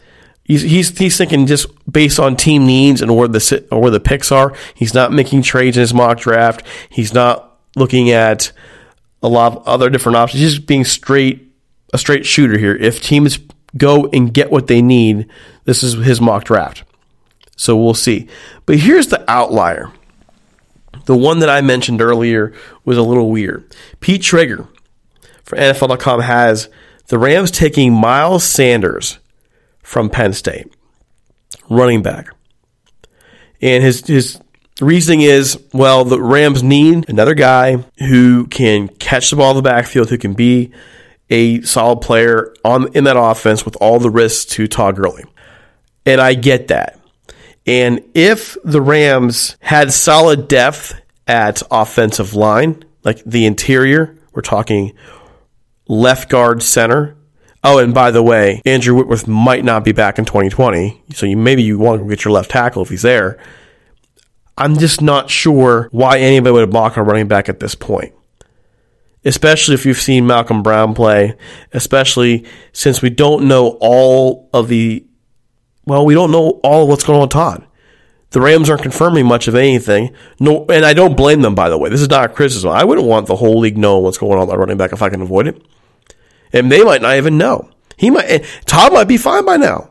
he's 0.44 0.62
he's, 0.62 0.98
he's 0.98 1.16
thinking 1.16 1.46
just 1.46 1.66
based 1.90 2.18
on 2.18 2.36
team 2.36 2.66
needs 2.66 3.00
and 3.00 3.16
where 3.16 3.28
the 3.28 3.66
or 3.70 3.80
where 3.80 3.90
the 3.90 4.00
picks 4.00 4.32
are. 4.32 4.52
He's 4.74 4.94
not 4.94 5.12
making 5.12 5.42
trades 5.42 5.76
in 5.76 5.82
his 5.82 5.94
mock 5.94 6.18
draft. 6.18 6.64
He's 6.88 7.14
not 7.14 7.56
looking 7.76 8.10
at 8.10 8.50
a 9.22 9.28
lot 9.28 9.52
of 9.52 9.66
other 9.66 9.90
different 9.90 10.16
options. 10.16 10.42
He's 10.42 10.54
just 10.54 10.66
being 10.66 10.84
straight 10.84 11.47
a 11.92 11.98
straight 11.98 12.26
shooter 12.26 12.58
here. 12.58 12.76
If 12.76 13.02
teams 13.02 13.38
go 13.76 14.06
and 14.12 14.32
get 14.32 14.50
what 14.50 14.66
they 14.66 14.82
need, 14.82 15.28
this 15.64 15.82
is 15.82 15.94
his 16.04 16.20
mock 16.20 16.44
draft. 16.44 16.84
So 17.56 17.76
we'll 17.76 17.94
see. 17.94 18.28
But 18.66 18.78
here's 18.78 19.08
the 19.08 19.28
outlier. 19.30 19.92
The 21.06 21.16
one 21.16 21.40
that 21.40 21.48
I 21.48 21.60
mentioned 21.60 22.00
earlier 22.00 22.52
was 22.84 22.98
a 22.98 23.02
little 23.02 23.30
weird. 23.30 23.74
Pete 24.00 24.22
Schrager 24.22 24.68
for 25.42 25.56
NFL.com 25.56 26.20
has 26.20 26.68
the 27.08 27.18
Rams 27.18 27.50
taking 27.50 27.92
Miles 27.92 28.44
Sanders 28.44 29.18
from 29.82 30.10
Penn 30.10 30.34
State, 30.34 30.72
running 31.70 32.02
back. 32.02 32.28
And 33.60 33.82
his, 33.82 34.06
his 34.06 34.40
reasoning 34.80 35.22
is 35.22 35.58
well, 35.72 36.04
the 36.04 36.20
Rams 36.20 36.62
need 36.62 37.08
another 37.08 37.34
guy 37.34 37.76
who 37.98 38.46
can 38.46 38.88
catch 38.88 39.30
the 39.30 39.36
ball 39.36 39.52
in 39.52 39.56
the 39.56 39.62
backfield, 39.62 40.10
who 40.10 40.18
can 40.18 40.34
be 40.34 40.70
a 41.30 41.60
solid 41.62 42.00
player 42.00 42.54
on 42.64 42.92
in 42.94 43.04
that 43.04 43.16
offense 43.18 43.64
with 43.64 43.76
all 43.80 43.98
the 43.98 44.10
risks 44.10 44.44
to 44.54 44.66
Todd 44.66 44.96
Gurley. 44.96 45.24
And 46.06 46.20
I 46.20 46.34
get 46.34 46.68
that. 46.68 46.98
And 47.66 48.02
if 48.14 48.56
the 48.64 48.80
Rams 48.80 49.56
had 49.60 49.92
solid 49.92 50.48
depth 50.48 50.98
at 51.26 51.62
offensive 51.70 52.34
line, 52.34 52.84
like 53.04 53.22
the 53.24 53.44
interior, 53.44 54.16
we're 54.32 54.40
talking 54.40 54.94
left 55.86 56.30
guard 56.30 56.62
center. 56.62 57.16
Oh, 57.62 57.78
and 57.78 57.92
by 57.92 58.10
the 58.10 58.22
way, 58.22 58.62
Andrew 58.64 58.94
Whitworth 58.94 59.26
might 59.26 59.64
not 59.64 59.84
be 59.84 59.92
back 59.92 60.18
in 60.18 60.24
2020, 60.24 61.02
so 61.12 61.26
you, 61.26 61.36
maybe 61.36 61.62
you 61.62 61.78
want 61.78 62.00
to 62.00 62.08
get 62.08 62.24
your 62.24 62.32
left 62.32 62.50
tackle 62.50 62.82
if 62.82 62.88
he's 62.88 63.02
there. 63.02 63.38
I'm 64.56 64.78
just 64.78 65.02
not 65.02 65.28
sure 65.28 65.88
why 65.90 66.18
anybody 66.18 66.52
would 66.52 66.70
block 66.70 66.96
a 66.96 67.02
running 67.02 67.28
back 67.28 67.48
at 67.48 67.60
this 67.60 67.74
point. 67.74 68.14
Especially 69.24 69.74
if 69.74 69.84
you've 69.84 70.00
seen 70.00 70.26
Malcolm 70.26 70.62
Brown 70.62 70.94
play, 70.94 71.36
especially 71.72 72.46
since 72.72 73.02
we 73.02 73.10
don't 73.10 73.48
know 73.48 73.76
all 73.80 74.48
of 74.52 74.68
the 74.68 75.04
well, 75.84 76.04
we 76.04 76.14
don't 76.14 76.30
know 76.30 76.60
all 76.62 76.82
of 76.82 76.88
what's 76.88 77.02
going 77.02 77.16
on 77.16 77.22
with 77.22 77.30
Todd. 77.30 77.66
The 78.30 78.42
Rams 78.42 78.68
aren't 78.68 78.82
confirming 78.82 79.24
much 79.24 79.48
of 79.48 79.54
anything. 79.54 80.14
No, 80.38 80.66
and 80.68 80.84
I 80.84 80.92
don't 80.92 81.16
blame 81.16 81.40
them. 81.40 81.54
By 81.54 81.70
the 81.70 81.78
way, 81.78 81.88
this 81.88 82.02
is 82.02 82.10
not 82.10 82.30
a 82.30 82.32
criticism. 82.32 82.70
I 82.70 82.84
wouldn't 82.84 83.06
want 83.06 83.26
the 83.26 83.36
whole 83.36 83.58
league 83.58 83.78
knowing 83.78 84.04
what's 84.04 84.18
going 84.18 84.34
on 84.34 84.40
with 84.40 84.50
our 84.50 84.58
running 84.58 84.76
back 84.76 84.92
if 84.92 85.00
I 85.00 85.08
can 85.08 85.22
avoid 85.22 85.46
it. 85.46 85.62
And 86.52 86.70
they 86.70 86.84
might 86.84 87.00
not 87.00 87.16
even 87.16 87.38
know. 87.38 87.70
He 87.96 88.10
might. 88.10 88.44
Todd 88.66 88.92
might 88.92 89.08
be 89.08 89.16
fine 89.16 89.46
by 89.46 89.56
now. 89.56 89.90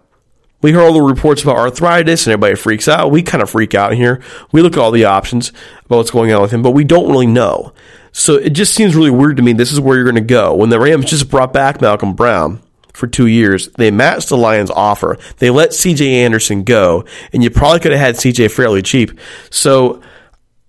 We 0.61 0.71
hear 0.71 0.81
all 0.81 0.93
the 0.93 1.01
reports 1.01 1.43
about 1.43 1.57
arthritis 1.57 2.25
and 2.25 2.33
everybody 2.33 2.55
freaks 2.55 2.87
out. 2.87 3.11
We 3.11 3.23
kind 3.23 3.41
of 3.41 3.49
freak 3.49 3.73
out 3.73 3.93
here. 3.93 4.21
We 4.51 4.61
look 4.61 4.73
at 4.73 4.79
all 4.79 4.91
the 4.91 5.05
options 5.05 5.49
about 5.85 5.97
what's 5.97 6.11
going 6.11 6.31
on 6.31 6.41
with 6.41 6.51
him, 6.51 6.61
but 6.61 6.71
we 6.71 6.83
don't 6.83 7.11
really 7.11 7.27
know. 7.27 7.73
So 8.17 8.33
it 8.33 8.49
just 8.49 8.73
seems 8.73 8.95
really 8.95 9.11
weird 9.11 9.37
to 9.37 9.43
me. 9.43 9.53
This 9.53 9.71
is 9.71 9.79
where 9.79 9.95
you're 9.95 10.03
going 10.03 10.15
to 10.15 10.21
go. 10.21 10.55
When 10.55 10.71
the 10.71 10.79
Rams 10.79 11.05
just 11.05 11.29
brought 11.29 11.53
back 11.53 11.81
Malcolm 11.81 12.15
Brown 12.15 12.63
for 12.91 13.05
two 13.05 13.27
years, 13.27 13.67
they 13.73 13.91
matched 13.91 14.29
the 14.29 14.37
Lions' 14.37 14.71
offer. 14.71 15.19
They 15.37 15.51
let 15.51 15.69
CJ 15.69 16.01
Anderson 16.25 16.63
go, 16.63 17.05
and 17.31 17.43
you 17.43 17.51
probably 17.51 17.79
could 17.79 17.91
have 17.91 18.01
had 18.01 18.15
CJ 18.15 18.49
fairly 18.49 18.81
cheap. 18.81 19.11
So 19.51 20.01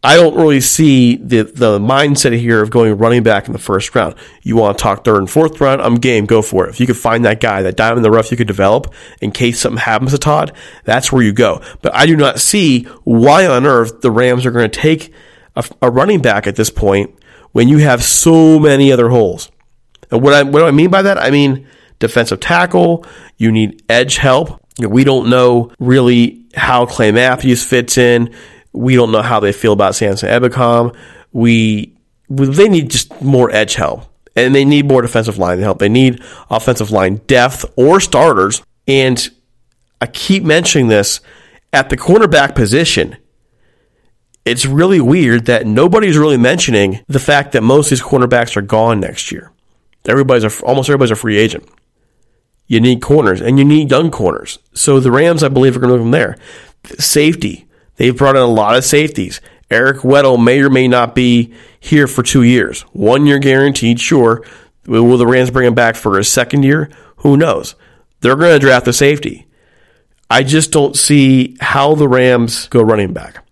I 0.05 0.17
don't 0.17 0.37
really 0.37 0.61
see 0.61 1.17
the 1.17 1.43
the 1.43 1.79
mindset 1.79 2.39
here 2.39 2.61
of 2.61 2.69
going 2.69 2.99
running 2.99 3.23
back 3.23 3.47
in 3.47 3.55
the 3.55 3.59
first 3.59 3.95
round. 3.95 4.15
You 4.43 4.57
want 4.57 4.77
to 4.77 4.83
talk 4.83 5.07
third 5.07 5.17
and 5.17 5.31
fourth 5.31 5.59
round? 5.59 5.81
I'm 5.81 5.95
game. 5.95 6.27
Go 6.27 6.43
for 6.43 6.67
it. 6.67 6.71
If 6.71 6.81
you 6.81 6.87
could 6.87 6.99
find 6.99 7.25
that 7.25 7.41
guy, 7.41 7.63
that 7.63 7.79
diamond 7.79 8.01
in 8.01 8.03
the 8.03 8.11
rough, 8.11 8.31
you 8.31 8.37
could 8.37 8.47
develop 8.47 8.93
in 9.23 9.33
case 9.33 9.59
something 9.59 9.81
happens 9.81 10.13
to 10.13 10.19
Todd. 10.19 10.53
That's 10.85 11.11
where 11.11 11.23
you 11.23 11.33
go. 11.33 11.63
But 11.81 11.95
I 11.95 12.05
do 12.05 12.15
not 12.15 12.41
see 12.41 12.83
why 13.05 13.47
on 13.47 13.65
earth 13.65 14.03
the 14.03 14.11
Rams 14.11 14.45
are 14.45 14.51
going 14.51 14.71
to 14.71 14.81
take 14.81 15.15
a, 15.57 15.65
a 15.81 15.91
running 15.91 16.21
back 16.21 16.47
at 16.47 16.55
this 16.55 16.69
point 16.69 17.15
when 17.59 17.67
you 17.67 17.79
have 17.79 18.05
so 18.05 18.61
many 18.61 18.93
other 18.93 19.09
holes. 19.09 19.51
And 20.13 20.23
what 20.23 20.33
I 20.33 20.45
what 20.45 20.61
do 20.61 20.67
I 20.67 20.71
mean 20.71 20.91
by 20.91 21.03
that? 21.03 21.19
I 21.19 21.33
mean 21.33 21.67
defensive 21.99 22.39
tackle. 22.39 23.05
You 23.37 23.51
need 23.51 23.83
edge 23.89 24.17
help. 24.17 24.63
We 24.79 25.03
don't 25.03 25.29
know 25.29 25.73
really 25.81 26.45
how 26.55 26.87
Clay 26.87 27.11
Matthews 27.11 27.65
fits 27.65 27.99
in. 27.99 28.33
We 28.73 28.95
don't 28.95 29.11
know 29.11 29.23
how 29.23 29.41
they 29.41 29.51
feel 29.51 29.73
about 29.73 29.97
Samson 29.97 30.29
Ebukam. 30.29 30.97
We, 31.33 31.97
they 32.29 32.69
need 32.69 32.93
just 32.93 33.21
more 33.21 33.51
edge 33.51 33.75
help, 33.75 34.05
and 34.37 34.55
they 34.55 34.65
need 34.65 34.87
more 34.87 35.03
defensive 35.03 35.37
line 35.37 35.59
help. 35.59 35.81
They 35.81 35.89
need 35.89 36.23
offensive 36.49 36.93
line 36.93 37.17
depth 37.27 37.65
or 37.75 37.99
starters. 37.99 38.63
And 38.87 39.29
I 40.01 40.07
keep 40.07 40.45
mentioning 40.45 40.87
this 40.87 41.21
at 41.73 41.91
the 41.91 41.97
cornerback 41.97 42.55
position. 42.55 43.17
It's 44.49 44.65
really 44.65 44.99
weird 44.99 45.45
that 45.45 45.67
nobody's 45.67 46.17
really 46.17 46.39
mentioning 46.39 47.01
the 47.07 47.19
fact 47.19 47.53
that 47.53 47.63
most 47.63 47.89
of 47.89 47.91
these 47.91 48.03
cornerbacks 48.03 48.57
are 48.57 48.63
gone 48.63 48.99
next 48.99 49.31
year. 49.31 49.53
Everybody's 50.07 50.45
a, 50.45 50.65
almost 50.65 50.89
everybody's 50.89 51.11
a 51.11 51.17
free 51.17 51.37
agent. 51.37 51.69
You 52.67 52.81
need 52.81 53.03
corners 53.03 53.43
and 53.43 53.59
you 53.59 53.65
need 53.67 53.91
young 53.91 54.11
corners. 54.11 54.59
So 54.73 55.01
the 55.01 55.11
Rams, 55.11 55.43
I 55.43 55.49
believe, 55.49 55.77
are 55.77 55.81
going 55.81 55.93
to 55.93 55.97
move 55.99 56.05
from 56.05 56.13
there. 56.13 56.39
Safety. 56.99 57.67
They've 57.97 58.17
brought 58.17 58.37
in 58.37 58.43
a 58.43 58.47
lot 58.47 58.75
of 58.75 58.87
safeties. 58.87 59.43
Eric 59.71 59.99
Weddle 59.99 60.43
may 60.43 60.63
or 60.63 60.71
may 60.71 60.89
not 60.89 61.15
be 61.15 61.53
here 61.79 62.07
for 62.07 62.23
two 62.23 62.43
years. 62.43 62.81
One 62.95 63.27
year 63.27 63.39
guaranteed, 63.39 64.01
sure. 64.01 64.43
Will 64.87 65.19
the 65.19 65.27
Rams 65.27 65.51
bring 65.51 65.67
him 65.67 65.75
back 65.75 65.95
for 65.95 66.19
a 66.19 66.25
second 66.25 66.63
year? 66.63 66.91
Who 67.17 67.37
knows? 67.37 67.75
They're 68.21 68.35
going 68.35 68.55
to 68.55 68.59
draft 68.59 68.89
a 68.89 68.95
safety. 68.95 69.47
I 70.31 70.43
just 70.43 70.73
don't 70.73 70.97
see 70.97 71.59
how 71.61 71.95
the 71.95 72.09
Rams 72.09 72.67
go 72.69 72.81
running 72.81 73.13
back 73.13 73.45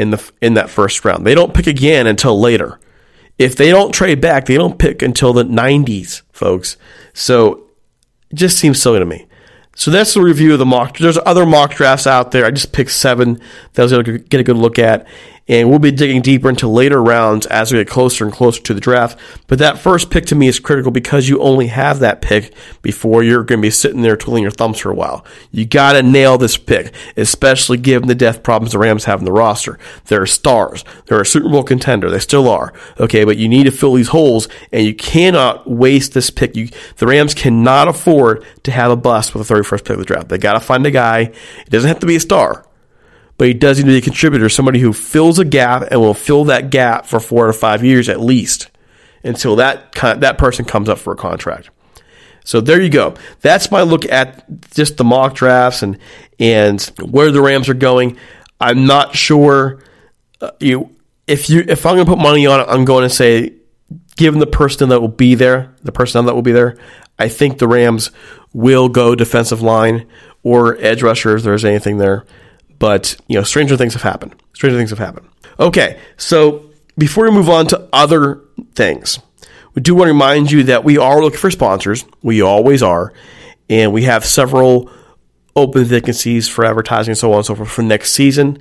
in 0.00 0.10
the 0.10 0.32
in 0.40 0.54
that 0.54 0.70
first 0.70 1.04
round. 1.04 1.26
They 1.26 1.34
don't 1.34 1.54
pick 1.54 1.66
again 1.66 2.06
until 2.06 2.40
later. 2.40 2.80
If 3.38 3.56
they 3.56 3.70
don't 3.70 3.92
trade 3.92 4.20
back, 4.20 4.46
they 4.46 4.56
don't 4.56 4.78
pick 4.78 5.02
until 5.02 5.32
the 5.32 5.44
90s, 5.44 6.22
folks. 6.30 6.76
So 7.14 7.66
just 8.34 8.58
seems 8.58 8.80
silly 8.80 8.98
to 8.98 9.06
me. 9.06 9.26
So 9.76 9.90
that's 9.90 10.12
the 10.14 10.20
review 10.20 10.52
of 10.52 10.58
the 10.58 10.66
mock. 10.66 10.98
There's 10.98 11.18
other 11.24 11.46
mock 11.46 11.74
drafts 11.74 12.06
out 12.06 12.32
there. 12.32 12.44
I 12.44 12.50
just 12.50 12.72
picked 12.72 12.90
seven 12.90 13.40
that 13.72 13.78
I 13.78 13.82
was 13.82 13.92
able 13.92 14.04
to 14.04 14.18
get 14.18 14.40
a 14.40 14.44
good 14.44 14.58
look 14.58 14.78
at. 14.78 15.06
And 15.48 15.68
we'll 15.68 15.78
be 15.78 15.90
digging 15.90 16.22
deeper 16.22 16.48
into 16.48 16.68
later 16.68 17.02
rounds 17.02 17.46
as 17.46 17.72
we 17.72 17.78
get 17.78 17.88
closer 17.88 18.24
and 18.24 18.32
closer 18.32 18.62
to 18.62 18.74
the 18.74 18.80
draft. 18.80 19.18
But 19.48 19.58
that 19.58 19.78
first 19.78 20.10
pick 20.10 20.26
to 20.26 20.34
me 20.34 20.46
is 20.46 20.60
critical 20.60 20.92
because 20.92 21.28
you 21.28 21.40
only 21.40 21.66
have 21.68 21.98
that 22.00 22.22
pick 22.22 22.54
before 22.82 23.22
you're 23.22 23.42
going 23.42 23.58
to 23.58 23.62
be 23.62 23.70
sitting 23.70 24.02
there 24.02 24.16
twiddling 24.16 24.42
your 24.42 24.52
thumbs 24.52 24.78
for 24.78 24.90
a 24.90 24.94
while. 24.94 25.24
You 25.50 25.66
got 25.66 25.94
to 25.94 26.02
nail 26.02 26.38
this 26.38 26.56
pick, 26.56 26.94
especially 27.16 27.78
given 27.78 28.08
the 28.08 28.14
death 28.14 28.42
problems 28.42 28.72
the 28.72 28.78
Rams 28.78 29.04
have 29.04 29.18
in 29.18 29.24
the 29.24 29.32
roster. 29.32 29.78
They're 30.06 30.26
stars. 30.26 30.84
They're 31.06 31.20
a 31.20 31.26
Super 31.26 31.48
Bowl 31.48 31.64
contender. 31.64 32.10
They 32.10 32.18
still 32.20 32.48
are. 32.48 32.72
Okay, 32.98 33.24
but 33.24 33.36
you 33.36 33.48
need 33.48 33.64
to 33.64 33.70
fill 33.70 33.94
these 33.94 34.08
holes, 34.08 34.48
and 34.72 34.84
you 34.86 34.94
cannot 34.94 35.68
waste 35.68 36.14
this 36.14 36.30
pick. 36.30 36.56
You, 36.56 36.68
the 36.96 37.06
Rams 37.06 37.34
cannot 37.34 37.88
afford 37.88 38.44
to 38.62 38.70
have 38.70 38.90
a 38.90 38.96
bust 38.96 39.34
with 39.34 39.46
the 39.46 39.54
31st 39.54 39.78
pick 39.78 39.90
of 39.90 39.98
the 39.98 40.04
draft. 40.04 40.28
They 40.28 40.38
got 40.38 40.54
to 40.54 40.60
find 40.60 40.86
a 40.86 40.90
guy. 40.90 41.20
It 41.20 41.70
doesn't 41.70 41.88
have 41.88 42.00
to 42.00 42.06
be 42.06 42.16
a 42.16 42.20
star 42.20 42.64
but 43.40 43.46
he 43.46 43.54
does 43.54 43.78
need 43.78 43.84
to 43.84 43.92
be 43.92 43.96
a 43.96 44.02
contributor, 44.02 44.50
somebody 44.50 44.80
who 44.80 44.92
fills 44.92 45.38
a 45.38 45.46
gap 45.46 45.84
and 45.90 45.98
will 45.98 46.12
fill 46.12 46.44
that 46.44 46.68
gap 46.68 47.06
for 47.06 47.18
four 47.18 47.48
or 47.48 47.54
five 47.54 47.82
years 47.82 48.06
at 48.10 48.20
least 48.20 48.68
until 49.24 49.56
that 49.56 49.92
that 49.92 50.36
person 50.36 50.66
comes 50.66 50.90
up 50.90 50.98
for 50.98 51.14
a 51.14 51.16
contract. 51.16 51.70
So 52.44 52.60
there 52.60 52.82
you 52.82 52.90
go. 52.90 53.14
That's 53.40 53.70
my 53.70 53.80
look 53.80 54.04
at 54.04 54.44
just 54.72 54.98
the 54.98 55.04
mock 55.04 55.34
drafts 55.34 55.82
and 55.82 55.96
and 56.38 56.82
where 57.00 57.32
the 57.32 57.40
Rams 57.40 57.70
are 57.70 57.74
going. 57.74 58.18
I'm 58.60 58.84
not 58.84 59.16
sure. 59.16 59.82
Uh, 60.42 60.50
you 60.60 60.94
if 61.26 61.48
you 61.48 61.64
if 61.66 61.86
I'm 61.86 61.94
going 61.94 62.04
to 62.04 62.12
put 62.12 62.22
money 62.22 62.46
on 62.46 62.60
it, 62.60 62.66
I'm 62.68 62.84
going 62.84 63.08
to 63.08 63.14
say, 63.14 63.54
given 64.18 64.40
the 64.40 64.46
person 64.46 64.90
that 64.90 65.00
will 65.00 65.08
be 65.08 65.34
there, 65.34 65.74
the 65.82 65.92
personnel 65.92 66.24
that 66.24 66.34
will 66.34 66.42
be 66.42 66.52
there, 66.52 66.76
I 67.18 67.30
think 67.30 67.56
the 67.56 67.68
Rams 67.68 68.10
will 68.52 68.90
go 68.90 69.14
defensive 69.14 69.62
line 69.62 70.06
or 70.42 70.76
edge 70.76 71.02
rusher 71.02 71.36
if 71.36 71.42
there's 71.42 71.64
anything 71.64 71.96
there. 71.96 72.26
But, 72.80 73.14
you 73.28 73.36
know, 73.36 73.44
stranger 73.44 73.76
things 73.76 73.92
have 73.92 74.02
happened. 74.02 74.34
Stranger 74.54 74.76
things 74.76 74.90
have 74.90 74.98
happened. 74.98 75.28
Okay, 75.60 76.00
so 76.16 76.70
before 76.98 77.24
we 77.24 77.30
move 77.30 77.48
on 77.48 77.68
to 77.68 77.88
other 77.92 78.40
things, 78.74 79.20
we 79.74 79.82
do 79.82 79.94
want 79.94 80.08
to 80.08 80.12
remind 80.12 80.50
you 80.50 80.64
that 80.64 80.82
we 80.82 80.98
are 80.98 81.20
looking 81.22 81.38
for 81.38 81.50
sponsors. 81.50 82.04
We 82.22 82.42
always 82.42 82.82
are. 82.82 83.12
And 83.68 83.92
we 83.92 84.02
have 84.04 84.24
several 84.24 84.90
open 85.54 85.84
vacancies 85.84 86.48
for 86.48 86.64
advertising 86.64 87.12
and 87.12 87.18
so 87.18 87.30
on 87.32 87.38
and 87.38 87.46
so 87.46 87.54
forth 87.54 87.70
for 87.70 87.82
next 87.82 88.12
season. 88.12 88.58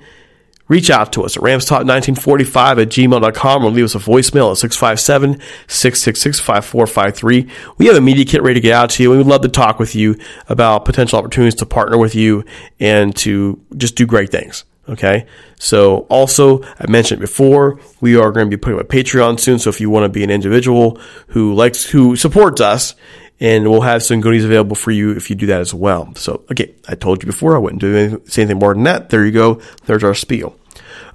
Reach 0.70 0.90
out 0.90 1.12
to 1.14 1.24
us 1.24 1.36
at 1.36 1.44
ramstalk1945 1.44 2.82
at 2.82 2.90
gmail.com 2.90 3.66
or 3.66 3.72
leave 3.72 3.86
us 3.86 3.96
a 3.96 4.00
voicemail 4.00 4.52
at 4.52 4.58
657 4.58 5.42
666 5.68 6.40
5453. 6.40 7.48
We 7.78 7.88
have 7.88 7.96
a 7.96 8.02
media 8.02 8.24
kit 8.24 8.42
ready 8.44 8.54
to 8.56 8.60
get 8.62 8.74
out 8.74 8.92
to 8.92 9.04
you. 9.04 9.10
We 9.10 9.18
would 9.18 9.28
love 9.28 9.42
to 9.42 9.50
talk 9.50 9.80
with 9.80 9.96
you 9.96 10.16
about 10.48 10.86
potential 10.86 11.20
opportunities 11.20 11.56
to 11.56 11.66
partner 11.66 11.98
with 11.98 12.14
you 12.16 12.46
and 12.80 13.16
to 13.18 13.60
just 13.76 13.96
do 13.96 14.06
great 14.06 14.30
things. 14.30 14.64
Okay. 14.88 15.26
So 15.58 16.00
also, 16.10 16.64
I 16.64 16.90
mentioned 16.90 17.20
before, 17.20 17.80
we 18.00 18.16
are 18.16 18.32
going 18.32 18.50
to 18.50 18.56
be 18.56 18.60
putting 18.60 18.80
up 18.80 18.88
Patreon 18.88 19.40
soon. 19.40 19.60
So 19.60 19.70
if 19.70 19.82
you 19.82 19.90
want 19.90 20.06
to 20.06 20.10
be 20.10 20.24
an 20.24 20.30
individual 20.30 21.00
who 21.28 21.54
likes, 21.54 21.86
who 21.86 22.16
supports 22.16 22.62
us, 22.62 22.96
and 23.40 23.70
we'll 23.70 23.82
have 23.82 24.04
some 24.04 24.22
goodies 24.22 24.44
available 24.44 24.76
for 24.76 24.92
you 24.92 25.12
if 25.12 25.30
you 25.30 25.36
do 25.36 25.46
that 25.48 25.62
as 25.62 25.74
well. 25.74 26.14
So, 26.16 26.44
okay, 26.52 26.76
I 26.88 26.96
told 26.96 27.24
you 27.24 27.28
before 27.28 27.56
I 27.56 27.60
wouldn't 27.60 27.82
do 27.82 27.96
anything, 27.96 28.28
say 28.28 28.42
anything 28.42 28.60
more 28.60 28.74
than 28.74 28.84
that. 28.84 29.10
There 29.10 29.26
you 29.26 29.32
go. 29.32 29.62
There's 29.86 30.04
our 30.04 30.14
spiel. 30.14 30.58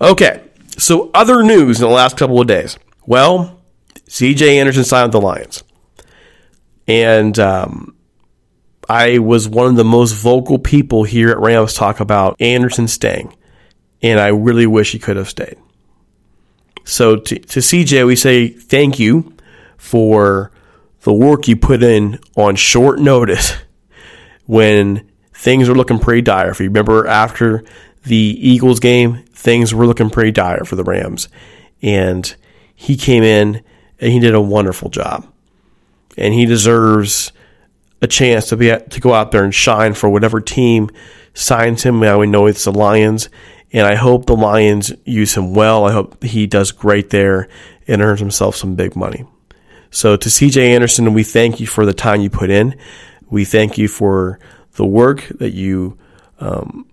Okay, 0.01 0.43
so 0.79 1.11
other 1.15 1.43
news 1.43 1.81
in 1.81 1.87
the 1.87 1.93
last 1.93 2.17
couple 2.17 2.41
of 2.41 2.47
days. 2.47 2.79
Well, 3.07 3.61
CJ 4.09 4.57
Anderson 4.59 4.85
signed 4.85 5.13
with 5.13 5.21
the 5.21 5.27
Lions. 5.27 5.63
And 6.87 7.39
um, 7.39 7.97
I 8.89 9.19
was 9.19 9.49
one 9.49 9.67
of 9.67 9.77
the 9.77 9.85
most 9.85 10.13
vocal 10.13 10.59
people 10.59 11.05
here 11.05 11.31
at 11.31 11.39
Rams 11.39 11.75
talk 11.75 12.01
about 12.01 12.41
Anderson 12.41 12.89
staying. 12.89 13.35
And 14.03 14.21
I 14.21 14.29
really 14.29 14.67
wish 14.67 14.93
he 14.93 14.99
could 14.99 15.17
have 15.17 15.29
stayed. 15.29 15.57
So 16.85 17.17
to, 17.17 17.39
to 17.39 17.61
CJ, 17.61 18.07
we 18.07 18.17
say 18.17 18.49
thank 18.49 18.99
you 18.99 19.35
for 19.79 20.51
the 21.05 21.13
work 21.13 21.47
you 21.47 21.55
put 21.55 21.83
in 21.83 22.19
on 22.35 22.57
short 22.57 22.99
notice 22.99 23.55
when 24.47 25.09
things 25.33 25.69
are 25.69 25.75
looking 25.75 25.99
pretty 25.99 26.23
dire. 26.23 26.51
If 26.51 26.61
you 26.61 26.67
remember 26.67 27.07
after 27.07 27.63
the 28.05 28.17
Eagles 28.17 28.81
game, 28.81 29.23
things 29.33 29.75
were 29.75 29.87
looking 29.87 30.11
pretty 30.11 30.33
dire 30.33 30.65
for 30.65 30.77
the 30.77 30.85
Rams. 30.85 31.29
And 31.83 32.35
he 32.75 32.97
came 32.97 33.23
in 33.23 33.63
and 34.01 34.13
he 34.13 34.19
did 34.19 34.35
a 34.35 34.41
wonderful 34.41 34.89
job. 34.89 35.31
And 36.17 36.33
he 36.33 36.47
deserves 36.47 37.33
a 38.01 38.07
chance 38.07 38.49
to 38.49 38.57
be 38.57 38.69
to 38.69 39.01
go 39.01 39.13
out 39.13 39.31
there 39.31 39.45
and 39.45 39.55
shine 39.55 39.93
for 39.93 40.09
whatever 40.09 40.41
team 40.41 40.91
signs 41.35 41.83
him. 41.83 42.01
Now 42.01 42.21
we 42.21 42.27
know 42.27 42.47
it's 42.47 42.65
the 42.65 42.73
Lions, 42.73 43.29
and 43.73 43.87
I 43.87 43.95
hope 43.95 44.27
the 44.27 44.37
Lions 44.37 44.93
use 45.05 45.37
him 45.37 45.53
well. 45.55 45.85
I 45.85 45.93
hope 45.93 46.23
he 46.23 46.47
does 46.47 46.73
great 46.73 47.11
there 47.11 47.49
and 47.89 48.01
earns 48.01 48.21
himself 48.21 48.57
some 48.57 48.75
big 48.75 48.95
money. 48.97 49.27
So 49.95 50.17
to 50.17 50.29
CJ 50.29 50.57
Anderson, 50.57 51.15
we 51.15 51.23
thank 51.23 51.61
you 51.61 51.69
for 51.69 51.87
the 51.87 51.95
time 51.95 52.21
you 52.21 52.29
put 52.29 52.51
in. 52.51 52.77
We 53.31 53.45
thank 53.45 53.79
you 53.79 53.87
for 53.87 54.41
the 54.73 54.85
work 54.85 55.29
that 55.39 55.53
you 55.53 55.97
um, 56.41 56.87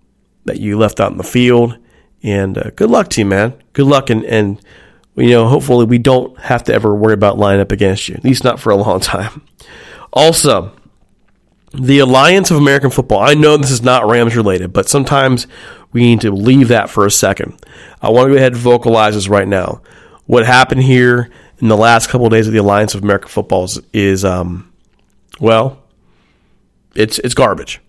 that 0.44 0.60
you 0.60 0.78
left 0.78 1.00
out 1.00 1.10
in 1.10 1.18
the 1.18 1.24
field. 1.24 1.76
And 2.22 2.56
uh, 2.56 2.70
good 2.76 2.90
luck 2.90 3.08
to 3.10 3.20
you, 3.20 3.26
man. 3.26 3.54
Good 3.72 3.86
luck, 3.86 4.08
and 4.08 4.24
and 4.24 4.60
you 5.16 5.30
know, 5.30 5.48
hopefully 5.48 5.84
we 5.84 5.98
don't 5.98 6.38
have 6.38 6.62
to 6.64 6.74
ever 6.74 6.94
worry 6.94 7.14
about 7.14 7.38
lining 7.38 7.60
up 7.60 7.72
against 7.72 8.08
you. 8.08 8.14
At 8.14 8.22
least 8.22 8.44
not 8.44 8.60
for 8.60 8.70
a 8.70 8.76
long 8.76 9.00
time. 9.00 9.42
Also, 10.12 10.72
the 11.74 11.98
Alliance 11.98 12.52
of 12.52 12.56
American 12.56 12.90
Football. 12.90 13.18
I 13.18 13.34
know 13.34 13.56
this 13.56 13.72
is 13.72 13.82
not 13.82 14.08
Rams 14.08 14.36
related, 14.36 14.72
but 14.72 14.88
sometimes 14.88 15.48
we 15.92 16.02
need 16.02 16.20
to 16.20 16.30
leave 16.30 16.68
that 16.68 16.88
for 16.88 17.04
a 17.04 17.10
second. 17.10 17.60
I 18.00 18.10
want 18.10 18.28
to 18.28 18.34
go 18.34 18.36
ahead 18.36 18.52
and 18.52 18.62
vocalize 18.62 19.14
this 19.14 19.28
right 19.28 19.48
now. 19.48 19.82
What 20.26 20.46
happened 20.46 20.84
here 20.84 21.30
in 21.62 21.68
the 21.68 21.76
last 21.76 22.10
couple 22.10 22.26
of 22.26 22.32
days 22.32 22.48
of 22.48 22.52
the 22.52 22.58
Alliance 22.58 22.94
of 22.94 23.04
American 23.04 23.28
Footballs 23.28 23.80
is, 23.92 24.24
um, 24.24 24.70
well, 25.40 25.78
it's 26.94 27.20
it's 27.20 27.34
garbage. 27.34 27.80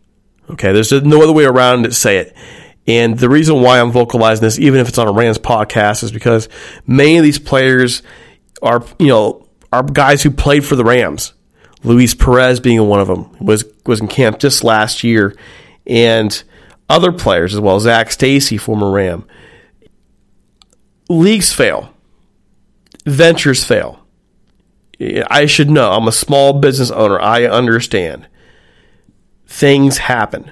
Okay, 0.50 0.72
there's 0.72 0.92
no 0.92 1.24
other 1.24 1.34
way 1.34 1.46
around 1.46 1.84
to 1.84 1.92
say 1.92 2.18
it. 2.18 2.38
And 2.86 3.18
the 3.18 3.30
reason 3.30 3.62
why 3.62 3.80
I'm 3.80 3.92
vocalizing 3.92 4.44
this, 4.44 4.60
even 4.60 4.80
if 4.80 4.90
it's 4.90 4.98
on 4.98 5.08
a 5.08 5.12
Rams 5.12 5.40
podcast, 5.40 6.04
is 6.04 6.12
because 6.12 6.50
many 6.86 7.18
of 7.18 7.24
these 7.24 7.40
players 7.40 8.04
are, 8.62 8.84
you 9.00 9.08
know, 9.08 9.48
are 9.72 9.84
guys 9.84 10.22
who 10.22 10.30
played 10.30 10.64
for 10.64 10.76
the 10.76 10.84
Rams. 10.84 11.34
Luis 11.84 12.14
Perez 12.14 12.60
being 12.60 12.88
one 12.88 13.00
of 13.00 13.08
them 13.08 13.36
was 13.40 13.66
was 13.86 14.00
in 14.02 14.08
camp 14.08 14.38
just 14.38 14.64
last 14.64 15.04
year, 15.04 15.36
and 15.88 16.44
other 16.90 17.12
players 17.12 17.56
as 17.56 17.60
well. 17.60 17.80
Zac 17.80 18.12
Stacy, 18.12 18.58
former 18.58 18.92
Ram. 18.92 19.26
Leagues 21.10 21.52
fail, 21.52 21.93
ventures 23.06 23.64
fail. 23.64 24.00
I 25.00 25.46
should 25.46 25.70
know. 25.70 25.92
I'm 25.92 26.08
a 26.08 26.12
small 26.12 26.54
business 26.54 26.92
owner. 26.92 27.20
I 27.20 27.46
understand. 27.46 28.28
Things 29.48 29.98
happen. 29.98 30.52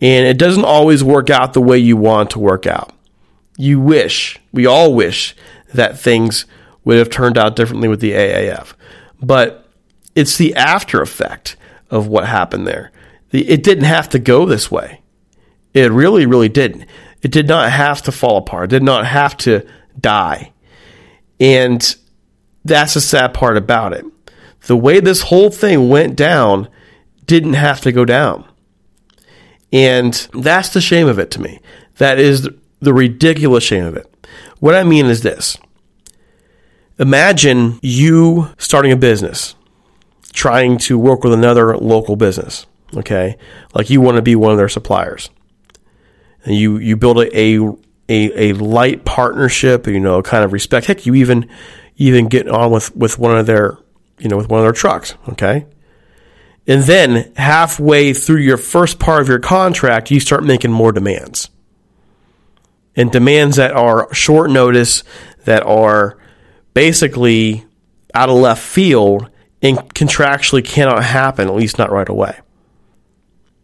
And 0.00 0.26
it 0.26 0.38
doesn't 0.38 0.64
always 0.64 1.02
work 1.02 1.30
out 1.30 1.52
the 1.52 1.60
way 1.60 1.78
you 1.78 1.96
want 1.96 2.30
to 2.30 2.38
work 2.38 2.66
out. 2.66 2.94
You 3.56 3.80
wish, 3.80 4.38
we 4.52 4.66
all 4.66 4.94
wish, 4.94 5.34
that 5.74 5.98
things 5.98 6.46
would 6.84 6.98
have 6.98 7.10
turned 7.10 7.36
out 7.36 7.56
differently 7.56 7.88
with 7.88 8.00
the 8.00 8.12
AAF. 8.12 8.74
But 9.20 9.68
it's 10.14 10.36
the 10.36 10.54
after 10.54 11.02
effect 11.02 11.56
of 11.90 12.06
what 12.06 12.26
happened 12.26 12.66
there. 12.66 12.92
It 13.32 13.62
didn't 13.62 13.84
have 13.84 14.08
to 14.10 14.18
go 14.18 14.46
this 14.46 14.70
way. 14.70 15.02
It 15.74 15.90
really, 15.90 16.26
really 16.26 16.48
didn't. 16.48 16.86
It 17.22 17.30
did 17.30 17.48
not 17.48 17.70
have 17.70 18.02
to 18.02 18.12
fall 18.12 18.38
apart. 18.38 18.64
It 18.72 18.76
did 18.76 18.82
not 18.82 19.06
have 19.06 19.36
to 19.38 19.66
die. 20.00 20.52
And 21.40 21.96
that's 22.64 22.94
the 22.94 23.00
sad 23.00 23.34
part 23.34 23.56
about 23.56 23.92
it. 23.92 24.04
The 24.66 24.76
way 24.76 25.00
this 25.00 25.22
whole 25.22 25.50
thing 25.50 25.88
went 25.88 26.16
down 26.16 26.68
didn't 27.24 27.54
have 27.54 27.80
to 27.82 27.92
go 27.92 28.04
down. 28.04 28.44
And 29.72 30.14
that's 30.32 30.70
the 30.70 30.80
shame 30.80 31.06
of 31.06 31.18
it 31.18 31.30
to 31.32 31.40
me. 31.40 31.60
That 31.98 32.18
is 32.18 32.48
the 32.80 32.94
ridiculous 32.94 33.64
shame 33.64 33.84
of 33.84 33.96
it. 33.96 34.06
What 34.60 34.74
I 34.74 34.84
mean 34.84 35.06
is 35.06 35.22
this 35.22 35.58
Imagine 36.98 37.78
you 37.80 38.50
starting 38.58 38.90
a 38.90 38.96
business, 38.96 39.54
trying 40.32 40.78
to 40.78 40.98
work 40.98 41.22
with 41.22 41.32
another 41.32 41.76
local 41.76 42.16
business, 42.16 42.66
okay? 42.96 43.36
Like 43.72 43.88
you 43.88 44.00
want 44.00 44.16
to 44.16 44.22
be 44.22 44.34
one 44.34 44.50
of 44.50 44.58
their 44.58 44.68
suppliers. 44.68 45.30
And 46.44 46.56
you, 46.56 46.78
you 46.78 46.96
build 46.96 47.18
a, 47.18 47.38
a, 47.38 47.72
a, 48.08 48.50
a 48.50 48.52
light 48.54 49.04
partnership, 49.04 49.86
you 49.86 50.00
know, 50.00 50.22
kind 50.22 50.44
of 50.44 50.52
respect. 50.52 50.86
Heck, 50.86 51.06
you 51.06 51.14
even 51.14 51.48
even 51.96 52.28
get 52.28 52.48
on 52.48 52.70
with, 52.70 52.94
with 52.96 53.18
one 53.18 53.36
of 53.36 53.46
their, 53.46 53.76
you 54.18 54.28
know, 54.28 54.36
with 54.36 54.48
one 54.48 54.60
of 54.60 54.64
their 54.64 54.72
trucks, 54.72 55.14
okay? 55.28 55.66
And 56.66 56.84
then 56.84 57.32
halfway 57.36 58.12
through 58.12 58.40
your 58.40 58.56
first 58.56 58.98
part 58.98 59.20
of 59.20 59.28
your 59.28 59.40
contract, 59.40 60.10
you 60.10 60.20
start 60.20 60.44
making 60.44 60.70
more 60.70 60.92
demands. 60.92 61.50
And 62.94 63.10
demands 63.10 63.56
that 63.56 63.72
are 63.72 64.12
short 64.14 64.50
notice, 64.50 65.02
that 65.44 65.64
are 65.64 66.18
basically 66.74 67.64
out 68.14 68.28
of 68.28 68.36
left 68.36 68.62
field 68.62 69.28
and 69.62 69.78
contractually 69.94 70.64
cannot 70.64 71.02
happen, 71.02 71.48
at 71.48 71.54
least 71.54 71.78
not 71.78 71.90
right 71.90 72.08
away. 72.08 72.38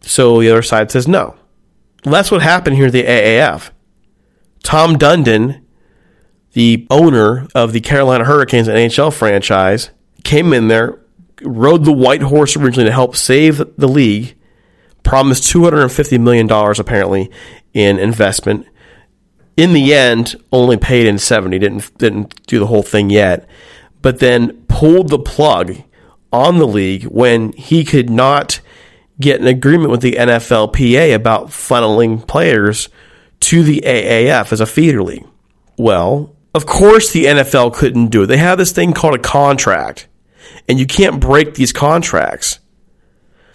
So 0.01 0.41
the 0.41 0.49
other 0.49 0.61
side 0.61 0.91
says 0.91 1.07
no. 1.07 1.35
that's 2.03 2.31
what 2.31 2.41
happened 2.41 2.75
here 2.75 2.87
at 2.87 2.91
the 2.91 3.03
AAF. 3.03 3.71
Tom 4.65 4.97
Dundon, 4.97 5.61
the 6.53 6.87
owner 6.89 7.47
of 7.53 7.71
the 7.71 7.79
Carolina 7.79 8.25
Hurricanes 8.25 8.67
NHL 8.67 9.13
franchise, 9.13 9.91
came 10.23 10.51
in 10.53 10.69
there, 10.69 10.99
rode 11.43 11.85
the 11.85 11.93
white 11.93 12.23
horse 12.23 12.57
originally 12.57 12.89
to 12.89 12.93
help 12.93 13.15
save 13.15 13.61
the 13.77 13.87
league, 13.87 14.35
promised 15.03 15.43
$250 15.53 16.19
million 16.19 16.51
apparently 16.51 17.31
in 17.73 17.99
investment. 17.99 18.65
In 19.55 19.73
the 19.73 19.93
end, 19.93 20.35
only 20.51 20.77
paid 20.77 21.05
in 21.05 21.19
70, 21.19 21.59
didn't 21.59 21.97
didn't 21.99 22.45
do 22.47 22.59
the 22.59 22.65
whole 22.65 22.83
thing 22.83 23.11
yet, 23.11 23.47
but 24.01 24.19
then 24.19 24.65
pulled 24.67 25.09
the 25.09 25.19
plug 25.19 25.75
on 26.33 26.57
the 26.57 26.67
league 26.67 27.03
when 27.03 27.53
he 27.53 27.85
could 27.85 28.09
not 28.09 28.59
get 29.19 29.39
an 29.39 29.47
agreement 29.47 29.91
with 29.91 30.01
the 30.01 30.13
NFLPA 30.13 31.13
about 31.13 31.47
funneling 31.47 32.27
players 32.27 32.89
to 33.45 33.63
the 33.63 33.81
AAF 33.85 34.51
as 34.51 34.61
a 34.61 34.65
feeder 34.65 35.03
league. 35.03 35.25
Well, 35.77 36.35
of 36.53 36.65
course 36.65 37.11
the 37.11 37.25
NFL 37.25 37.73
couldn't 37.75 38.07
do 38.07 38.23
it. 38.23 38.27
They 38.27 38.37
have 38.37 38.57
this 38.57 38.71
thing 38.71 38.93
called 38.93 39.15
a 39.15 39.19
contract 39.19 40.07
and 40.67 40.79
you 40.79 40.85
can't 40.85 41.19
break 41.19 41.55
these 41.55 41.73
contracts. 41.73 42.59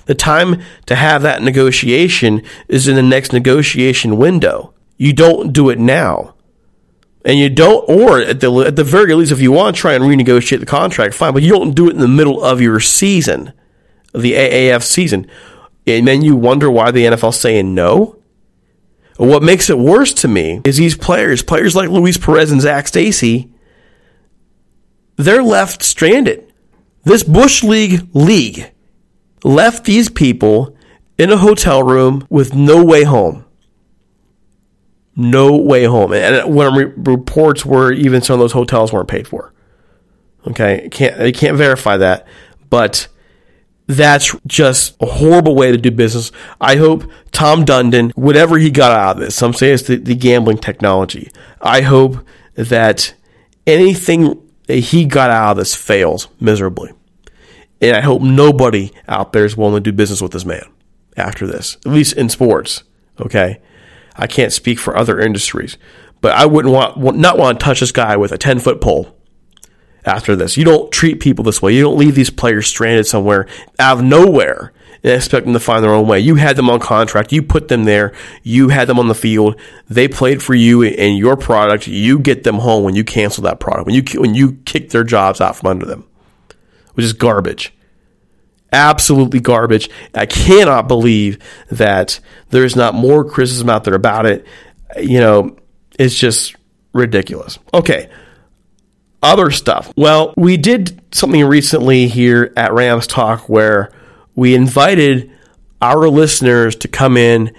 The 0.07 0.15
time 0.15 0.63
to 0.87 0.95
have 0.95 1.23
that 1.23 1.43
negotiation 1.43 2.43
is 2.69 2.89
in 2.89 2.97
the 2.97 3.03
next 3.03 3.33
negotiation 3.33 4.17
window. 4.17 4.75
You 4.97 5.13
don't 5.13 5.53
do 5.53 5.71
it 5.71 5.79
now. 5.79 6.35
And 7.25 7.39
you 7.39 7.51
don't, 7.51 7.89
or 7.89 8.21
at 8.21 8.41
the, 8.41 8.53
at 8.61 8.77
the 8.77 8.85
very 8.85 9.15
least, 9.15 9.33
if 9.33 9.41
you 9.41 9.53
want 9.53 9.77
to 9.77 9.81
try 9.81 9.95
and 9.95 10.05
renegotiate 10.05 10.61
the 10.61 10.67
contract, 10.67 11.15
fine, 11.15 11.33
but 11.33 11.43
you 11.43 11.51
don't 11.51 11.75
do 11.75 11.89
it 11.89 11.95
in 11.95 12.01
the 12.01 12.09
middle 12.09 12.43
of 12.43 12.61
your 12.61 12.81
season, 12.81 13.53
the 14.15 14.33
AAF 14.33 14.83
season. 14.83 15.31
And 15.87 16.09
then 16.09 16.23
you 16.23 16.35
wonder 16.37 16.71
why 16.71 16.91
the 16.91 17.05
NFL's 17.05 17.39
saying 17.39 17.75
no. 17.75 18.20
What 19.21 19.43
makes 19.43 19.69
it 19.69 19.79
worse 19.79 20.15
to 20.15 20.29
me 20.29 20.63
is 20.65 20.79
these 20.79 20.97
players, 20.97 21.43
players 21.43 21.77
like 21.77 21.91
Luis 21.91 22.17
Perez 22.17 22.51
and 22.51 22.63
Zac 22.63 22.89
Stacy, 22.89 23.53
they're 25.17 25.43
left 25.43 25.83
stranded. 25.83 26.51
This 27.05 27.23
Bush 27.23 27.63
League 27.63 28.09
league 28.15 28.73
left 29.45 29.85
these 29.85 30.09
people 30.09 30.75
in 31.19 31.31
a 31.31 31.37
hotel 31.37 31.83
room 31.83 32.27
with 32.31 32.55
no 32.55 32.83
way 32.83 33.05
home. 33.05 33.45
No 35.15 35.55
way 35.55 35.85
home. 35.85 36.15
And 36.15 36.55
when 36.55 36.75
re- 36.75 36.93
reports 36.97 37.67
were 37.67 37.93
even 37.93 38.23
some 38.23 38.35
of 38.35 38.41
those 38.41 38.53
hotels 38.53 38.91
weren't 38.91 39.09
paid 39.09 39.29
for. 39.29 39.53
Okay, 40.47 40.89
can't 40.91 41.19
they 41.19 41.33
can't 41.33 41.59
verify 41.59 41.99
that, 41.99 42.27
but 42.71 43.07
that's 43.91 44.35
just 44.47 44.97
a 45.01 45.07
horrible 45.07 45.57
way 45.57 45.73
to 45.73 45.79
do 45.79 45.91
business. 45.91 46.31
I 46.61 46.77
hope 46.77 47.11
Tom 47.33 47.65
Dundon, 47.65 48.13
whatever 48.13 48.59
he 48.59 48.71
got 48.71 48.93
out 48.93 49.17
of 49.17 49.23
this, 49.23 49.35
some 49.35 49.53
say 49.53 49.73
it's 49.73 49.83
the, 49.85 49.97
the 49.97 50.15
gambling 50.15 50.59
technology. 50.59 51.31
I 51.61 51.81
hope 51.83 52.25
that 52.55 53.15
anything 53.67 54.41
he 54.69 55.05
got 55.05 55.31
out 55.31 55.53
of 55.53 55.57
this 55.57 55.75
fails 55.75 56.29
miserably. 56.39 56.93
And 57.81 57.97
I 57.97 58.01
hope 58.01 58.23
nobody 58.23 58.93
out 59.09 59.33
there 59.33 59.45
is 59.45 59.57
willing 59.57 59.83
to 59.83 59.91
do 59.91 59.97
business 59.97 60.21
with 60.21 60.33
this 60.33 60.45
man 60.45 60.65
after 61.17 61.47
this, 61.47 61.77
at 61.85 61.93
least 61.93 62.17
in 62.17 62.29
sports. 62.29 62.85
Okay. 63.21 63.61
I 64.17 64.27
can't 64.27 64.53
speak 64.53 64.79
for 64.79 64.97
other 64.97 65.19
industries, 65.19 65.79
but 66.21 66.33
I 66.33 66.47
wouldn't 66.47 66.75
want, 66.75 67.17
not 67.17 67.39
want 67.39 67.59
to 67.59 67.65
touch 67.65 67.81
this 67.81 67.93
guy 67.93 68.17
with 68.17 68.33
a 68.33 68.39
10 68.39 68.59
foot 68.61 68.81
pole 68.81 69.17
after 70.05 70.37
this. 70.37 70.57
You 70.57 70.65
don't 70.65 70.91
treat 70.91 71.21
people 71.21 71.45
this 71.45 71.61
way. 71.61 71.75
You 71.75 71.83
don't 71.83 71.99
leave 71.99 72.15
these 72.15 72.31
players 72.31 72.67
stranded 72.67 73.07
somewhere 73.07 73.47
out 73.79 73.99
of 73.99 74.05
nowhere 74.05 74.73
and 75.03 75.13
expect 75.13 75.47
them 75.47 75.55
to 75.55 75.61
find 75.61 75.83
their 75.83 75.95
own 75.95 76.07
way. 76.07 76.21
You 76.21 76.35
had 76.35 76.57
them 76.57 76.69
on 76.69 76.81
contract. 76.81 77.33
You 77.33 77.43
put 77.43 77.69
them 77.69 77.85
there. 77.85 78.13
You 78.43 78.69
had 78.69 78.89
them 78.89 78.99
on 78.99 79.09
the 79.09 79.15
field. 79.15 79.59
They 79.89 80.09
played 80.09 80.43
for 80.43 80.55
you 80.55 80.83
and 80.83 81.17
your 81.17 81.37
product. 81.37 81.87
You 81.87 82.19
get 82.19 82.45
them 82.45 82.57
home 82.57 82.85
when 82.85 82.95
you 82.95 83.05
cancel 83.05 83.45
that 83.45 83.61
product. 83.61 83.87
When 83.87 83.95
you 83.95 84.21
when 84.21 84.35
you 84.35 84.53
kick 84.65 84.91
their 84.91 85.05
jobs 85.05 85.41
out 85.41 85.57
from 85.57 85.69
under 85.69 85.87
them, 85.87 86.07
which 86.95 87.05
is 87.05 87.13
garbage. 87.13 87.73
Absolutely 88.73 89.41
garbage. 89.41 89.91
I 90.15 90.27
cannot 90.27 90.87
believe 90.87 91.39
that 91.71 92.21
there's 92.51 92.77
not 92.77 92.95
more 92.95 93.25
criticism 93.25 93.69
out 93.69 93.83
there 93.85 93.95
about 93.95 94.27
it. 94.27 94.47
You 94.97 95.19
know, 95.19 95.57
it's 95.99 96.15
just 96.15 96.55
ridiculous. 96.93 97.59
Okay. 97.75 98.09
Other 99.23 99.51
stuff. 99.51 99.93
Well, 99.97 100.33
we 100.37 100.57
did 100.57 101.01
something 101.15 101.45
recently 101.45 102.09
here 102.09 102.53
at 102.57 102.73
Rams 102.73 103.07
Talk 103.07 103.49
where 103.49 103.93
we 104.35 104.55
invited 104.55 105.31
our 105.83 106.09
listeners 106.09 106.77
to 106.77 106.89
come 106.89 107.17
in, 107.17 107.55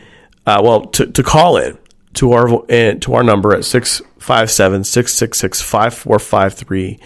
uh, 0.45 0.62
well, 0.64 0.82
to, 0.86 1.05
to 1.07 1.24
call 1.24 1.57
in 1.57 1.78
to 2.14 2.34
our 2.34 2.49
uh, 2.72 2.95
to 2.95 3.14
our 3.14 3.24
number 3.24 3.55
at 3.55 3.64
657 3.64 4.84
666 4.84 5.62
5453 5.62 6.99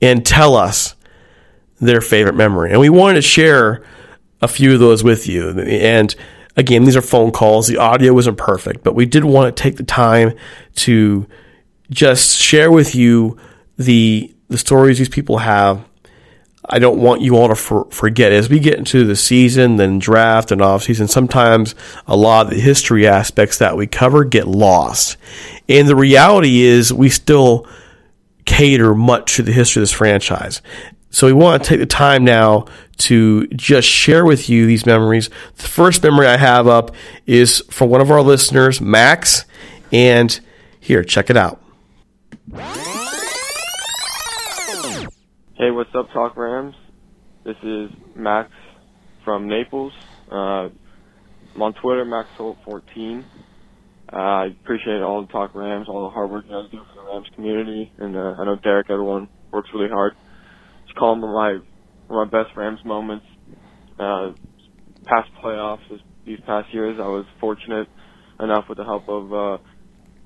and 0.00 0.24
tell 0.24 0.54
us 0.54 0.94
their 1.80 2.00
favorite 2.00 2.34
memory. 2.34 2.70
And 2.70 2.80
we 2.80 2.88
wanted 2.88 3.16
to 3.16 3.22
share 3.22 3.84
a 4.40 4.48
few 4.48 4.74
of 4.74 4.80
those 4.80 5.02
with 5.02 5.26
you. 5.26 5.50
And 5.60 6.14
again, 6.56 6.84
these 6.84 6.96
are 6.96 7.02
phone 7.02 7.32
calls. 7.32 7.66
The 7.66 7.78
audio 7.78 8.12
wasn't 8.14 8.38
perfect, 8.38 8.82
but 8.82 8.94
we 8.94 9.06
did 9.06 9.24
want 9.24 9.54
to 9.54 9.62
take 9.62 9.76
the 9.76 9.82
time 9.82 10.32
to 10.76 11.26
just 11.90 12.38
share 12.38 12.70
with 12.70 12.94
you 12.94 13.38
the 13.76 14.32
the 14.48 14.58
stories 14.58 14.98
these 14.98 15.08
people 15.08 15.38
have 15.38 15.84
I 16.68 16.78
don't 16.78 16.98
want 16.98 17.20
you 17.20 17.36
all 17.36 17.48
to 17.48 17.54
for, 17.54 17.86
forget 17.90 18.32
as 18.32 18.48
we 18.48 18.58
get 18.58 18.78
into 18.78 19.04
the 19.04 19.14
season, 19.14 19.76
then 19.76 19.98
draft 19.98 20.50
and 20.50 20.60
off 20.60 20.82
season. 20.82 21.06
Sometimes 21.06 21.74
a 22.06 22.16
lot 22.16 22.46
of 22.46 22.52
the 22.52 22.60
history 22.60 23.06
aspects 23.06 23.58
that 23.58 23.76
we 23.76 23.86
cover 23.86 24.24
get 24.24 24.48
lost, 24.48 25.16
and 25.68 25.88
the 25.88 25.96
reality 25.96 26.62
is 26.62 26.92
we 26.92 27.08
still 27.08 27.66
cater 28.44 28.94
much 28.94 29.36
to 29.36 29.42
the 29.42 29.52
history 29.52 29.80
of 29.80 29.82
this 29.82 29.92
franchise. 29.92 30.60
So 31.10 31.26
we 31.26 31.32
want 31.32 31.62
to 31.62 31.68
take 31.68 31.78
the 31.78 31.86
time 31.86 32.24
now 32.24 32.66
to 32.98 33.46
just 33.48 33.88
share 33.88 34.24
with 34.24 34.48
you 34.48 34.66
these 34.66 34.86
memories. 34.86 35.30
The 35.56 35.68
first 35.68 36.02
memory 36.02 36.26
I 36.26 36.36
have 36.36 36.66
up 36.66 36.94
is 37.26 37.62
from 37.70 37.90
one 37.90 38.00
of 38.00 38.10
our 38.10 38.22
listeners, 38.22 38.80
Max, 38.80 39.44
and 39.92 40.38
here, 40.80 41.04
check 41.04 41.30
it 41.30 41.36
out. 41.36 41.62
Hey, 45.58 45.70
what's 45.70 45.90
up, 45.94 46.08
Talk 46.12 46.36
Rams? 46.36 46.74
This 47.44 47.56
is 47.62 47.90
Max 48.14 48.50
from 49.24 49.48
Naples. 49.48 49.92
Uh, 50.30 50.68
I'm 51.54 51.62
on 51.62 51.74
Twitter, 51.82 52.04
MaxHolt14. 52.04 53.24
Uh, 54.12 54.16
I 54.16 54.46
appreciate 54.46 55.02
all 55.02 55.22
the 55.22 55.28
Talk 55.32 55.54
Rams, 55.54 55.86
all 55.88 56.04
the 56.04 56.14
hard 56.14 56.30
work 56.30 56.44
you 56.46 56.52
guys 56.52 56.70
do 56.70 56.78
for 56.78 57.02
the 57.02 57.08
Rams 57.10 57.28
community, 57.34 57.92
and 57.98 58.16
uh, 58.16 58.34
I 58.38 58.44
know 58.44 58.56
Derek, 58.62 58.90
everyone 58.90 59.28
works 59.52 59.70
really 59.74 59.88
hard. 59.88 60.14
Just 60.86 60.98
calling 60.98 61.20
my 61.22 61.58
one 62.08 62.26
of 62.26 62.32
my 62.32 62.42
best 62.42 62.56
Rams 62.56 62.80
moments. 62.84 63.26
Uh, 63.98 64.32
past 65.06 65.30
playoffs, 65.42 65.80
this, 65.90 66.00
these 66.26 66.40
past 66.46 66.68
years, 66.74 66.98
I 67.00 67.08
was 67.08 67.26
fortunate 67.40 67.88
enough 68.40 68.66
with 68.68 68.78
the 68.78 68.84
help 68.84 69.08
of 69.08 69.32
uh, 69.32 69.58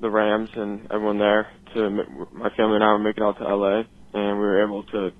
the 0.01 0.11
Rams 0.11 0.51
and 0.57 0.89
everyone 0.93 1.18
there 1.18 1.49
to 1.74 1.91
my 2.33 2.51
family 2.57 2.76
and 2.76 2.85
I 2.85 2.89
were 2.93 2.99
making 2.99 3.22
out 3.24 3.39
to 3.39 3.45
LA 3.45 3.83
and 4.12 4.38
we 4.38 4.44
were 4.44 4.64
able 4.64 4.82
to 4.84 5.11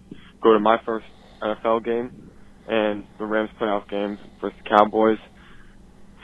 go 0.43 0.53
to 0.53 0.59
my 0.59 0.78
first 0.84 1.07
NFL 1.43 1.84
game 1.84 2.30
and 2.68 3.05
the 3.18 3.24
Rams 3.24 3.51
playoff 3.61 3.88
game 3.88 4.18
versus 4.41 4.59
the 4.62 4.70
Cowboys. 4.70 5.18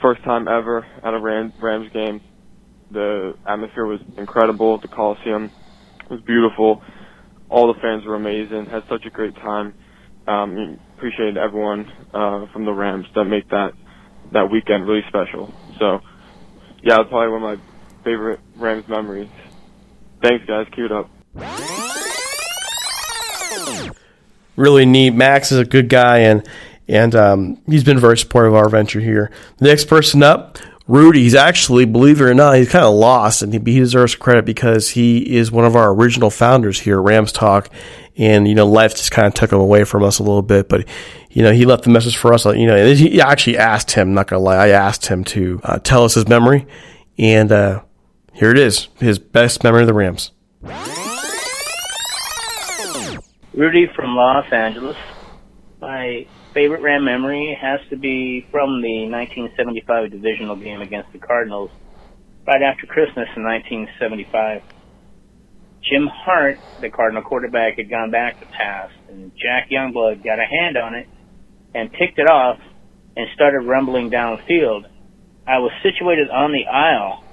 First 0.01 0.23
time 0.23 0.47
ever 0.47 0.85
at 1.03 1.13
a 1.13 1.19
Rams, 1.19 1.53
game. 1.93 2.21
The 2.91 3.33
atmosphere 3.45 3.85
was 3.85 3.99
incredible. 4.17 4.79
The 4.79 4.87
Coliseum 4.87 5.51
was 6.09 6.21
beautiful. 6.21 6.81
All 7.49 7.73
the 7.73 7.79
fans 7.81 8.05
were 8.05 8.15
amazing. 8.15 8.67
Had 8.71 8.83
such 8.89 9.05
a 9.05 9.09
great 9.09 9.35
time. 9.35 9.73
Um, 10.27 10.79
appreciated 10.95 11.37
everyone 11.37 11.85
uh, 12.13 12.45
from 12.53 12.65
the 12.65 12.71
Rams 12.73 13.05
that 13.15 13.25
make 13.25 13.49
that 13.49 13.71
that 14.33 14.51
weekend 14.51 14.85
really 14.87 15.03
special. 15.07 15.53
So, 15.79 15.99
yeah, 16.83 16.99
it's 16.99 17.09
probably 17.09 17.29
one 17.29 17.43
of 17.43 17.59
my 17.59 17.65
favorite 18.03 18.39
Rams 18.57 18.85
memories. 18.89 19.29
Thanks, 20.21 20.45
guys. 20.45 20.67
Keep 20.75 20.85
it 20.85 20.91
up 20.91 21.86
really 24.55 24.85
neat. 24.85 25.11
Max 25.11 25.51
is 25.51 25.59
a 25.59 25.65
good 25.65 25.87
guy, 25.87 26.19
and 26.19 26.47
and 26.87 27.15
um, 27.15 27.61
he's 27.65 27.83
been 27.83 27.99
very 27.99 28.17
supportive 28.17 28.53
of 28.53 28.57
our 28.57 28.69
venture 28.69 28.99
here. 28.99 29.31
The 29.57 29.65
next 29.65 29.85
person 29.85 30.23
up, 30.23 30.57
Rudy. 30.87 31.23
He's 31.23 31.35
actually, 31.35 31.85
believe 31.85 32.21
it 32.21 32.25
or 32.25 32.33
not, 32.33 32.57
he's 32.57 32.69
kind 32.69 32.85
of 32.85 32.93
lost, 32.93 33.41
and 33.41 33.53
he, 33.53 33.59
deserves 33.59 34.15
credit 34.15 34.45
because 34.45 34.89
he 34.89 35.35
is 35.35 35.51
one 35.51 35.65
of 35.65 35.75
our 35.75 35.93
original 35.93 36.29
founders 36.29 36.79
here, 36.79 36.99
at 36.99 37.03
Rams 37.03 37.31
Talk. 37.31 37.69
And 38.17 38.47
you 38.47 38.55
know, 38.55 38.65
life 38.65 38.95
just 38.95 39.11
kind 39.11 39.27
of 39.27 39.33
took 39.33 39.51
him 39.51 39.59
away 39.59 39.83
from 39.83 40.03
us 40.03 40.17
a 40.19 40.23
little 40.23 40.41
bit, 40.41 40.69
but 40.69 40.87
you 41.29 41.43
know, 41.43 41.51
he 41.51 41.65
left 41.65 41.83
the 41.83 41.91
message 41.91 42.17
for 42.17 42.33
us. 42.33 42.45
You 42.45 42.65
know, 42.65 42.93
he 42.95 43.21
actually 43.21 43.57
asked 43.57 43.91
him. 43.91 44.13
Not 44.13 44.27
gonna 44.27 44.41
lie, 44.41 44.55
I 44.55 44.69
asked 44.69 45.05
him 45.05 45.23
to 45.25 45.61
uh, 45.63 45.79
tell 45.79 46.03
us 46.03 46.15
his 46.15 46.27
memory, 46.27 46.65
and 47.19 47.51
uh, 47.51 47.83
here 48.33 48.49
it 48.49 48.57
is, 48.57 48.87
his 48.99 49.19
best 49.19 49.63
memory 49.63 49.81
of 49.81 49.87
the 49.87 49.93
Rams. 49.93 50.31
Rudy 53.57 53.87
from 53.95 54.15
Los 54.15 54.45
Angeles. 54.53 54.95
My 55.81 56.27
favorite 56.53 56.83
Ram 56.83 57.03
memory 57.03 57.57
has 57.59 57.79
to 57.89 57.97
be 57.97 58.45
from 58.51 58.83
the 58.83 59.09
1975 59.09 60.11
divisional 60.11 60.55
game 60.55 60.79
against 60.81 61.11
the 61.11 61.17
Cardinals 61.17 61.71
right 62.45 62.61
after 62.61 62.85
Christmas 62.85 63.27
in 63.35 63.41
1975. 63.41 64.61
Jim 65.81 66.05
Hart, 66.05 66.59
the 66.81 66.91
Cardinal 66.91 67.23
quarterback, 67.23 67.77
had 67.77 67.89
gone 67.89 68.11
back 68.11 68.39
to 68.41 68.45
pass, 68.45 68.91
and 69.09 69.31
Jack 69.35 69.71
Youngblood 69.71 70.23
got 70.23 70.37
a 70.37 70.45
hand 70.45 70.77
on 70.77 70.93
it 70.93 71.07
and 71.73 71.91
picked 71.91 72.19
it 72.19 72.29
off 72.29 72.59
and 73.15 73.25
started 73.33 73.61
rumbling 73.61 74.11
downfield. 74.11 74.85
I 75.47 75.57
was 75.57 75.71
situated 75.81 76.29
on 76.29 76.51
the 76.51 76.67
aisle, 76.67 77.23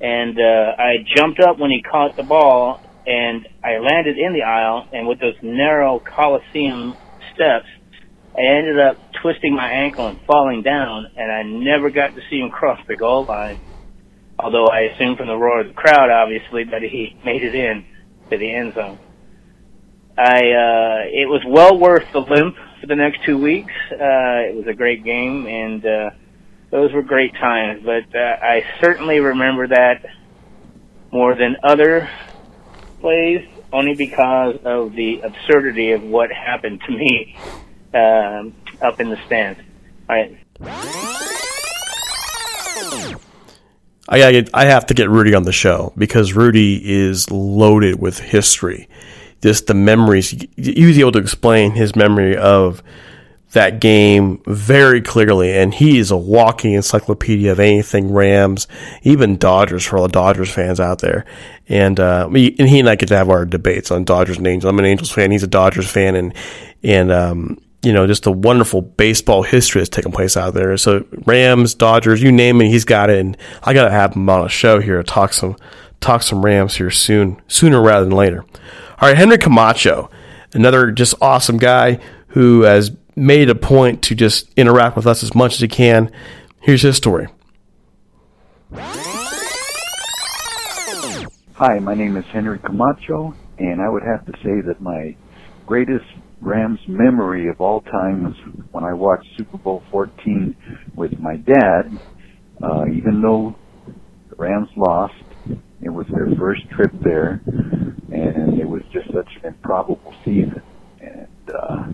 and 0.00 0.38
uh, 0.40 0.80
I 0.80 1.04
jumped 1.14 1.40
up 1.40 1.58
when 1.58 1.70
he 1.70 1.82
caught 1.82 2.16
the 2.16 2.22
ball 2.22 2.80
and 3.08 3.48
I 3.64 3.78
landed 3.78 4.18
in 4.18 4.34
the 4.34 4.42
aisle, 4.42 4.86
and 4.92 5.08
with 5.08 5.18
those 5.18 5.36
narrow 5.40 5.98
Coliseum 5.98 6.94
steps, 7.34 7.66
I 8.36 8.42
ended 8.42 8.78
up 8.78 8.98
twisting 9.22 9.54
my 9.54 9.70
ankle 9.70 10.08
and 10.08 10.20
falling 10.26 10.62
down, 10.62 11.06
and 11.16 11.32
I 11.32 11.42
never 11.42 11.88
got 11.88 12.14
to 12.14 12.20
see 12.28 12.38
him 12.38 12.50
cross 12.50 12.78
the 12.86 12.96
goal 12.96 13.24
line. 13.24 13.60
Although 14.38 14.66
I 14.66 14.80
assumed 14.80 15.16
from 15.16 15.26
the 15.26 15.36
roar 15.36 15.60
of 15.60 15.68
the 15.68 15.72
crowd, 15.72 16.10
obviously, 16.10 16.64
that 16.64 16.82
he 16.82 17.16
made 17.24 17.42
it 17.42 17.54
in 17.54 17.86
to 18.30 18.36
the 18.36 18.54
end 18.54 18.74
zone. 18.74 18.98
I 20.18 20.36
uh, 20.36 20.98
it 21.06 21.28
was 21.28 21.42
well 21.46 21.78
worth 21.78 22.12
the 22.12 22.20
limp 22.20 22.56
for 22.80 22.86
the 22.86 22.96
next 22.96 23.24
two 23.24 23.38
weeks. 23.38 23.72
Uh, 23.90 24.50
it 24.50 24.54
was 24.54 24.66
a 24.68 24.74
great 24.74 25.02
game, 25.02 25.46
and 25.46 25.86
uh, 25.86 26.10
those 26.70 26.92
were 26.92 27.02
great 27.02 27.32
times. 27.34 27.82
But 27.84 28.14
uh, 28.14 28.36
I 28.42 28.64
certainly 28.82 29.20
remember 29.20 29.68
that 29.68 30.04
more 31.10 31.34
than 31.34 31.56
other 31.62 32.10
plays 33.00 33.46
only 33.72 33.94
because 33.94 34.56
of 34.64 34.92
the 34.92 35.20
absurdity 35.20 35.92
of 35.92 36.02
what 36.02 36.30
happened 36.30 36.80
to 36.86 36.92
me 36.92 37.36
um, 37.94 38.54
up 38.80 39.00
in 39.00 39.10
the 39.10 39.18
stands. 39.26 39.60
All 40.08 40.16
right. 40.16 40.36
I 44.08 44.46
I 44.54 44.64
have 44.64 44.86
to 44.86 44.94
get 44.94 45.10
Rudy 45.10 45.34
on 45.34 45.42
the 45.42 45.52
show 45.52 45.92
because 45.96 46.32
Rudy 46.32 46.80
is 46.82 47.30
loaded 47.30 48.00
with 48.00 48.18
history. 48.18 48.88
Just 49.42 49.66
the 49.66 49.74
memories. 49.74 50.30
He 50.56 50.86
was 50.86 50.98
able 50.98 51.12
to 51.12 51.18
explain 51.18 51.72
his 51.72 51.94
memory 51.94 52.36
of 52.36 52.82
that 53.52 53.80
game 53.80 54.42
very 54.46 55.00
clearly, 55.00 55.56
and 55.56 55.72
he 55.72 55.98
is 55.98 56.10
a 56.10 56.16
walking 56.16 56.74
encyclopedia 56.74 57.50
of 57.50 57.58
anything 57.58 58.12
Rams, 58.12 58.68
even 59.02 59.38
Dodgers 59.38 59.84
for 59.84 59.96
all 59.96 60.02
the 60.02 60.12
Dodgers 60.12 60.50
fans 60.50 60.80
out 60.80 60.98
there. 60.98 61.24
And 61.68 61.98
uh, 61.98 62.28
and 62.30 62.68
he 62.68 62.78
and 62.78 62.88
I 62.88 62.96
get 62.96 63.08
to 63.08 63.16
have 63.16 63.30
our 63.30 63.46
debates 63.46 63.90
on 63.90 64.04
Dodgers 64.04 64.36
and 64.36 64.46
Angels. 64.46 64.68
I'm 64.68 64.78
an 64.78 64.84
Angels 64.84 65.10
fan; 65.10 65.30
he's 65.30 65.42
a 65.42 65.48
Dodgers 65.48 65.90
fan, 65.90 66.14
and 66.14 66.34
and 66.82 67.10
um, 67.10 67.58
you 67.82 67.92
know 67.92 68.06
just 68.06 68.26
a 68.26 68.30
wonderful 68.30 68.82
baseball 68.82 69.42
history 69.42 69.80
that's 69.80 69.88
taking 69.88 70.12
place 70.12 70.36
out 70.36 70.54
there. 70.54 70.76
So 70.76 71.06
Rams, 71.24 71.74
Dodgers, 71.74 72.22
you 72.22 72.32
name 72.32 72.60
it, 72.60 72.68
he's 72.68 72.84
got 72.84 73.08
it. 73.08 73.18
And 73.18 73.36
I 73.62 73.72
got 73.72 73.84
to 73.84 73.90
have 73.90 74.14
him 74.14 74.28
on 74.28 74.44
a 74.44 74.48
show 74.48 74.80
here 74.80 74.98
to 74.98 75.04
talk 75.04 75.32
some 75.32 75.56
talk 76.00 76.22
some 76.22 76.44
Rams 76.44 76.76
here 76.76 76.90
soon, 76.90 77.40
sooner 77.48 77.80
rather 77.80 78.04
than 78.04 78.14
later. 78.14 78.44
All 79.00 79.08
right, 79.08 79.16
Henry 79.16 79.38
Camacho, 79.38 80.10
another 80.52 80.90
just 80.90 81.14
awesome 81.20 81.58
guy 81.58 82.00
who 82.28 82.62
has 82.62 82.90
made 83.18 83.50
a 83.50 83.54
point 83.54 84.02
to 84.04 84.14
just 84.14 84.52
interact 84.56 84.96
with 84.96 85.06
us 85.06 85.22
as 85.22 85.34
much 85.34 85.54
as 85.54 85.60
he 85.60 85.68
can. 85.68 86.10
Here's 86.60 86.82
his 86.82 86.96
story. 86.96 87.28
Hi, 91.54 91.78
my 91.80 91.94
name 91.94 92.16
is 92.16 92.24
Henry 92.26 92.58
Camacho, 92.60 93.34
and 93.58 93.80
I 93.80 93.88
would 93.88 94.04
have 94.04 94.24
to 94.26 94.32
say 94.44 94.60
that 94.66 94.80
my 94.80 95.16
greatest 95.66 96.04
Rams 96.40 96.78
memory 96.86 97.48
of 97.48 97.60
all 97.60 97.80
time 97.80 98.24
was 98.24 98.34
when 98.70 98.84
I 98.84 98.92
watched 98.92 99.26
Super 99.36 99.58
Bowl 99.58 99.82
14 99.90 100.56
with 100.94 101.18
my 101.18 101.36
dad. 101.36 101.98
Uh, 102.62 102.86
even 102.86 103.20
though 103.22 103.56
the 104.30 104.36
Rams 104.36 104.68
lost, 104.76 105.14
it 105.82 105.88
was 105.88 106.06
their 106.12 106.28
first 106.38 106.68
trip 106.70 106.92
there, 107.02 107.40
and 108.12 108.60
it 108.60 108.68
was 108.68 108.82
just 108.92 109.06
such 109.12 109.28
an 109.42 109.46
improbable 109.46 110.14
season. 110.24 110.62
And 111.00 111.28
uh, 111.52 111.84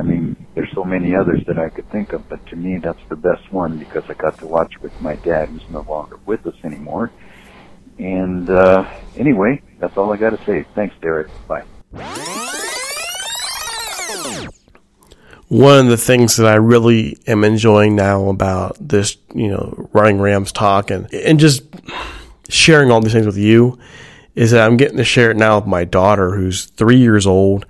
I 0.00 0.02
mean, 0.02 0.34
there's 0.54 0.72
so 0.74 0.82
many 0.82 1.14
others 1.14 1.42
that 1.46 1.58
I 1.58 1.68
could 1.68 1.86
think 1.90 2.14
of, 2.14 2.26
but 2.26 2.44
to 2.46 2.56
me, 2.56 2.78
that's 2.78 3.02
the 3.10 3.16
best 3.16 3.52
one 3.52 3.76
because 3.76 4.02
I 4.08 4.14
got 4.14 4.38
to 4.38 4.46
watch 4.46 4.80
with 4.80 4.98
my 5.02 5.16
dad, 5.16 5.50
who's 5.50 5.68
no 5.68 5.82
longer 5.82 6.18
with 6.24 6.46
us 6.46 6.54
anymore. 6.64 7.12
And 7.98 8.48
uh, 8.48 8.90
anyway, 9.18 9.60
that's 9.78 9.98
all 9.98 10.10
I 10.10 10.16
got 10.16 10.30
to 10.30 10.42
say. 10.46 10.64
Thanks, 10.74 10.94
Derek. 11.02 11.28
Bye. 11.46 11.64
One 15.48 15.80
of 15.80 15.86
the 15.88 15.98
things 15.98 16.36
that 16.38 16.46
I 16.46 16.54
really 16.54 17.18
am 17.26 17.44
enjoying 17.44 17.94
now 17.94 18.30
about 18.30 18.78
this, 18.80 19.18
you 19.34 19.48
know, 19.48 19.90
running 19.92 20.18
Rams 20.18 20.50
talk 20.50 20.90
and 20.90 21.12
and 21.12 21.38
just 21.38 21.62
sharing 22.48 22.90
all 22.90 23.02
these 23.02 23.12
things 23.12 23.26
with 23.26 23.36
you 23.36 23.78
is 24.34 24.52
that 24.52 24.66
I'm 24.66 24.78
getting 24.78 24.96
to 24.96 25.04
share 25.04 25.30
it 25.30 25.36
now 25.36 25.58
with 25.58 25.66
my 25.66 25.84
daughter, 25.84 26.36
who's 26.36 26.64
three 26.64 26.98
years 26.98 27.26
old 27.26 27.66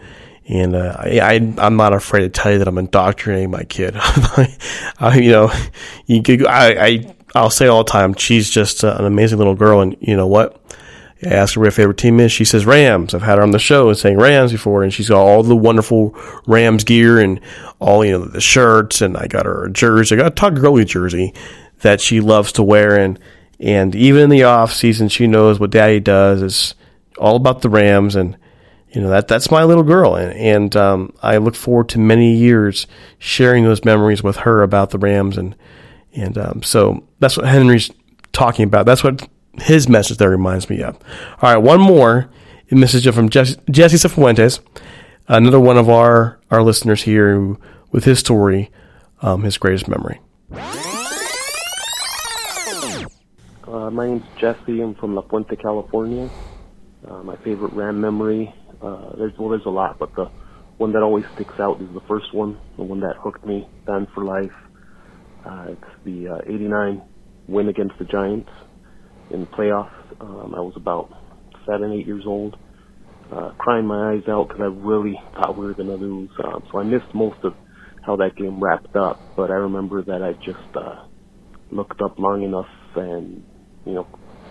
and 0.51 0.75
uh, 0.75 0.97
I, 0.99 1.55
I'm 1.59 1.77
not 1.77 1.93
afraid 1.93 2.21
to 2.23 2.29
tell 2.29 2.51
you 2.51 2.59
that 2.59 2.67
I'm 2.67 2.77
indoctrinating 2.77 3.53
my 3.53 3.63
kid. 3.63 3.95
I, 3.97 5.21
you 5.23 5.31
know, 5.31 5.53
you 6.07 6.23
could, 6.23 6.45
I, 6.45 6.87
I, 6.87 7.15
I'll 7.37 7.51
say 7.51 7.69
all 7.69 7.85
the 7.85 7.91
time, 7.91 8.15
she's 8.15 8.51
just 8.51 8.83
uh, 8.83 8.97
an 8.99 9.05
amazing 9.05 9.39
little 9.39 9.55
girl. 9.55 9.81
And 9.81 9.97
you 10.01 10.17
know 10.17 10.27
what? 10.27 10.61
I 11.23 11.29
asked 11.29 11.55
her 11.55 11.61
what 11.61 11.67
her 11.67 11.71
favorite 11.71 11.99
team 11.99 12.19
is. 12.19 12.33
She 12.33 12.45
says 12.45 12.67
Rams. 12.67 13.15
I've 13.15 13.23
had 13.23 13.39
her 13.39 13.45
on 13.45 13.53
the 13.53 13.61
show 13.61 13.91
and 13.91 13.97
saying 13.97 14.19
Rams 14.19 14.51
before, 14.51 14.83
and 14.83 14.93
she's 14.93 15.09
got 15.09 15.21
all 15.21 15.45
the 15.45 15.55
wonderful 15.55 16.17
Rams 16.47 16.83
gear 16.83 17.21
and 17.21 17.41
all 17.79 18.05
you 18.05 18.13
know 18.13 18.25
the 18.25 18.41
shirts. 18.41 19.03
And 19.03 19.17
I 19.17 19.29
got 19.29 19.47
her 19.47 19.67
a 19.67 19.71
jersey. 19.71 20.17
I 20.17 20.19
got 20.19 20.33
a 20.33 20.35
Todd 20.35 20.57
Gurley 20.57 20.85
jersey 20.85 21.33
that 21.83 22.01
she 22.01 22.21
loves 22.21 22.53
to 22.53 22.65
wear. 22.65 22.99
And 22.99 23.21
and 23.61 23.95
even 23.95 24.23
in 24.23 24.31
the 24.31 24.45
off 24.45 24.73
season, 24.73 25.09
she 25.09 25.29
knows 25.29 25.61
what 25.61 25.71
Daddy 25.71 26.01
does. 26.01 26.43
It's 26.43 26.75
all 27.19 27.37
about 27.37 27.61
the 27.61 27.69
Rams, 27.69 28.17
and 28.17 28.37
you 28.93 29.01
know 29.01 29.11
that 29.11 29.29
that's 29.29 29.51
my 29.51 29.65
little 29.65 29.83
girl. 29.85 30.15
And 30.15 30.33
and 30.33 30.77
um, 30.77 31.13
I 31.23 31.37
look 31.37 31.55
forward 31.55 31.89
to 31.91 31.99
many 31.99 32.35
years 32.35 32.87
sharing 33.19 33.65
those 33.65 33.85
memories 33.85 34.23
with 34.23 34.39
her 34.39 34.63
about 34.63 34.91
the 34.91 34.99
Rams. 34.99 35.37
And 35.37 35.55
and 36.13 36.37
um, 36.39 36.63
so 36.63 37.05
that's 37.19 37.37
what 37.37 37.47
Henry's 37.47 37.91
talking 38.33 38.65
about. 38.65 38.87
That's 38.87 39.05
what 39.05 39.29
his 39.61 39.89
message 39.89 40.19
there 40.19 40.31
reminds 40.31 40.69
me 40.71 40.83
of. 40.83 40.97
All 41.43 41.53
right, 41.53 41.59
one 41.59 41.81
more 41.81 42.31
message 42.71 43.13
from 43.13 43.29
Jesse, 43.29 43.57
Cifuentes, 43.67 44.61
another 45.29 45.61
one 45.61 45.77
of 45.77 45.89
our, 45.89 46.39
our 46.51 46.63
listeners 46.63 47.03
here 47.03 47.35
who, 47.35 47.59
with 47.91 48.05
his 48.05 48.19
story, 48.21 48.71
um, 49.23 49.43
his 49.43 49.59
greatest 49.59 49.89
memory. 49.89 50.21
Uh, 53.67 53.91
my 53.91 54.07
name's 54.07 54.25
Jesse. 54.37 54.81
I'm 54.81 54.95
from 54.95 55.15
La 55.15 55.23
Puente, 55.23 55.57
California. 55.57 56.31
Uh, 57.09 57.23
my 57.23 57.37
favorite 57.37 57.73
Ram 57.73 58.01
memory, 58.01 58.55
uh, 58.81 59.11
there's 59.19 59.33
well, 59.39 59.51
there's 59.51 59.67
a 59.67 59.71
lot, 59.71 59.97
but 59.99 60.11
the 60.17 60.27
one 60.79 60.93
that 60.93 61.03
always 61.03 61.25
sticks 61.35 61.55
out 61.61 61.81
is 61.83 61.89
the 61.93 62.01
first 62.09 62.33
one, 62.33 62.61
the 62.77 62.85
one 62.85 63.01
that 63.01 63.17
hooked 63.23 63.45
me, 63.45 63.69
banned 63.87 64.09
for 64.15 64.25
life. 64.25 64.51
Uh, 65.45 65.67
it's 65.71 66.05
the 66.05 66.41
'89 66.47 67.03
win 67.49 67.69
against 67.69 67.95
the 67.99 68.05
Giants 68.05 68.51
in 69.31 69.41
the 69.41 69.47
playoffs. 69.47 69.91
Um, 70.21 70.55
I 70.57 70.61
was 70.61 70.75
about 70.77 71.11
seven, 71.67 71.93
eight 71.93 72.07
years 72.07 72.25
old, 72.27 72.57
uh, 73.31 73.53
crying 73.59 73.87
my 73.87 74.13
eyes 74.13 74.23
out 74.29 74.49
because 74.49 74.63
I 74.63 74.67
really 74.67 75.19
thought 75.35 75.59
we 75.59 75.67
were 75.67 75.75
going 75.75 75.89
to 75.89 75.97
lose. 75.97 76.31
Um, 76.45 76.63
so 76.71 76.79
I 76.81 76.85
missed 76.85 77.15
most 77.15 77.39
of 77.45 77.55
how 78.05 78.17
that 78.17 78.37
game 78.37 78.63
wrapped 78.63 78.97
up, 78.97 79.23
but 79.37 79.51
I 79.51 79.55
remember 79.55 80.03
that 80.05 80.23
I 80.23 80.33
just 80.45 80.59
uh, 80.75 81.05
looked 81.71 82.01
up 82.03 82.19
long 82.19 82.43
enough 82.43 82.67
and, 82.97 83.45
you 83.85 83.95
know, 83.95 84.09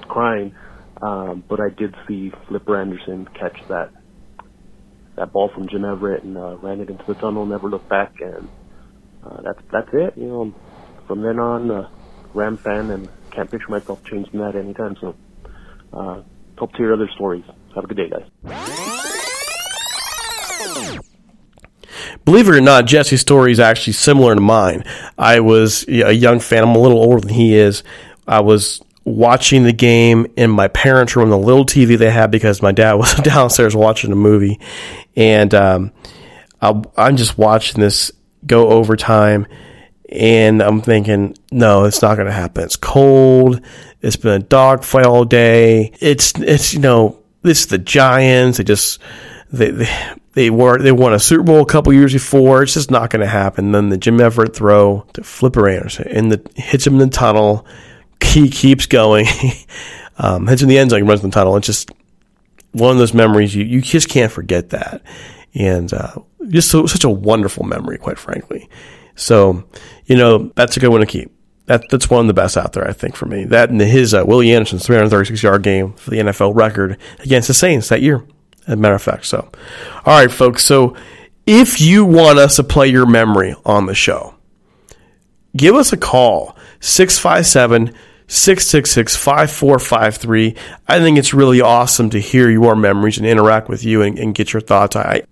crying. 0.07 0.53
Um, 1.01 1.43
but 1.49 1.59
I 1.59 1.69
did 1.77 1.95
see 2.07 2.31
Flipper 2.47 2.79
Anderson 2.79 3.27
catch 3.39 3.57
that 3.69 3.91
that 5.19 5.33
ball 5.33 5.49
from 5.49 5.67
Jim 5.67 5.83
Everett 5.83 6.23
and 6.23 6.37
uh, 6.37 6.55
ran 6.57 6.79
it 6.79 6.89
into 6.89 7.03
the 7.05 7.13
tunnel, 7.13 7.45
never 7.45 7.69
looked 7.69 7.89
back, 7.89 8.13
and 8.21 8.47
uh, 9.23 9.41
that's 9.41 9.59
that's 9.71 9.89
it. 9.93 10.17
You 10.17 10.27
know, 10.27 10.55
from 11.07 11.21
then 11.21 11.39
on, 11.39 11.69
uh, 11.69 11.89
Ram 12.33 12.57
fan 12.57 12.89
and 12.89 13.09
can't 13.31 13.49
picture 13.51 13.69
myself 13.69 14.03
changing 14.05 14.39
that 14.39 14.55
anytime 14.55 14.95
soon. 14.99 15.15
Uh, 15.91 16.21
hope 16.57 16.71
to 16.71 16.77
hear 16.77 16.93
other 16.93 17.09
stories. 17.15 17.43
Have 17.75 17.83
a 17.83 17.87
good 17.87 17.97
day, 17.97 18.09
guys. 18.09 18.25
Believe 22.25 22.47
it 22.47 22.55
or 22.55 22.61
not, 22.61 22.85
Jesse's 22.85 23.21
story 23.21 23.51
is 23.51 23.59
actually 23.59 23.93
similar 23.93 24.35
to 24.35 24.41
mine. 24.41 24.83
I 25.17 25.39
was 25.39 25.85
a 25.87 26.11
young 26.13 26.39
fan. 26.39 26.63
I'm 26.63 26.75
a 26.75 26.79
little 26.79 26.99
older 26.99 27.19
than 27.19 27.33
he 27.33 27.55
is. 27.55 27.83
I 28.27 28.39
was 28.41 28.81
watching 29.09 29.63
the 29.63 29.73
game 29.73 30.27
in 30.35 30.49
my 30.49 30.67
parents' 30.67 31.15
room, 31.15 31.29
the 31.29 31.37
little 31.37 31.65
TV 31.65 31.97
they 31.97 32.11
had 32.11 32.31
because 32.31 32.61
my 32.61 32.71
dad 32.71 32.93
was 32.95 33.13
downstairs 33.15 33.75
watching 33.75 34.11
a 34.11 34.15
movie, 34.15 34.59
and 35.15 35.53
um, 35.53 35.91
I'm 36.61 37.17
just 37.17 37.37
watching 37.37 37.81
this 37.81 38.11
go 38.45 38.69
overtime 38.69 39.47
and 40.11 40.61
I'm 40.61 40.81
thinking, 40.81 41.35
no, 41.51 41.85
it's 41.85 42.01
not 42.01 42.15
going 42.15 42.27
to 42.27 42.33
happen. 42.33 42.63
It's 42.63 42.75
cold. 42.75 43.61
It's 44.01 44.15
been 44.15 44.41
a 44.41 44.43
dogfight 44.43 45.05
all 45.05 45.23
day. 45.23 45.91
It's, 45.99 46.33
it's, 46.37 46.73
you 46.73 46.79
know, 46.79 47.19
this 47.43 47.61
is 47.61 47.67
the 47.67 47.77
Giants. 47.77 48.57
They 48.57 48.63
just, 48.63 48.99
they, 49.51 49.69
they, 49.69 49.89
they 50.33 50.49
were, 50.49 50.79
they 50.79 50.91
won 50.91 51.13
a 51.13 51.19
Super 51.19 51.43
Bowl 51.43 51.61
a 51.61 51.65
couple 51.65 51.93
years 51.93 52.13
before. 52.13 52.63
It's 52.63 52.73
just 52.73 52.89
not 52.89 53.11
going 53.11 53.21
to 53.21 53.27
happen. 53.27 53.71
Then 53.71 53.89
the 53.89 53.97
Jim 53.97 54.19
Everett 54.19 54.55
throw 54.55 55.05
to 55.13 55.23
Flipper 55.23 55.69
Anderson 55.69 56.07
and 56.07 56.31
the 56.31 56.51
hits 56.55 56.87
him 56.87 56.93
in 56.93 56.99
the 56.99 57.07
tunnel. 57.07 57.65
He 58.29 58.49
keeps 58.49 58.85
going. 58.85 59.25
um, 60.17 60.47
in 60.47 60.67
the 60.67 60.77
end 60.77 60.91
zone, 60.91 61.05
runs 61.05 61.21
the 61.21 61.29
tunnel. 61.29 61.55
It's 61.57 61.67
just 61.67 61.91
one 62.71 62.91
of 62.91 62.97
those 62.97 63.13
memories 63.13 63.55
you, 63.55 63.63
you 63.63 63.81
just 63.81 64.09
can't 64.09 64.31
forget 64.31 64.69
that. 64.69 65.01
And, 65.53 65.91
uh, 65.91 66.15
just 66.47 66.69
so, 66.69 66.85
such 66.85 67.03
a 67.03 67.09
wonderful 67.09 67.65
memory, 67.65 67.97
quite 67.97 68.19
frankly. 68.19 68.69
So, 69.15 69.65
you 70.05 70.15
know, 70.15 70.51
that's 70.55 70.77
a 70.77 70.79
good 70.79 70.89
one 70.89 71.01
to 71.01 71.05
keep. 71.05 71.31
That, 71.65 71.83
that's 71.91 72.09
one 72.09 72.21
of 72.21 72.27
the 72.27 72.33
best 72.33 72.57
out 72.57 72.73
there, 72.73 72.87
I 72.87 72.93
think, 72.93 73.15
for 73.15 73.25
me. 73.25 73.45
That 73.45 73.69
and 73.69 73.79
his 73.79 74.13
uh, 74.13 74.23
Willie 74.25 74.53
Anderson's 74.53 74.85
336 74.85 75.43
yard 75.43 75.61
game 75.61 75.93
for 75.93 76.09
the 76.09 76.17
NFL 76.17 76.55
record 76.55 76.97
against 77.19 77.47
the 77.47 77.53
Saints 77.53 77.89
that 77.89 78.01
year, 78.01 78.25
as 78.65 78.73
a 78.73 78.77
matter 78.77 78.95
of 78.95 79.03
fact. 79.03 79.25
So, 79.25 79.51
all 80.05 80.19
right, 80.19 80.31
folks. 80.31 80.65
So, 80.65 80.95
if 81.45 81.79
you 81.79 82.05
want 82.05 82.39
us 82.39 82.55
to 82.55 82.63
play 82.63 82.87
your 82.87 83.05
memory 83.05 83.55
on 83.65 83.85
the 83.85 83.93
show, 83.93 84.35
give 85.55 85.75
us 85.75 85.93
a 85.93 85.97
call 85.97 86.57
657 86.79 87.93
666 88.29 89.15
5453. 89.15 90.55
I 90.87 90.99
think 90.99 91.17
it's 91.17 91.33
really 91.33 91.61
awesome 91.61 92.11
to 92.11 92.19
hear 92.19 92.47
your 92.49 92.75
memories 92.75 93.17
and 93.17 93.25
interact 93.25 93.67
with 93.67 93.83
you 93.83 94.03
and, 94.03 94.19
and 94.19 94.35
get 94.35 94.53
your 94.53 94.61
thoughts. 94.61 94.95
I, 94.95 95.23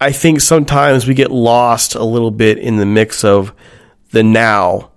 I 0.00 0.10
think 0.10 0.40
sometimes 0.40 1.06
we 1.06 1.12
get 1.12 1.30
lost 1.30 1.94
a 1.94 2.02
little 2.02 2.30
bit 2.30 2.58
in 2.58 2.76
the 2.76 2.86
mix 2.86 3.24
of 3.24 3.52
the 4.10 4.22
now. 4.22 4.90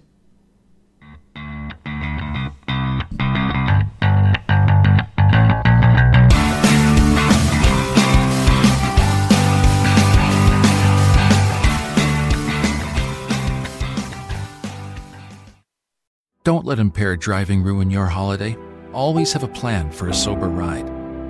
Don't 16.47 16.65
let 16.65 16.79
impaired 16.79 17.19
driving 17.19 17.61
ruin 17.61 17.91
your 17.91 18.05
holiday. 18.05 18.55
Always 18.93 19.33
have 19.33 19.43
a 19.43 19.49
plan 19.49 19.91
for 19.91 20.07
a 20.07 20.13
sober 20.13 20.47
ride. 20.47 20.85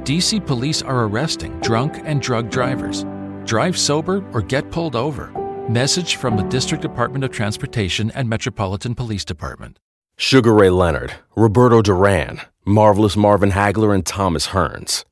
DC 0.06 0.46
police 0.46 0.84
are 0.84 1.06
arresting 1.06 1.60
drunk 1.62 2.00
and 2.06 2.22
drug 2.22 2.52
drivers. 2.52 3.04
Drive 3.44 3.80
sober 3.80 4.24
or 4.32 4.44
get 4.44 4.70
pulled 4.70 4.96
over. 4.96 5.32
Message 5.68 6.18
from 6.18 6.38
the 6.38 6.44
District 6.44 6.84
Department 6.84 7.24
of 7.24 7.32
Transportation 7.32 8.12
and 8.12 8.30
Metropolitan 8.30 8.94
Police 8.94 9.26
Department. 9.26 9.80
Sugar 10.20 10.54
Ray 10.54 10.70
Leonard, 10.70 11.16
Roberto 11.36 11.82
Duran, 11.82 12.40
Marvelous 12.64 13.18
Marvin 13.18 13.54
Hagler, 13.54 13.96
and 13.96 14.06
Thomas 14.06 14.50
Hearns. 14.50 15.04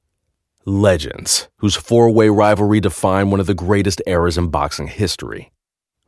Legends, 0.66 1.49
whose 1.58 1.76
four 1.76 2.12
way 2.12 2.30
rivalry 2.30 2.80
defined 2.80 3.32
one 3.32 3.39
of 3.39 3.47
the 3.47 3.56
greatest 3.56 4.03
eras 4.06 4.38
in 4.38 4.49
boxing 4.49 4.86
history. 4.86 5.51